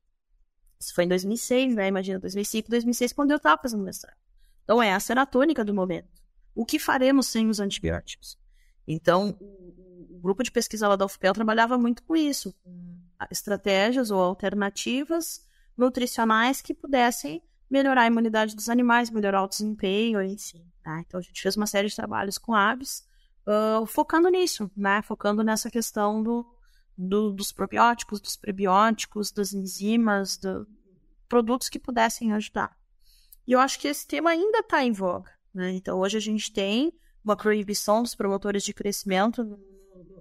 Isso 0.80 0.94
foi 0.94 1.04
em 1.04 1.08
2006, 1.10 1.76
né? 1.76 1.88
Imagina, 1.88 2.20
2005, 2.20 2.70
2006, 2.70 3.12
quando 3.12 3.32
eu 3.32 3.38
estava 3.38 3.62
fazendo 3.62 3.84
mestrado. 3.84 4.16
Então, 4.64 4.82
essa 4.82 5.12
era 5.12 5.24
a 5.24 5.26
tônica 5.26 5.64
do 5.66 5.74
momento. 5.74 6.08
O 6.56 6.66
que 6.66 6.80
faremos 6.80 7.28
sem 7.28 7.50
os 7.50 7.60
antibióticos? 7.60 8.40
Então, 8.88 9.38
o, 9.40 10.20
grupo 10.22 10.42
de 10.42 10.52
pesquisa 10.52 10.88
lá 10.88 10.96
da 10.96 11.06
UFPEL 11.06 11.34
trabalhava 11.34 11.78
muito 11.78 12.02
com 12.02 12.16
isso, 12.16 12.52
com 12.64 12.98
estratégias 13.30 14.10
ou 14.10 14.20
alternativas 14.20 15.46
nutricionais 15.78 16.62
que 16.62 16.74
pudessem 16.74 17.44
melhorar 17.70 18.04
a 18.04 18.08
imunidade 18.08 18.56
dos 18.56 18.70
animais, 18.70 19.12
melhorar 19.12 19.44
o 19.44 19.48
desempenho, 19.48 20.22
enfim. 20.24 20.66
Tá? 20.82 21.00
Então 21.02 21.20
a 21.20 21.24
gente 21.24 21.42
fez 21.42 21.56
uma 21.56 21.68
série 21.68 21.90
de 21.90 21.96
trabalhos 21.96 22.38
com 22.38 22.56
aves, 22.56 23.08
uh, 23.46 23.86
focando 23.86 24.30
nisso, 24.30 24.72
né? 24.76 25.02
Focando 25.04 25.44
nessa 25.44 25.70
questão 25.70 26.24
do, 26.24 26.46
do, 26.98 27.32
dos 27.32 27.52
probióticos, 27.52 28.20
dos 28.20 28.36
prebióticos, 28.36 29.32
das 29.32 29.54
enzimas, 29.54 30.38
do, 30.38 30.68
produtos 31.28 31.70
que 31.70 31.78
pudessem 31.78 32.34
ajudar. 32.34 32.76
E 33.46 33.52
eu 33.52 33.60
acho 33.60 33.80
que 33.80 33.88
esse 33.88 34.08
tema 34.08 34.32
ainda 34.32 34.60
está 34.60 34.84
em 34.84 34.92
voga. 34.92 35.35
Né? 35.56 35.72
Então 35.72 35.98
hoje 36.00 36.18
a 36.18 36.22
gente 36.22 36.52
tem 36.52 36.94
uma 37.24 37.36
proibição 37.36 38.04
dos 38.04 38.14
promotores 38.14 38.64
de 38.64 38.74
crescimento 38.74 39.58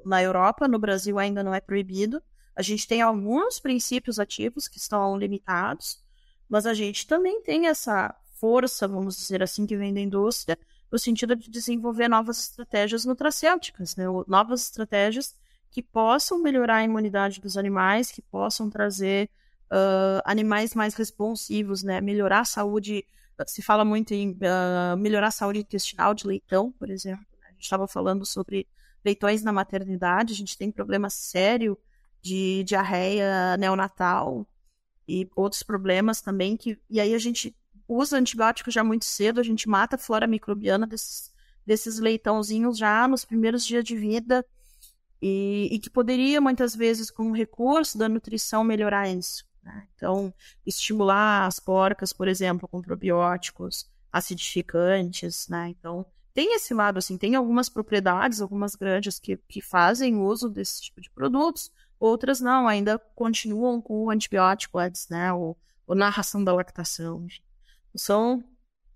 na 0.07 0.22
Europa, 0.22 0.68
no 0.68 0.78
Brasil 0.78 1.18
ainda 1.18 1.43
não 1.43 1.53
é 1.53 1.61
proibido. 1.61 2.22
A 2.55 2.62
gente 2.62 2.87
tem 2.87 3.03
alguns 3.03 3.59
princípios 3.59 4.20
ativos 4.20 4.68
que 4.68 4.78
estão 4.78 5.18
limitados, 5.18 6.01
mas 6.49 6.66
a 6.66 6.72
gente 6.72 7.07
também 7.07 7.43
tem 7.43 7.66
essa 7.66 8.14
força, 8.39 8.87
vamos 8.87 9.16
dizer 9.16 9.43
assim, 9.43 9.66
que 9.66 9.76
vem 9.76 9.93
da 9.93 10.01
indústria, 10.01 10.57
no 10.91 10.99
sentido 10.99 11.35
de 11.35 11.51
desenvolver 11.51 12.09
novas 12.09 12.39
estratégias 12.39 13.05
nutracêuticas, 13.05 13.97
né? 13.97 14.05
novas 14.28 14.62
estratégias 14.62 15.35
que 15.70 15.82
possam 15.82 16.39
melhorar 16.39 16.76
a 16.76 16.85
imunidade 16.85 17.41
dos 17.41 17.57
animais, 17.57 18.12
que 18.12 18.22
possam 18.22 18.70
trazer 18.70 19.28
uh, 19.72 20.22
animais 20.24 20.74
mais 20.74 20.95
responsivos, 20.95 21.82
né? 21.82 22.01
melhorar 22.01 22.41
a 22.41 22.45
saúde 22.45 23.05
se 23.47 23.62
fala 23.62 23.85
muito 23.85 24.12
em 24.12 24.32
uh, 24.32 24.97
melhorar 24.97 25.28
a 25.28 25.32
saúde 25.32 25.61
intestinal 25.61 26.14
de 26.14 26.26
leitão, 26.26 26.72
por 26.72 26.91
exemplo. 26.91 27.26
Né? 27.41 27.49
A 27.49 27.53
gente 27.53 27.62
estava 27.62 27.87
falando 27.87 28.24
sobre 28.24 28.66
leitões 29.05 29.43
na 29.43 29.53
maternidade, 29.53 30.32
a 30.32 30.37
gente 30.37 30.57
tem 30.57 30.70
problema 30.70 31.11
sério 31.11 31.78
de 32.22 32.64
diarreia 32.64 33.57
neonatal 33.59 34.47
e 35.07 35.28
outros 35.37 35.62
problemas 35.62 36.22
também 36.22 36.57
que 36.57 36.78
e 36.89 36.99
aí 36.99 37.14
a 37.14 37.18
gente 37.18 37.55
usa 37.87 38.16
antibiótico 38.16 38.70
já 38.70 38.82
muito 38.82 39.05
cedo, 39.05 39.41
a 39.41 39.43
gente 39.43 39.68
mata 39.68 39.97
a 39.97 39.99
flora 39.99 40.26
microbiana 40.26 40.87
desses, 40.87 41.30
desses 41.66 41.99
leitãozinhos 41.99 42.78
já 42.78 43.07
nos 43.07 43.26
primeiros 43.26 43.66
dias 43.66 43.85
de 43.85 43.95
vida 43.95 44.45
e, 45.20 45.68
e 45.70 45.78
que 45.78 45.91
poderia 45.91 46.41
muitas 46.41 46.74
vezes 46.74 47.11
com 47.11 47.30
o 47.30 47.35
recurso 47.35 47.99
da 47.99 48.09
nutrição 48.09 48.64
melhorar 48.64 49.09
isso. 49.09 49.45
Né? 49.64 49.88
Então, 49.94 50.32
estimular 50.66 51.46
as 51.46 51.58
porcas, 51.58 52.12
por 52.12 52.28
exemplo, 52.28 52.68
com 52.68 52.82
probióticos, 52.82 53.90
acidificantes, 54.12 55.48
né? 55.48 55.70
Então, 55.70 56.06
tem 56.34 56.54
esse 56.54 56.74
lado, 56.74 56.98
assim, 56.98 57.16
tem 57.16 57.34
algumas 57.34 57.68
propriedades, 57.68 58.40
algumas 58.40 58.74
granjas 58.74 59.18
que, 59.18 59.36
que 59.48 59.62
fazem 59.62 60.16
uso 60.16 60.48
desse 60.48 60.82
tipo 60.82 61.00
de 61.00 61.10
produtos, 61.10 61.72
outras 61.98 62.40
não, 62.40 62.68
ainda 62.68 62.98
continuam 63.14 63.80
com 63.80 64.04
o 64.04 64.10
antibiótico 64.10 64.78
antes, 64.78 65.08
né? 65.08 65.32
Ou, 65.32 65.56
ou 65.86 65.94
na 65.94 66.10
ração 66.10 66.44
da 66.44 66.52
lactação. 66.52 67.26
São 67.96 68.44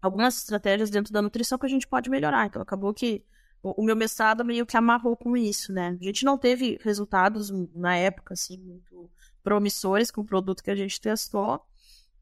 algumas 0.02 0.36
estratégias 0.36 0.90
dentro 0.90 1.12
da 1.12 1.22
nutrição 1.22 1.58
que 1.58 1.66
a 1.66 1.70
gente 1.70 1.86
pode 1.86 2.10
melhorar. 2.10 2.46
Então, 2.46 2.60
acabou 2.60 2.92
que 2.92 3.24
o 3.62 3.82
meu 3.82 3.96
mestrado 3.96 4.44
meio 4.44 4.66
que 4.66 4.76
amarrou 4.76 5.16
com 5.16 5.36
isso, 5.36 5.72
né? 5.72 5.96
A 6.00 6.04
gente 6.04 6.24
não 6.24 6.38
teve 6.38 6.78
resultados 6.82 7.50
na 7.74 7.96
época, 7.96 8.34
assim, 8.34 8.56
muito 8.58 9.10
promissores 9.42 10.10
com 10.10 10.20
o 10.20 10.26
produto 10.26 10.62
que 10.62 10.70
a 10.70 10.76
gente 10.76 11.00
testou, 11.00 11.60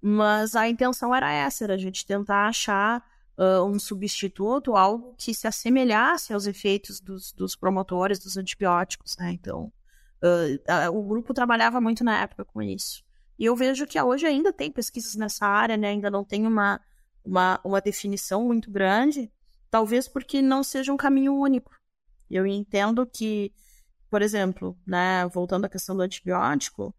mas 0.01 0.55
a 0.55 0.69
intenção 0.69 1.15
era 1.15 1.33
essa, 1.33 1.65
era 1.65 1.75
a 1.75 1.79
gente 1.79 2.07
tentar 2.07 2.49
achar 2.49 3.03
uh, 3.37 3.65
um 3.65 3.79
substituto, 3.79 4.77
algo 4.77 5.15
que 5.17 5.35
se 5.35 5.47
assemelhasse 5.47 6.33
aos 6.33 6.47
efeitos 6.47 7.01
dos, 7.01 7.33
dos 7.33 7.57
promotores 7.57 8.19
dos 8.19 8.37
antibióticos, 8.37 9.17
né? 9.19 9.33
Então, 9.33 9.73
uh, 10.23 10.97
o 10.97 11.03
grupo 11.03 11.35
trabalhava 11.35 11.81
muito 11.81 12.05
na 12.05 12.21
época 12.21 12.45
com 12.45 12.63
isso. 12.63 13.05
E 13.39 13.45
eu 13.45 13.55
vejo 13.55 13.87
que 13.87 14.01
hoje 14.01 14.27
ainda 14.27 14.53
tem 14.53 14.71
pesquisas 14.71 15.15
nessa 15.15 15.47
área, 15.47 15.77
né? 15.77 15.89
Ainda 15.89 16.11
não 16.11 16.25
tem 16.25 16.47
uma, 16.47 16.81
uma, 17.25 17.61
uma 17.63 17.81
definição 17.81 18.45
muito 18.45 18.71
grande, 18.71 19.31
talvez 19.71 20.09
porque 20.09 20.41
não 20.41 20.63
seja 20.63 20.93
um 20.93 20.97
caminho 20.97 21.35
único. 21.35 21.73
Eu 22.31 22.47
entendo 22.47 23.07
que, 23.07 23.53
por 24.11 24.23
exemplo, 24.23 24.77
né, 24.87 25.27
voltando 25.29 25.67
à 25.67 25.69
questão 25.69 25.95
do 25.95 26.03
antibiótico, 26.03 26.95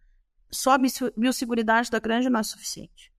só 0.51 0.71
a 0.71 0.79
biosseguridade 1.15 1.91
da 1.91 1.99
granja 1.99 2.29
não 2.29 2.39
é 2.39 2.43
suficiente. 2.43 3.11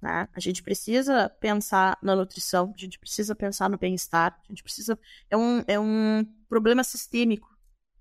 Né? 0.00 0.28
A 0.34 0.40
gente 0.40 0.62
precisa 0.62 1.30
pensar 1.40 1.98
na 2.02 2.14
nutrição, 2.14 2.74
a 2.76 2.80
gente 2.80 2.98
precisa 2.98 3.34
pensar 3.34 3.70
no 3.70 3.78
bem-estar, 3.78 4.38
a 4.44 4.52
gente 4.52 4.62
precisa. 4.62 4.98
É 5.30 5.36
um, 5.36 5.64
é 5.66 5.80
um 5.80 6.26
problema 6.48 6.84
sistêmico. 6.84 7.48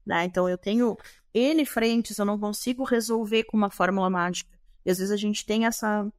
Né? 0.06 0.26
Então, 0.26 0.50
eu 0.50 0.58
tenho 0.58 0.98
N 1.34 1.66
frentes, 1.66 2.18
eu 2.18 2.26
não 2.26 2.38
consigo 2.38 2.84
resolver 2.84 3.46
com 3.46 3.56
uma 3.56 3.70
fórmula 3.70 4.10
mágica. 4.10 4.52
E 4.86 4.92
às 4.92 4.98
vezes 4.98 5.14
a 5.14 5.18
gente 5.18 5.46
tem 5.46 5.66
essa, 5.66 6.12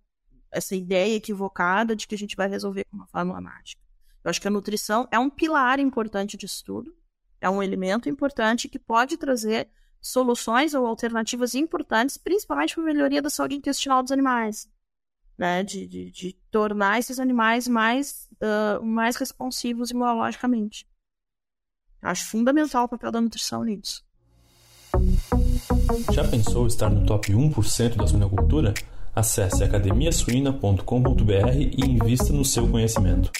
essa 0.50 0.74
ideia 0.74 1.16
equivocada 1.16 1.94
de 1.94 2.06
que 2.06 2.14
a 2.14 2.18
gente 2.18 2.34
vai 2.34 2.48
resolver 2.48 2.84
com 2.84 2.96
uma 2.96 3.06
fórmula 3.06 3.40
mágica. 3.40 3.82
Eu 4.24 4.30
acho 4.30 4.40
que 4.40 4.48
a 4.48 4.50
nutrição 4.50 5.06
é 5.10 5.18
um 5.18 5.28
pilar 5.28 5.78
importante 5.78 6.34
de 6.36 6.46
estudo, 6.46 6.96
é 7.42 7.50
um 7.50 7.62
elemento 7.62 8.08
importante 8.08 8.70
que 8.70 8.78
pode 8.78 9.18
trazer 9.18 9.68
soluções 10.04 10.74
ou 10.74 10.86
alternativas 10.86 11.54
importantes, 11.54 12.18
principalmente 12.18 12.74
para 12.74 12.82
a 12.82 12.86
melhoria 12.86 13.22
da 13.22 13.30
saúde 13.30 13.54
intestinal 13.54 14.02
dos 14.02 14.12
animais. 14.12 14.68
Né? 15.38 15.62
De, 15.64 15.86
de, 15.86 16.10
de 16.10 16.32
tornar 16.50 16.98
esses 16.98 17.18
animais 17.18 17.66
mais, 17.66 18.28
uh, 18.34 18.84
mais 18.84 19.16
responsivos 19.16 19.90
imunologicamente. 19.90 20.86
Acho 22.02 22.26
fundamental 22.26 22.84
o 22.84 22.88
papel 22.88 23.10
da 23.10 23.20
nutrição 23.20 23.64
nisso. 23.64 24.04
Já 26.12 26.28
pensou 26.28 26.66
estar 26.66 26.90
no 26.90 27.06
top 27.06 27.32
1% 27.32 27.96
da 27.96 28.06
suinocultura? 28.06 28.74
Acesse 29.14 29.64
academiasuina.com.br 29.64 30.82
e 31.56 31.80
invista 31.80 32.30
no 32.30 32.44
seu 32.44 32.68
conhecimento. 32.70 33.32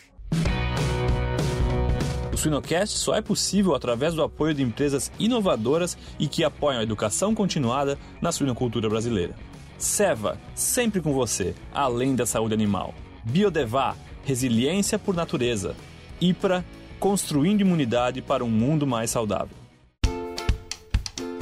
Suinocast 2.45 2.99
só 2.99 3.14
é 3.14 3.22
possível 3.22 3.74
através 3.74 4.12
do 4.12 4.22
apoio 4.22 4.53
de 4.53 4.62
empresas 4.62 5.11
inovadoras 5.18 5.97
e 6.18 6.28
que 6.28 6.45
apoiam 6.45 6.78
a 6.78 6.82
educação 6.82 7.34
continuada 7.34 7.99
na 8.20 8.30
suinocultura 8.30 8.86
brasileira. 8.86 9.34
Seva, 9.78 10.38
sempre 10.55 11.01
com 11.01 11.14
você, 11.14 11.55
além 11.72 12.14
da 12.14 12.26
saúde 12.26 12.53
animal. 12.53 12.95
Biodevá, 13.24 13.97
resiliência 14.24 14.99
por 14.99 15.14
natureza. 15.14 15.74
IPRA, 16.20 16.62
construindo 17.01 17.62
imunidade 17.62 18.20
para 18.20 18.45
um 18.45 18.51
mundo 18.51 18.86
mais 18.86 19.11
saudável. 19.11 19.57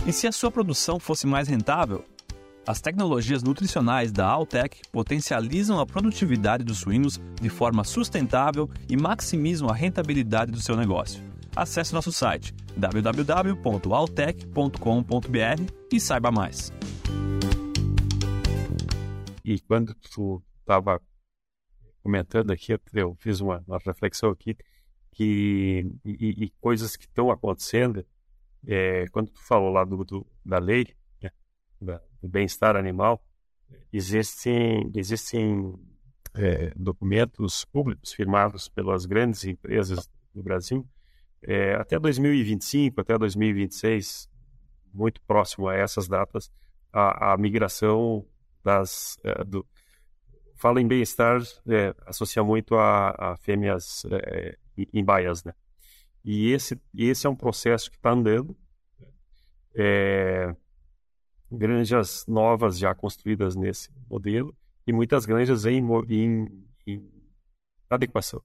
E 0.06 0.12
se 0.12 0.28
a 0.28 0.32
sua 0.32 0.52
produção 0.52 1.00
fosse 1.00 1.26
mais 1.26 1.48
rentável? 1.48 2.04
As 2.64 2.80
tecnologias 2.80 3.42
nutricionais 3.42 4.12
da 4.12 4.24
Altec 4.24 4.82
potencializam 4.92 5.80
a 5.80 5.86
produtividade 5.86 6.62
dos 6.62 6.78
suínos 6.78 7.20
de 7.40 7.48
forma 7.48 7.82
sustentável 7.82 8.70
e 8.88 8.96
maximizam 8.96 9.68
a 9.68 9.74
rentabilidade 9.74 10.52
do 10.52 10.60
seu 10.60 10.76
negócio. 10.76 11.20
Acesse 11.56 11.92
nosso 11.92 12.12
site 12.12 12.54
www.altec.com.br 12.76 15.72
e 15.92 16.00
saiba 16.00 16.30
mais. 16.30 16.72
E 19.44 19.58
quando 19.58 19.92
tu 19.94 20.40
estava 20.60 21.02
comentando 22.00 22.52
aqui, 22.52 22.78
eu 22.94 23.16
fiz 23.18 23.40
uma, 23.40 23.64
uma 23.66 23.80
reflexão 23.84 24.30
aqui 24.30 24.56
que 25.10 25.84
e, 26.04 26.44
e 26.44 26.50
coisas 26.60 26.96
que 26.96 27.06
estão 27.06 27.28
acontecendo. 27.28 28.06
É, 28.64 29.08
quando 29.08 29.32
tu 29.32 29.42
falou 29.42 29.72
lá 29.72 29.84
do, 29.84 30.04
do 30.04 30.24
da 30.46 30.58
lei, 30.58 30.86
né, 31.20 31.30
da, 31.80 32.00
do 32.22 32.28
bem-estar 32.28 32.76
animal, 32.76 33.22
existem, 33.92 34.90
existem 34.94 35.74
é, 36.34 36.72
documentos 36.76 37.64
públicos 37.66 38.12
firmados 38.12 38.68
pelas 38.68 39.04
grandes 39.04 39.44
empresas 39.44 40.08
do 40.34 40.42
Brasil 40.42 40.88
é, 41.42 41.74
até 41.74 41.98
2025, 41.98 43.00
até 43.00 43.18
2026, 43.18 44.28
muito 44.94 45.20
próximo 45.22 45.68
a 45.68 45.74
essas 45.74 46.06
datas, 46.06 46.50
a, 46.92 47.32
a 47.32 47.36
migração 47.36 48.24
das. 48.64 49.18
É, 49.24 49.44
do, 49.44 49.66
fala 50.54 50.80
em 50.80 50.86
bem-estar, 50.86 51.40
é, 51.66 51.94
associa 52.06 52.44
muito 52.44 52.76
a, 52.76 53.32
a 53.32 53.36
fêmeas 53.36 54.04
é, 54.10 54.56
em 54.92 55.04
baias, 55.04 55.42
né? 55.42 55.52
E 56.24 56.52
esse, 56.52 56.80
esse 56.96 57.26
é 57.26 57.30
um 57.30 57.34
processo 57.34 57.90
que 57.90 57.96
está 57.96 58.10
andando. 58.12 58.56
É, 59.74 60.54
granjas 61.52 62.24
novas 62.26 62.78
já 62.78 62.94
construídas 62.94 63.54
nesse 63.54 63.90
modelo 64.08 64.56
e 64.86 64.92
muitas 64.92 65.26
granjas 65.26 65.64
em, 65.66 65.82
em, 66.08 66.66
em 66.86 67.12
adequação. 67.88 68.42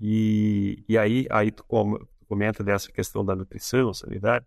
E, 0.00 0.84
e 0.88 0.98
aí, 0.98 1.26
aí 1.30 1.50
tu, 1.50 1.64
comenta 2.26 2.64
dessa 2.64 2.90
questão 2.90 3.24
da 3.24 3.36
nutrição, 3.36 3.94
sanidade, 3.94 4.44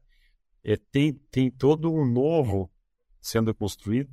é, 0.63 0.75
tem, 0.75 1.13
tem 1.31 1.49
todo 1.49 1.91
um 1.91 2.05
novo 2.05 2.69
sendo 3.21 3.53
construído 3.55 4.11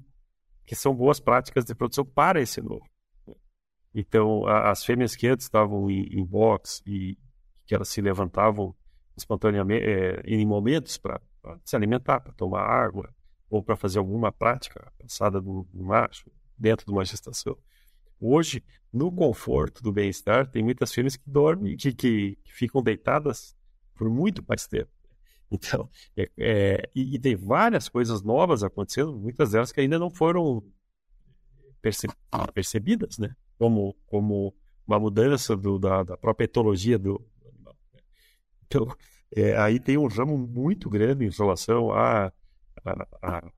que 0.65 0.75
são 0.75 0.95
boas 0.95 1.21
práticas 1.21 1.65
de 1.65 1.75
produção 1.75 2.05
para 2.05 2.41
esse 2.41 2.63
novo. 2.63 2.89
Então, 3.95 4.47
a, 4.47 4.71
as 4.71 4.85
fêmeas 4.85 5.15
que 5.15 5.27
antes 5.27 5.47
estavam 5.47 5.91
em, 5.91 6.05
em 6.07 6.25
box 6.25 6.83
e 6.87 7.19
que 7.67 7.75
elas 7.75 7.89
se 7.89 8.01
levantavam 8.01 8.75
espontaneamente 9.17 9.85
é, 9.85 10.23
em 10.27 10.47
momentos 10.47 10.99
para 10.99 11.21
se 11.65 11.77
alimentar, 11.77 12.21
para 12.21 12.33
tomar 12.33 12.63
água, 12.63 13.13
ou 13.49 13.63
para 13.63 13.77
fazer 13.77 13.99
alguma 13.99 14.33
prática 14.33 14.93
passada 14.99 15.41
do, 15.41 15.67
do 15.73 15.85
macho 15.85 16.31
dentro 16.59 16.87
de 16.87 16.93
uma 16.93 17.05
gestação. 17.05 17.57
Hoje, 18.21 18.65
no 18.93 19.13
conforto 19.13 19.83
do 19.83 19.93
bem-estar, 19.93 20.51
tem 20.51 20.63
muitas 20.63 20.93
fêmeas 20.93 21.17
que 21.17 21.29
dormem, 21.29 21.77
que, 21.77 21.93
que, 21.93 22.39
que, 22.43 22.53
ficam 22.53 22.83
deitadas 22.83 23.57
por 23.95 24.09
muito 24.09 24.45
mais 24.49 24.67
tempo. 24.67 24.91
Então, 25.51 25.89
é, 26.17 26.29
é, 26.37 26.91
e, 26.97 27.15
e, 27.15 27.19
tem 27.19 27.37
várias 27.37 27.89
coisas 27.89 28.23
novas 28.23 28.65
acontecendo, 28.65 29.17
muitas 29.17 29.53
delas 29.53 29.71
que 29.71 29.81
ainda 29.81 30.01
não 30.01 30.11
foram 30.11 30.65
perce, 31.81 32.09
percebidas, 32.53 33.19
né? 33.19 33.37
Como, 33.57 33.95
como 34.07 34.53
uma 34.87 34.99
mudança 34.99 35.55
do, 35.55 35.79
da, 35.79 36.03
da 36.03 36.17
própria 36.17 36.47
etologia 36.47 36.99
do, 36.99 37.25
animal. 37.47 37.77
Né? 37.93 38.01
Então, 38.67 38.97
é, 39.37 39.57
aí 39.57 39.79
tem 39.79 39.97
um 39.97 40.09
ramo 40.09 40.37
muito 40.37 40.89
grande 40.89 41.25
em 41.25 41.31
relação 41.31 41.93
a 41.93 42.33
a, 42.85 43.07
a, 43.23 43.53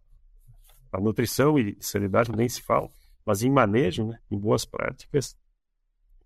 a 0.92 1.00
nutrição 1.00 1.58
e 1.58 1.76
sanidade 1.80 2.30
nem 2.32 2.48
se 2.48 2.62
fala, 2.62 2.88
mas 3.24 3.42
em 3.42 3.50
manejo, 3.50 4.06
né, 4.06 4.18
em 4.30 4.38
boas 4.38 4.64
práticas 4.64 5.36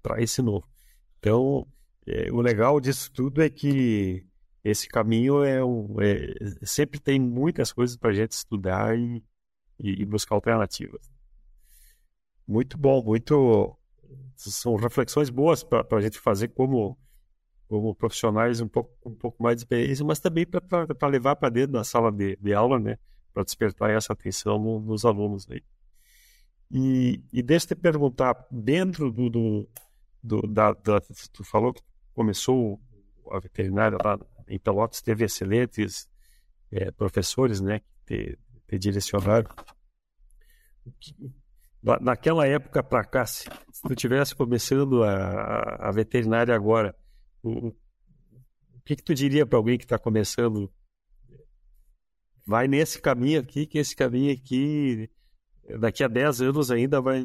para 0.03 0.23
esse 0.23 0.43
novo. 0.43 0.69
Então, 1.19 1.67
é, 2.07 2.31
o 2.33 2.41
legal 2.41 2.81
disso 2.81 3.11
tudo 3.13 3.43
é 3.43 3.51
que 3.51 4.27
esse 4.63 4.89
caminho 4.89 5.43
é, 5.45 5.59
é 5.59 6.67
sempre 6.67 7.01
tem 7.01 7.19
muitas 7.19 7.73
coisas 7.73 7.97
para 7.97 8.11
a 8.11 8.15
gente 8.15 8.33
estudar 8.33 8.99
e, 8.99 9.23
e, 9.79 10.05
buscar 10.05 10.35
alternativas. 10.35 11.11
Muito 12.47 12.77
bom, 12.77 13.03
muito 13.03 13.77
são 14.37 14.77
reflexões 14.77 15.31
boas 15.31 15.63
para 15.63 15.87
a 15.91 16.01
gente 16.01 16.19
fazer 16.19 16.49
como, 16.49 16.99
como 17.71 17.95
profissionais 17.95 18.61
um 18.61 18.67
pouco, 18.67 18.91
um 19.09 19.15
pouco 19.15 19.41
mais 19.41 19.55
de 19.55 19.61
experiência, 19.61 20.05
mas 20.05 20.19
também 20.19 20.45
para 20.45 21.09
levar 21.09 21.37
para 21.37 21.49
dentro 21.49 21.75
da 21.75 21.85
sala 21.85 22.11
de, 22.11 22.35
de 22.35 22.53
aula, 22.53 22.81
né? 22.81 22.99
Para 23.33 23.45
despertar 23.45 23.91
essa 23.91 24.13
atenção 24.13 24.59
no, 24.59 24.81
nos 24.81 25.05
alunos 25.05 25.49
aí. 25.49 25.63
E, 26.69 27.23
e 27.33 27.41
deixa 27.41 27.67
eu 27.67 27.69
te 27.69 27.75
perguntar, 27.77 28.45
dentro 28.51 29.13
do, 29.13 29.31
do, 29.31 29.69
do 30.21 30.43
da, 30.49 30.73
da, 30.73 31.01
tu 31.33 31.45
falou 31.45 31.73
que 31.73 31.81
começou 32.13 32.81
a 33.31 33.39
veterinária 33.39 33.97
lá 34.05 34.19
em 34.49 34.59
Pelotas, 34.59 35.01
teve 35.01 35.25
excelentes 35.25 36.11
é, 36.73 36.91
professores, 36.91 37.61
né, 37.61 37.79
que 37.79 37.87
te, 38.05 38.39
te 38.67 38.79
direcionaram. 38.81 39.49
Naquela 42.01 42.49
época 42.49 42.83
para 42.83 43.05
cá, 43.05 43.25
se 43.25 43.49
tu 43.87 43.95
tivesse 43.95 44.35
começando 44.35 45.05
a, 45.05 45.89
a 45.89 45.93
veterinária 45.93 46.53
agora, 46.53 46.97
o, 47.43 47.73
que, 48.85 48.97
que 48.97 49.03
tu 49.03 49.15
diria 49.15 49.47
para 49.47 49.59
alguém 49.59 49.79
que 49.79 49.85
está 49.85 49.99
começando? 49.99 50.73
Vai 52.47 52.67
nesse 52.67 53.01
caminho 53.01 53.41
aqui, 53.41 53.67
que 53.67 53.79
esse 53.79 53.95
caminho 53.95 54.33
aqui, 54.33 55.09
daqui 55.79 56.03
a 56.03 56.09
10 56.09 56.43
anos 56.43 56.71
ainda 56.71 57.01
vai 57.01 57.25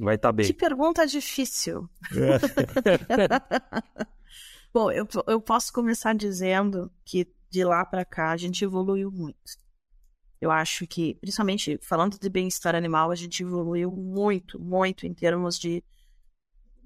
vai 0.00 0.14
estar 0.14 0.28
tá 0.28 0.32
bem. 0.32 0.46
Que 0.46 0.54
pergunta 0.54 1.06
difícil. 1.06 1.88
É. 2.12 2.38
Bom, 4.72 4.90
eu, 4.90 5.06
eu 5.26 5.40
posso 5.40 5.72
começar 5.72 6.14
dizendo 6.14 6.90
que 7.04 7.30
de 7.50 7.62
lá 7.62 7.84
para 7.84 8.04
cá 8.04 8.30
a 8.30 8.36
gente 8.36 8.64
evoluiu 8.64 9.10
muito. 9.10 9.36
Eu 10.40 10.50
acho 10.50 10.86
que, 10.86 11.14
principalmente 11.20 11.78
falando 11.82 12.18
de 12.18 12.28
bem-estar 12.28 12.74
animal, 12.74 13.10
a 13.10 13.14
gente 13.14 13.42
evoluiu 13.42 13.92
muito, 13.92 14.58
muito 14.58 15.06
em 15.06 15.14
termos 15.14 15.58
de. 15.58 15.84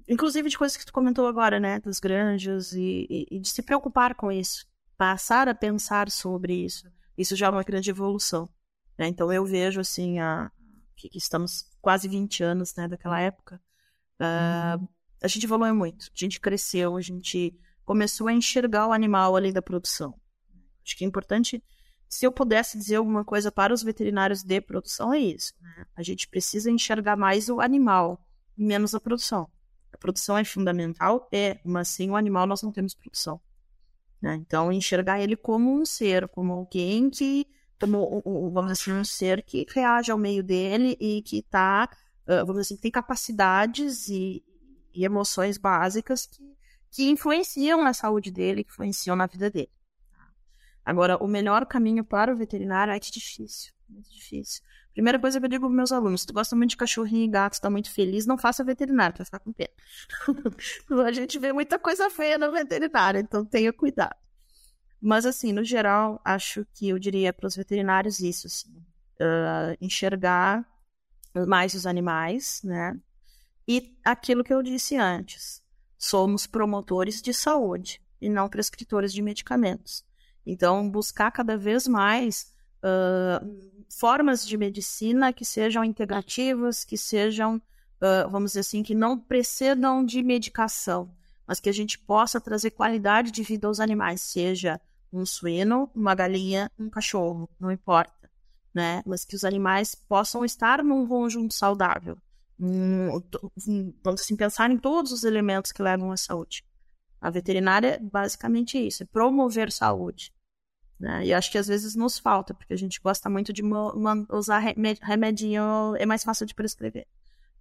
Inclusive 0.07 0.49
de 0.49 0.57
coisas 0.57 0.77
que 0.77 0.85
tu 0.85 0.93
comentou 0.93 1.27
agora, 1.27 1.59
né? 1.59 1.79
Das 1.79 1.99
granjas 1.99 2.73
e, 2.73 3.07
e, 3.09 3.27
e 3.31 3.39
de 3.39 3.49
se 3.49 3.61
preocupar 3.61 4.15
com 4.15 4.31
isso. 4.31 4.65
Passar 4.97 5.47
a 5.47 5.55
pensar 5.55 6.09
sobre 6.09 6.53
isso. 6.53 6.89
Isso 7.17 7.35
já 7.35 7.47
é 7.47 7.49
uma 7.49 7.63
grande 7.63 7.89
evolução. 7.89 8.49
Né? 8.97 9.07
Então 9.07 9.31
eu 9.31 9.45
vejo, 9.45 9.79
assim, 9.79 10.19
a, 10.19 10.51
que, 10.95 11.09
estamos 11.13 11.65
quase 11.81 12.07
20 12.07 12.43
anos 12.43 12.73
né, 12.75 12.87
daquela 12.87 13.19
época. 13.19 13.61
Uh, 14.19 14.87
a 15.21 15.27
gente 15.27 15.45
evoluiu 15.45 15.75
muito. 15.75 16.07
A 16.07 16.19
gente 16.19 16.39
cresceu, 16.39 16.95
a 16.95 17.01
gente 17.01 17.57
começou 17.85 18.27
a 18.27 18.33
enxergar 18.33 18.87
o 18.87 18.93
animal 18.93 19.35
além 19.35 19.53
da 19.53 19.61
produção. 19.61 20.13
Acho 20.83 20.97
que 20.97 21.03
é 21.03 21.07
importante 21.07 21.61
se 22.09 22.25
eu 22.25 22.31
pudesse 22.31 22.77
dizer 22.77 22.95
alguma 22.95 23.25
coisa 23.25 23.51
para 23.51 23.73
os 23.73 23.83
veterinários 23.83 24.43
de 24.43 24.61
produção, 24.61 25.13
é 25.13 25.19
isso. 25.19 25.53
Né? 25.61 25.85
A 25.95 26.01
gente 26.01 26.27
precisa 26.27 26.71
enxergar 26.71 27.17
mais 27.17 27.49
o 27.49 27.59
animal 27.59 28.25
e 28.57 28.63
menos 28.63 28.95
a 28.95 28.99
produção. 28.99 29.49
A 29.97 29.99
produção 29.99 30.37
é 30.37 30.45
fundamental, 30.45 31.27
é, 31.31 31.59
mas 31.65 31.87
sem 31.87 32.11
o 32.11 32.15
animal 32.15 32.45
nós 32.45 32.61
não 32.61 32.71
temos 32.71 32.93
produção. 32.93 33.41
Né? 34.21 34.35
Então, 34.35 34.71
enxergar 34.71 35.19
ele 35.19 35.35
como 35.35 35.73
um 35.73 35.83
ser, 35.83 36.27
como 36.27 36.53
alguém 36.53 37.09
que, 37.09 37.47
como, 37.79 38.21
vamos 38.53 38.71
dizer 38.73 38.91
assim, 38.91 39.01
um 39.01 39.03
ser 39.03 39.41
que 39.41 39.65
reage 39.73 40.11
ao 40.11 40.17
meio 40.19 40.43
dele 40.43 40.95
e 40.99 41.23
que 41.23 41.39
está, 41.39 41.89
vamos 42.27 42.57
dizer 42.57 42.61
assim, 42.61 42.77
tem 42.77 42.91
capacidades 42.91 44.07
e, 44.07 44.43
e 44.93 45.03
emoções 45.03 45.57
básicas 45.57 46.27
que, 46.27 46.43
que 46.91 47.09
influenciam 47.09 47.83
na 47.83 47.93
saúde 47.93 48.29
dele, 48.29 48.63
que 48.63 48.71
influenciam 48.71 49.15
na 49.15 49.25
vida 49.25 49.49
dele. 49.49 49.71
Agora, 50.87 51.21
o 51.21 51.27
melhor 51.27 51.65
caminho 51.65 52.01
para 52.01 52.31
o 52.33 52.37
veterinário 52.37 52.93
é 52.93 52.97
que 52.97 53.11
difícil, 53.11 53.73
muito 53.89 54.09
difícil. 54.09 54.63
Primeira 54.93 55.19
coisa 55.19 55.37
que 55.37 55.45
eu 55.45 55.49
digo 55.49 55.67
para 55.67 55.75
meus 55.75 55.91
alunos, 55.91 56.21
se 56.21 56.27
tu 56.27 56.33
gosta 56.33 56.55
muito 56.55 56.69
de 56.69 56.77
cachorrinho 56.77 57.25
e 57.25 57.27
gato, 57.27 57.55
está 57.55 57.69
muito 57.69 57.91
feliz, 57.91 58.25
não 58.25 58.37
faça 58.37 58.63
veterinário, 58.63 59.13
tu 59.13 59.17
vai 59.17 59.25
ficar 59.25 59.39
com 59.39 59.51
pena. 59.51 59.69
a 61.05 61.11
gente 61.11 61.37
vê 61.39 61.51
muita 61.51 61.77
coisa 61.77 62.09
feia 62.09 62.37
no 62.37 62.53
veterinário, 62.53 63.19
então 63.19 63.43
tenha 63.43 63.73
cuidado. 63.73 64.15
Mas 65.01 65.25
assim, 65.25 65.51
no 65.51 65.61
geral, 65.61 66.21
acho 66.23 66.65
que 66.73 66.87
eu 66.87 66.97
diria 66.97 67.33
para 67.33 67.47
os 67.47 67.57
veterinários 67.57 68.21
isso, 68.21 68.47
assim, 68.47 68.71
uh, 69.19 69.75
enxergar 69.81 70.65
mais 71.45 71.73
os 71.73 71.85
animais, 71.85 72.61
né? 72.63 72.97
E 73.67 73.93
aquilo 74.05 74.41
que 74.41 74.53
eu 74.53 74.63
disse 74.63 74.95
antes, 74.95 75.61
somos 75.97 76.47
promotores 76.47 77.21
de 77.21 77.33
saúde 77.33 78.01
e 78.21 78.29
não 78.29 78.47
prescritores 78.47 79.11
de 79.11 79.21
medicamentos. 79.21 80.06
Então, 80.49 80.89
buscar 80.89 81.29
cada 81.29 81.57
vez 81.57 81.89
mais 81.89 82.53
uh, 82.81 83.59
formas 83.89 84.47
de 84.47 84.57
medicina 84.57 85.33
que 85.33 85.43
sejam 85.43 85.83
integrativas, 85.83 86.85
que 86.85 86.97
sejam, 86.97 87.57
uh, 87.57 88.29
vamos 88.29 88.51
dizer 88.51 88.61
assim, 88.61 88.81
que 88.81 88.95
não 88.95 89.19
precedam 89.19 90.05
de 90.05 90.23
medicação, 90.23 91.13
mas 91.45 91.59
que 91.59 91.67
a 91.67 91.73
gente 91.73 91.99
possa 91.99 92.39
trazer 92.39 92.71
qualidade 92.71 93.29
de 93.29 93.43
vida 93.43 93.67
aos 93.67 93.81
animais, 93.81 94.21
seja 94.21 94.79
um 95.11 95.25
suíno, 95.25 95.91
uma 95.93 96.15
galinha, 96.15 96.71
um 96.79 96.89
cachorro, 96.89 97.49
não 97.59 97.69
importa, 97.69 98.29
né? 98.73 99.03
Mas 99.05 99.25
que 99.25 99.35
os 99.35 99.43
animais 99.43 99.95
possam 99.95 100.45
estar 100.45 100.81
num 100.81 101.05
conjunto 101.05 101.53
saudável. 101.53 102.17
vamos 102.57 104.21
assim, 104.21 104.35
pensar 104.37 104.71
em 104.71 104.77
todos 104.77 105.11
os 105.11 105.25
elementos 105.25 105.73
que 105.73 105.81
levam 105.81 106.09
à 106.09 106.17
saúde. 106.17 106.63
A 107.19 107.29
veterinária 107.29 107.95
é 107.95 107.99
basicamente 107.99 108.77
isso, 108.77 109.03
é 109.03 109.05
promover 109.05 109.71
saúde. 109.71 110.31
Né? 110.99 111.27
E 111.27 111.33
acho 111.33 111.51
que 111.51 111.57
às 111.57 111.67
vezes 111.67 111.95
nos 111.95 112.17
falta, 112.17 112.53
porque 112.53 112.73
a 112.73 112.77
gente 112.77 112.99
gosta 112.99 113.29
muito 113.29 113.53
de 113.53 113.61
usar 114.31 114.59
remedinho, 115.01 115.95
é 115.97 116.05
mais 116.05 116.23
fácil 116.23 116.45
de 116.45 116.55
prescrever. 116.55 117.07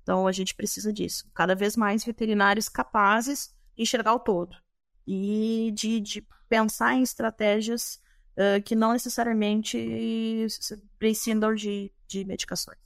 Então 0.02 0.26
a 0.26 0.32
gente 0.32 0.54
precisa 0.54 0.92
disso. 0.92 1.28
Cada 1.34 1.54
vez 1.54 1.76
mais 1.76 2.04
veterinários 2.04 2.68
capazes 2.68 3.54
de 3.74 3.82
enxergar 3.82 4.14
o 4.14 4.20
todo 4.20 4.56
e 5.06 5.72
de, 5.74 6.00
de 6.00 6.26
pensar 6.48 6.94
em 6.94 7.02
estratégias 7.02 8.00
uh, 8.36 8.62
que 8.62 8.74
não 8.74 8.92
necessariamente 8.92 10.46
precisam 10.98 11.54
de, 11.54 11.92
de 12.06 12.24
medicações. 12.24 12.78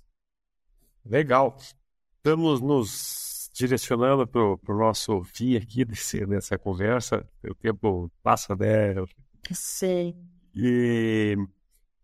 Legal. 1.05 1.57
Estamos 2.16 2.61
nos 2.61 3.51
direcionando 3.53 4.26
para 4.26 4.42
o 4.42 4.78
nosso 4.78 5.22
fim 5.24 5.57
aqui 5.57 5.84
desse, 5.84 6.24
dessa 6.26 6.59
conversa. 6.59 7.26
O 7.44 7.55
tempo 7.55 8.11
passa, 8.22 8.57
né? 8.57 8.94
Sei. 9.53 10.16
E 10.55 11.36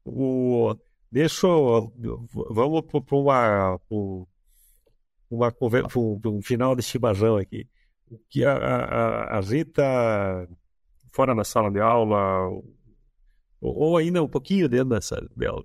o, 0.05 0.75
deixa 1.11 1.47
eu, 1.47 1.93
vamos 2.51 2.83
para 2.83 3.17
uma, 3.17 3.81
uma 5.31 5.53
conversa, 5.53 5.99
um, 5.99 6.41
final 6.43 6.77
de 6.77 6.83
chimarrão 6.83 7.37
aqui. 7.37 7.69
Que 8.31 8.45
a, 8.45 8.57
a, 8.57 9.39
a 9.39 9.41
Rita, 9.41 9.83
fora 11.13 11.35
da 11.35 11.43
sala 11.43 11.71
de 11.71 11.81
aula, 11.81 12.49
ou, 13.61 13.77
ou 13.77 13.97
ainda 13.97 14.23
um 14.23 14.29
pouquinho 14.29 14.69
dentro 14.69 14.91
da 14.91 15.01
sala 15.01 15.29
de 15.37 15.47
aula, 15.47 15.65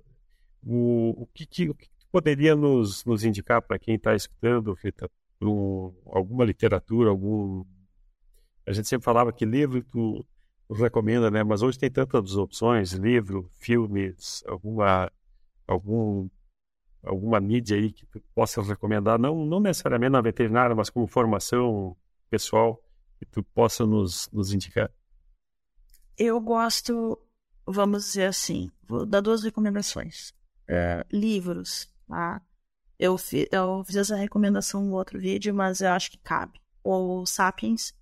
o, 0.64 1.22
o, 1.22 1.26
que, 1.32 1.46
que, 1.46 1.70
o 1.70 1.74
que 1.74 1.88
poderia 2.10 2.56
nos, 2.56 3.04
nos 3.04 3.24
indicar 3.24 3.62
para 3.62 3.78
quem 3.78 3.94
está 3.94 4.14
escutando, 4.14 4.74
Rita, 4.74 5.08
um, 5.40 5.94
alguma 6.06 6.44
literatura, 6.44 7.10
algum. 7.10 7.64
A 8.66 8.72
gente 8.72 8.88
sempre 8.88 9.04
falava 9.04 9.32
que 9.32 9.44
livro 9.44 9.82
tu 9.84 10.24
recomenda, 10.72 11.30
né? 11.30 11.42
Mas 11.42 11.62
hoje 11.62 11.78
tem 11.78 11.90
tantas 11.90 12.36
opções, 12.36 12.92
livro, 12.92 13.50
filmes, 13.54 14.42
alguma 14.46 15.10
algum 15.66 16.28
alguma 17.02 17.40
mídia 17.40 17.76
aí 17.76 17.92
que 17.92 18.06
possa 18.34 18.62
recomendar, 18.62 19.18
não 19.18 19.44
não 19.44 19.60
necessariamente 19.60 20.12
na 20.12 20.20
veterinária, 20.20 20.74
mas 20.74 20.90
como 20.90 21.06
formação 21.06 21.96
pessoal 22.30 22.82
que 23.18 23.26
tu 23.26 23.42
possa 23.42 23.86
nos 23.86 24.28
nos 24.32 24.52
indicar. 24.52 24.90
Eu 26.16 26.40
gosto, 26.40 27.18
vamos 27.66 28.04
dizer 28.04 28.26
assim, 28.26 28.70
vou 28.86 29.06
dar 29.06 29.20
duas 29.20 29.42
recomendações. 29.42 30.32
É, 30.68 31.04
livros, 31.10 31.92
tá? 32.06 32.40
Eu, 32.98 33.18
fi, 33.18 33.48
eu 33.50 33.82
fiz 33.84 33.96
essa 33.96 34.14
recomendação 34.14 34.84
no 34.84 34.94
outro 34.94 35.18
vídeo, 35.18 35.52
mas 35.52 35.80
eu 35.80 35.90
acho 35.90 36.10
que 36.10 36.18
cabe. 36.18 36.60
O 36.84 37.26
Sapiens, 37.26 37.92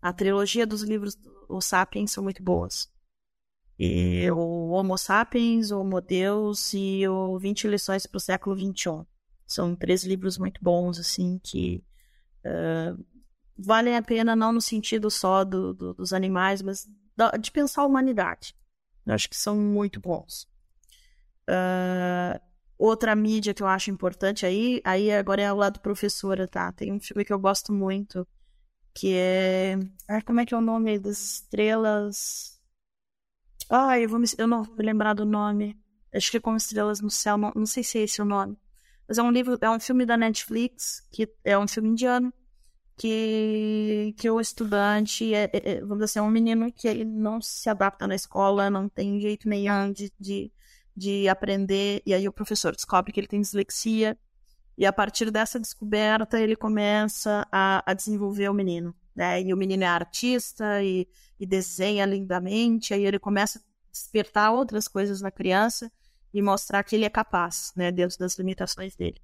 a 0.00 0.12
trilogia 0.12 0.66
dos 0.66 0.82
livros 0.82 1.16
os 1.48 1.64
Sapiens 1.64 2.10
são 2.10 2.24
muito 2.24 2.42
boas. 2.42 2.92
E 3.78 4.30
o 4.30 4.68
Homo 4.70 4.96
Sapiens, 4.96 5.70
o 5.70 5.80
Homo 5.80 6.00
Deus 6.00 6.72
e 6.72 7.06
o 7.08 7.38
20 7.38 7.66
Lições 7.68 8.06
para 8.06 8.18
o 8.18 8.20
Século 8.20 8.56
XXI. 8.56 9.04
São 9.46 9.74
três 9.74 10.04
livros 10.04 10.38
muito 10.38 10.60
bons, 10.62 10.98
assim, 10.98 11.40
que 11.42 11.84
uh, 12.44 13.04
valem 13.58 13.96
a 13.96 14.02
pena 14.02 14.36
não 14.36 14.52
no 14.52 14.60
sentido 14.60 15.10
só 15.10 15.44
do, 15.44 15.74
do, 15.74 15.94
dos 15.94 16.12
animais, 16.12 16.62
mas 16.62 16.88
de 17.40 17.50
pensar 17.50 17.82
a 17.82 17.86
humanidade. 17.86 18.54
Eu 19.04 19.14
acho 19.14 19.28
que 19.28 19.36
são 19.36 19.56
muito 19.56 20.00
bons. 20.00 20.48
Uh, 21.48 22.40
outra 22.78 23.14
mídia 23.14 23.52
que 23.52 23.62
eu 23.62 23.66
acho 23.66 23.90
importante 23.90 24.46
aí, 24.46 24.80
aí 24.84 25.12
agora 25.12 25.42
é 25.42 25.46
ao 25.46 25.56
lado 25.56 25.80
professora, 25.80 26.48
tá? 26.48 26.72
Tem 26.72 26.92
um 26.92 27.00
filme 27.00 27.24
que 27.24 27.32
eu 27.32 27.38
gosto 27.38 27.72
muito, 27.72 28.26
que 28.94 29.14
é. 29.14 29.78
Ah, 30.08 30.22
como 30.22 30.40
é 30.40 30.46
que 30.46 30.54
é 30.54 30.56
o 30.56 30.60
nome 30.60 30.98
das 30.98 31.40
estrelas? 31.40 32.60
Ah, 33.68 33.98
eu, 33.98 34.08
vou 34.08 34.18
me... 34.18 34.26
eu 34.38 34.46
não 34.46 34.62
vou 34.62 34.76
lembrar 34.78 35.14
do 35.14 35.24
nome. 35.24 35.76
Acho 36.14 36.30
que 36.30 36.36
é 36.36 36.40
Como 36.40 36.56
Estrelas 36.56 37.00
no 37.00 37.10
Céu, 37.10 37.36
não, 37.36 37.52
não 37.54 37.66
sei 37.66 37.82
se 37.82 37.98
é 37.98 38.02
esse 38.02 38.22
o 38.22 38.24
nome. 38.24 38.56
Mas 39.08 39.18
é 39.18 39.22
um 39.22 39.30
livro, 39.30 39.58
é 39.60 39.68
um 39.68 39.80
filme 39.80 40.06
da 40.06 40.16
Netflix, 40.16 41.02
que 41.10 41.28
é 41.44 41.58
um 41.58 41.66
filme 41.66 41.88
indiano, 41.90 42.32
que, 42.96 44.14
que 44.16 44.30
o 44.30 44.40
estudante 44.40 45.34
é, 45.34 45.50
é, 45.52 45.72
é, 45.72 45.80
vamos 45.80 45.96
dizer 45.96 46.04
assim, 46.04 46.18
é 46.20 46.22
um 46.22 46.30
menino 46.30 46.72
que 46.72 46.86
ele 46.86 47.04
não 47.04 47.40
se 47.40 47.68
adapta 47.68 48.06
na 48.06 48.14
escola, 48.14 48.70
não 48.70 48.88
tem 48.88 49.20
jeito 49.20 49.48
nenhum 49.48 49.92
de, 49.92 50.12
de, 50.18 50.52
de 50.96 51.28
aprender, 51.28 52.02
e 52.06 52.14
aí 52.14 52.28
o 52.28 52.32
professor 52.32 52.74
descobre 52.74 53.12
que 53.12 53.20
ele 53.20 53.26
tem 53.26 53.40
dislexia, 53.40 54.16
e 54.76 54.84
a 54.86 54.92
partir 54.92 55.30
dessa 55.30 55.58
descoberta 55.58 56.40
ele 56.40 56.56
começa 56.56 57.46
a, 57.50 57.82
a 57.86 57.94
desenvolver 57.94 58.48
o 58.48 58.54
menino. 58.54 58.94
Né? 59.14 59.42
E 59.42 59.54
o 59.54 59.56
menino 59.56 59.84
é 59.84 59.86
artista 59.86 60.82
e, 60.82 61.08
e 61.38 61.46
desenha 61.46 62.04
lindamente, 62.04 62.92
aí 62.92 63.04
ele 63.04 63.18
começa 63.18 63.58
a 63.58 63.62
despertar 63.92 64.52
outras 64.52 64.88
coisas 64.88 65.20
na 65.20 65.30
criança 65.30 65.90
e 66.32 66.42
mostrar 66.42 66.82
que 66.82 66.96
ele 66.96 67.04
é 67.04 67.10
capaz, 67.10 67.72
né, 67.76 67.92
dentro 67.92 68.18
das 68.18 68.36
limitações 68.36 68.96
dele 68.96 69.20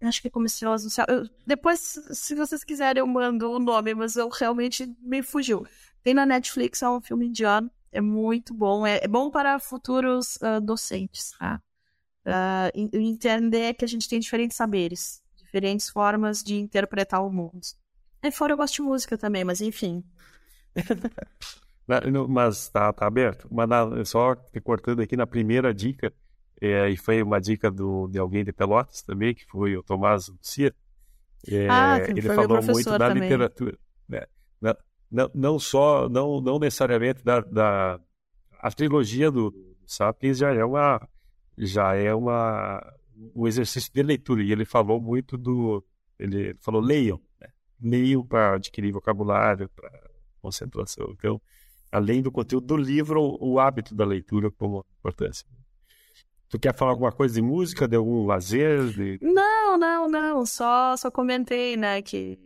acho 0.00 0.22
que 0.22 0.28
é 0.28 0.30
como 0.30 0.48
se 0.48 0.64
eu, 0.64 0.76
depois, 1.46 1.98
se 2.12 2.34
vocês 2.34 2.64
quiserem, 2.64 3.00
eu 3.00 3.06
mando 3.06 3.50
o 3.50 3.58
nome, 3.58 3.94
mas 3.94 4.16
eu 4.16 4.28
realmente 4.28 4.86
me 5.00 5.22
fugiu. 5.22 5.66
Tem 6.02 6.14
na 6.14 6.26
Netflix, 6.26 6.82
é 6.82 6.88
um 6.88 7.00
filme 7.00 7.26
indiano, 7.26 7.70
é 7.90 8.00
muito 8.00 8.54
bom, 8.54 8.86
é, 8.86 9.00
é 9.02 9.08
bom 9.08 9.30
para 9.30 9.58
futuros 9.58 10.36
uh, 10.36 10.60
docentes, 10.60 11.32
tá? 11.38 11.60
Uh, 12.24 12.96
entender 12.96 13.74
que 13.74 13.84
a 13.84 13.88
gente 13.88 14.08
tem 14.08 14.20
diferentes 14.20 14.56
saberes, 14.56 15.20
diferentes 15.36 15.90
formas 15.90 16.42
de 16.42 16.54
interpretar 16.54 17.24
o 17.24 17.32
mundo. 17.32 17.60
E 18.22 18.30
fora 18.30 18.52
eu 18.52 18.56
gosto 18.56 18.76
de 18.76 18.82
música 18.82 19.18
também, 19.18 19.42
mas 19.42 19.60
enfim. 19.60 20.04
mas 22.28 22.68
tá, 22.68 22.92
tá 22.92 23.06
aberto. 23.06 23.48
Mas 23.50 23.68
na, 23.68 24.04
só 24.04 24.36
cortando 24.62 25.00
aqui 25.00 25.16
na 25.16 25.26
primeira 25.26 25.74
dica, 25.74 26.12
é, 26.60 26.88
e 26.88 26.96
foi 26.96 27.20
uma 27.22 27.40
dica 27.40 27.68
do, 27.68 28.06
de 28.06 28.20
alguém 28.20 28.44
de 28.44 28.52
Pelotas 28.52 29.02
também, 29.02 29.34
que 29.34 29.44
foi 29.46 29.76
o 29.76 29.82
Tomás 29.82 30.28
Lucia. 30.28 30.72
É, 31.48 31.68
ah, 31.68 31.98
ele 32.08 32.22
falou 32.22 32.62
muito 32.62 32.90
da 32.90 33.08
também. 33.08 33.24
literatura. 33.24 33.76
Né? 34.08 34.24
Não, 34.60 34.76
não, 35.10 35.30
não, 35.34 35.58
só, 35.58 36.08
não, 36.08 36.40
não 36.40 36.60
necessariamente 36.60 37.24
da, 37.24 37.40
da 37.40 38.00
a 38.60 38.70
trilogia 38.70 39.28
do 39.28 39.52
Sapiens 39.84 40.38
já 40.38 40.54
é 40.54 40.64
uma 40.64 41.00
já 41.56 41.94
é 41.94 42.14
uma 42.14 42.82
um 43.34 43.46
exercício 43.46 43.92
de 43.92 44.02
leitura 44.02 44.42
e 44.42 44.52
ele 44.52 44.64
falou 44.64 45.00
muito 45.00 45.36
do 45.36 45.84
ele 46.18 46.54
falou 46.60 46.80
leiam 46.80 47.20
né? 47.40 47.48
leiam 47.80 48.26
para 48.26 48.56
adquirir 48.56 48.92
vocabulário 48.92 49.68
para 49.74 49.90
concentração 50.40 51.12
então 51.12 51.40
além 51.90 52.22
do 52.22 52.32
conteúdo 52.32 52.66
do 52.66 52.76
livro 52.76 53.36
o, 53.40 53.58
hábito 53.58 53.94
da 53.94 54.04
leitura 54.04 54.50
como 54.50 54.84
importância 54.98 55.46
Tu 56.48 56.58
quer 56.58 56.76
falar 56.76 56.90
alguma 56.90 57.10
coisa 57.10 57.32
de 57.32 57.40
música, 57.40 57.88
de 57.88 57.96
algum 57.96 58.26
lazer? 58.26 58.84
De... 58.90 59.18
Não, 59.22 59.78
não, 59.78 60.06
não. 60.06 60.44
Só, 60.44 60.94
só 60.98 61.10
comentei, 61.10 61.78
né, 61.78 62.02
que 62.02 62.38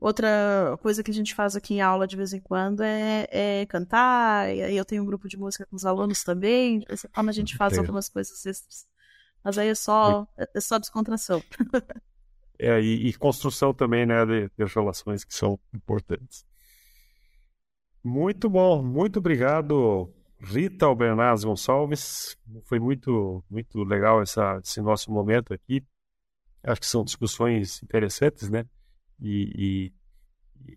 outra 0.00 0.78
coisa 0.82 1.02
que 1.02 1.10
a 1.10 1.14
gente 1.14 1.34
faz 1.34 1.56
aqui 1.56 1.74
em 1.74 1.80
aula 1.80 2.06
de 2.06 2.16
vez 2.16 2.32
em 2.32 2.40
quando 2.40 2.82
é, 2.82 3.26
é 3.30 3.66
cantar. 3.66 4.54
E 4.54 4.62
aí 4.62 4.76
eu 4.76 4.84
tenho 4.84 5.02
um 5.02 5.06
grupo 5.06 5.28
de 5.28 5.36
música 5.36 5.66
com 5.66 5.76
os 5.76 5.84
alunos 5.84 6.22
também. 6.22 6.80
Dessa 6.80 7.08
forma 7.08 7.30
a 7.30 7.34
gente 7.34 7.56
faz 7.56 7.78
algumas 7.78 8.08
coisas 8.08 8.44
extras. 8.46 8.86
Mas 9.42 9.58
aí 9.58 9.68
é 9.68 9.74
só, 9.74 10.26
é 10.36 10.60
só 10.60 10.78
descontração. 10.78 11.42
É, 12.58 12.80
e, 12.80 13.08
e, 13.08 13.12
construção 13.12 13.74
também, 13.74 14.06
né, 14.06 14.24
de, 14.24 14.50
de 14.56 14.64
relações 14.74 15.24
que 15.24 15.34
são 15.34 15.60
importantes. 15.74 16.42
Muito 18.02 18.48
bom, 18.48 18.82
muito 18.82 19.18
obrigado, 19.18 20.10
Rita 20.40 20.86
Albernaz 20.86 21.44
Gonçalves. 21.44 22.36
Foi 22.64 22.78
muito, 22.78 23.44
muito 23.50 23.84
legal 23.84 24.22
essa, 24.22 24.58
esse 24.64 24.80
nosso 24.80 25.10
momento 25.10 25.52
aqui. 25.52 25.84
Acho 26.62 26.80
que 26.80 26.86
são 26.86 27.04
discussões 27.04 27.82
interessantes, 27.82 28.48
né? 28.48 28.64
E, 29.20 29.92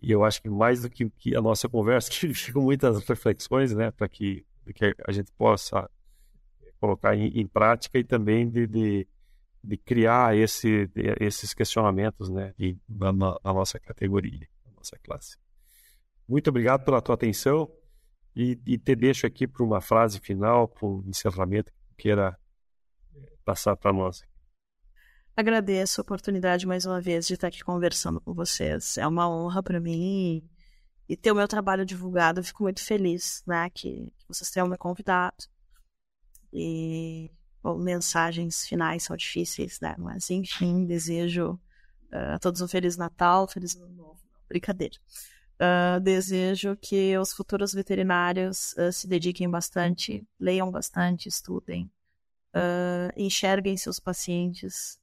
e 0.02 0.10
eu 0.10 0.24
acho 0.24 0.40
que 0.42 0.48
mais 0.48 0.82
do 0.82 0.90
que, 0.90 1.08
que 1.10 1.36
a 1.36 1.40
nossa 1.40 1.68
conversa, 1.68 2.10
que 2.12 2.32
ficam 2.34 2.62
muitas 2.62 3.04
reflexões, 3.04 3.74
né? 3.74 3.90
Para 3.90 4.08
que, 4.08 4.44
que 4.74 4.94
a 5.06 5.12
gente 5.12 5.32
possa 5.32 5.88
colocar 6.80 7.14
em, 7.14 7.28
em 7.40 7.46
prática 7.46 7.98
e 7.98 8.04
também 8.04 8.48
de, 8.48 8.66
de, 8.66 9.08
de 9.62 9.76
criar 9.76 10.36
esse, 10.36 10.86
de, 10.88 11.14
esses 11.20 11.52
questionamentos, 11.52 12.30
né? 12.30 12.54
E, 12.58 12.76
na, 12.88 13.12
na 13.12 13.38
nossa 13.44 13.78
categoria, 13.78 14.48
na 14.64 14.72
nossa 14.72 14.98
classe. 15.02 15.36
Muito 16.28 16.48
obrigado 16.48 16.84
pela 16.84 17.02
tua 17.02 17.14
atenção. 17.14 17.70
E, 18.34 18.58
e 18.64 18.78
te 18.78 18.94
deixo 18.94 19.26
aqui 19.26 19.46
para 19.46 19.64
uma 19.64 19.80
frase 19.80 20.20
final, 20.20 20.68
para 20.68 20.86
um 20.86 21.02
encerramento 21.06 21.72
que 21.72 22.04
queira 22.04 22.38
passar 23.44 23.76
para 23.76 23.92
nós. 23.92 24.22
Agradeço 25.40 25.98
a 25.98 26.02
oportunidade 26.02 26.66
mais 26.66 26.84
uma 26.84 27.00
vez 27.00 27.26
de 27.26 27.32
estar 27.32 27.46
aqui 27.46 27.64
conversando 27.64 28.20
com 28.20 28.34
vocês. 28.34 28.98
É 28.98 29.06
uma 29.06 29.26
honra 29.26 29.62
para 29.62 29.80
mim 29.80 30.46
e, 31.08 31.16
ter 31.16 31.32
o 31.32 31.34
meu 31.34 31.48
trabalho 31.48 31.86
divulgado. 31.86 32.40
Eu 32.40 32.44
fico 32.44 32.62
muito 32.62 32.84
feliz 32.84 33.42
né, 33.46 33.70
que, 33.70 34.12
vocês 34.28 34.50
tenham 34.50 34.68
me 34.68 34.76
convidado. 34.76 35.46
E 36.52 37.30
bom, 37.62 37.78
mensagens 37.78 38.66
finais 38.66 39.04
são 39.04 39.16
difíceis, 39.16 39.80
né? 39.80 39.94
Mas 39.96 40.28
enfim, 40.28 40.84
desejo 40.84 41.58
uh, 42.12 42.34
a 42.34 42.38
todos 42.38 42.60
um 42.60 42.68
Feliz 42.68 42.98
Natal, 42.98 43.48
Feliz 43.48 43.74
Ano 43.76 43.94
Novo. 43.94 44.20
Brincadeira. 44.46 44.98
Uh, 45.56 46.00
desejo 46.00 46.76
que 46.76 47.16
os 47.16 47.32
futuros 47.32 47.72
veterinários 47.72 48.74
uh, 48.74 48.92
se 48.92 49.08
dediquem 49.08 49.48
bastante, 49.48 50.22
leiam 50.38 50.70
bastante, 50.70 51.30
estudem, 51.30 51.90
uh, 52.54 53.12
enxerguem 53.16 53.76
seus 53.76 53.98
pacientes 53.98 54.98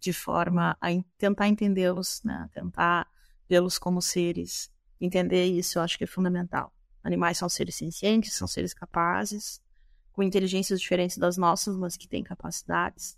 de 0.00 0.12
forma 0.12 0.76
a 0.80 0.88
tentar 1.16 1.46
entendê-los, 1.46 2.20
né? 2.24 2.50
tentar 2.52 3.06
vê-los 3.48 3.78
como 3.78 4.02
seres. 4.02 4.68
Entender 5.00 5.44
isso 5.44 5.78
eu 5.78 5.82
acho 5.82 5.96
que 5.96 6.02
é 6.02 6.08
fundamental. 6.08 6.74
Animais 7.04 7.38
são 7.38 7.48
seres 7.48 7.76
sencientes, 7.76 8.34
são 8.34 8.48
seres 8.48 8.74
capazes, 8.74 9.62
com 10.12 10.24
inteligências 10.24 10.80
diferentes 10.80 11.18
das 11.18 11.36
nossas, 11.36 11.76
mas 11.76 11.96
que 11.96 12.08
têm 12.08 12.24
capacidades 12.24 13.16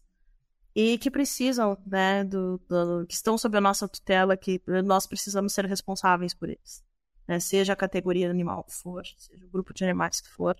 e 0.74 0.98
que 0.98 1.10
precisam, 1.10 1.78
né, 1.86 2.24
do, 2.24 2.60
do, 2.68 3.06
que 3.06 3.14
estão 3.14 3.38
sob 3.38 3.56
a 3.56 3.60
nossa 3.60 3.86
tutela, 3.86 4.36
que 4.36 4.60
nós 4.84 5.06
precisamos 5.06 5.52
ser 5.52 5.66
responsáveis 5.66 6.34
por 6.34 6.48
eles. 6.48 6.84
Né? 7.28 7.38
Seja 7.38 7.74
a 7.74 7.76
categoria 7.76 8.28
animal 8.28 8.64
que 8.64 8.74
for, 8.74 9.04
seja 9.16 9.46
o 9.46 9.48
grupo 9.48 9.72
de 9.72 9.84
animais 9.84 10.20
que 10.20 10.28
for, 10.28 10.56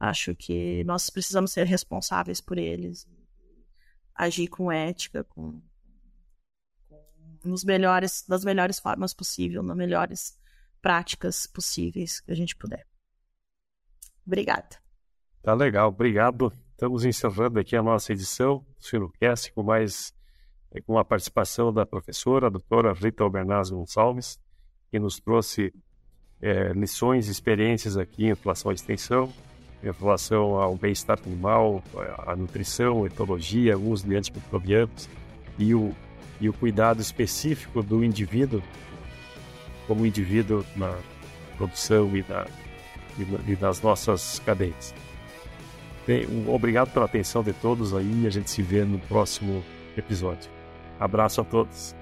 acho 0.00 0.34
que 0.34 0.82
nós 0.84 1.10
precisamos 1.10 1.52
ser 1.52 1.66
responsáveis 1.66 2.40
por 2.40 2.56
eles, 2.56 3.06
agir 4.14 4.48
com 4.48 4.72
ética, 4.72 5.22
com, 5.24 5.60
nos 7.44 7.62
melhores, 7.62 8.24
das 8.26 8.44
melhores 8.44 8.80
formas 8.80 9.12
possíveis, 9.12 9.62
nas 9.62 9.76
melhores 9.76 10.40
práticas 10.80 11.46
possíveis 11.46 12.20
que 12.20 12.32
a 12.32 12.34
gente 12.34 12.56
puder. 12.56 12.86
Obrigada. 14.26 14.80
Tá 15.42 15.52
legal, 15.54 15.88
obrigado. 15.88 16.52
Estamos 16.72 17.04
encerrando 17.04 17.60
aqui 17.60 17.76
a 17.76 17.82
nossa 17.82 18.12
edição 18.12 18.64
do 18.78 18.84
Sinocast 18.84 19.52
com 19.52 19.62
mais 19.62 20.14
é, 20.72 20.80
com 20.80 20.98
a 20.98 21.04
participação 21.04 21.72
da 21.72 21.84
professora, 21.84 22.46
a 22.46 22.50
doutora 22.50 22.92
Rita 22.92 23.22
Albernaz 23.22 23.70
Gonçalves, 23.70 24.40
que 24.90 24.98
nos 24.98 25.18
trouxe 25.18 25.74
é, 26.40 26.72
lições 26.72 27.28
experiências 27.28 27.96
aqui 27.96 28.26
em 28.26 28.34
relação 28.34 28.70
à 28.70 28.74
extensão, 28.74 29.32
em 29.82 29.90
relação 29.90 30.56
ao 30.56 30.76
bem-estar 30.76 31.18
animal, 31.26 31.82
à 32.26 32.36
nutrição, 32.36 33.06
etologia, 33.06 33.78
uso 33.78 34.06
de 34.06 34.16
antimicrobianos 34.16 35.08
e 35.58 35.74
o, 35.74 35.94
e 36.40 36.48
o 36.48 36.52
cuidado 36.52 37.00
específico 37.00 37.82
do 37.82 38.04
indivíduo 38.04 38.62
como 39.86 40.06
indivíduo 40.06 40.64
na 40.76 40.94
produção 41.56 42.16
e, 42.16 42.24
na, 42.28 42.46
e, 43.18 43.52
e 43.52 43.58
nas 43.60 43.82
nossas 43.82 44.38
cadeias. 44.38 44.94
Obrigado 46.46 46.92
pela 46.92 47.06
atenção 47.06 47.42
de 47.42 47.52
todos 47.52 47.92
aí 47.92 48.22
e 48.22 48.26
a 48.26 48.30
gente 48.30 48.50
se 48.50 48.62
vê 48.62 48.84
no 48.84 48.98
próximo 49.00 49.64
episódio. 49.96 50.50
Abraço 50.98 51.40
a 51.40 51.44
todos. 51.44 51.94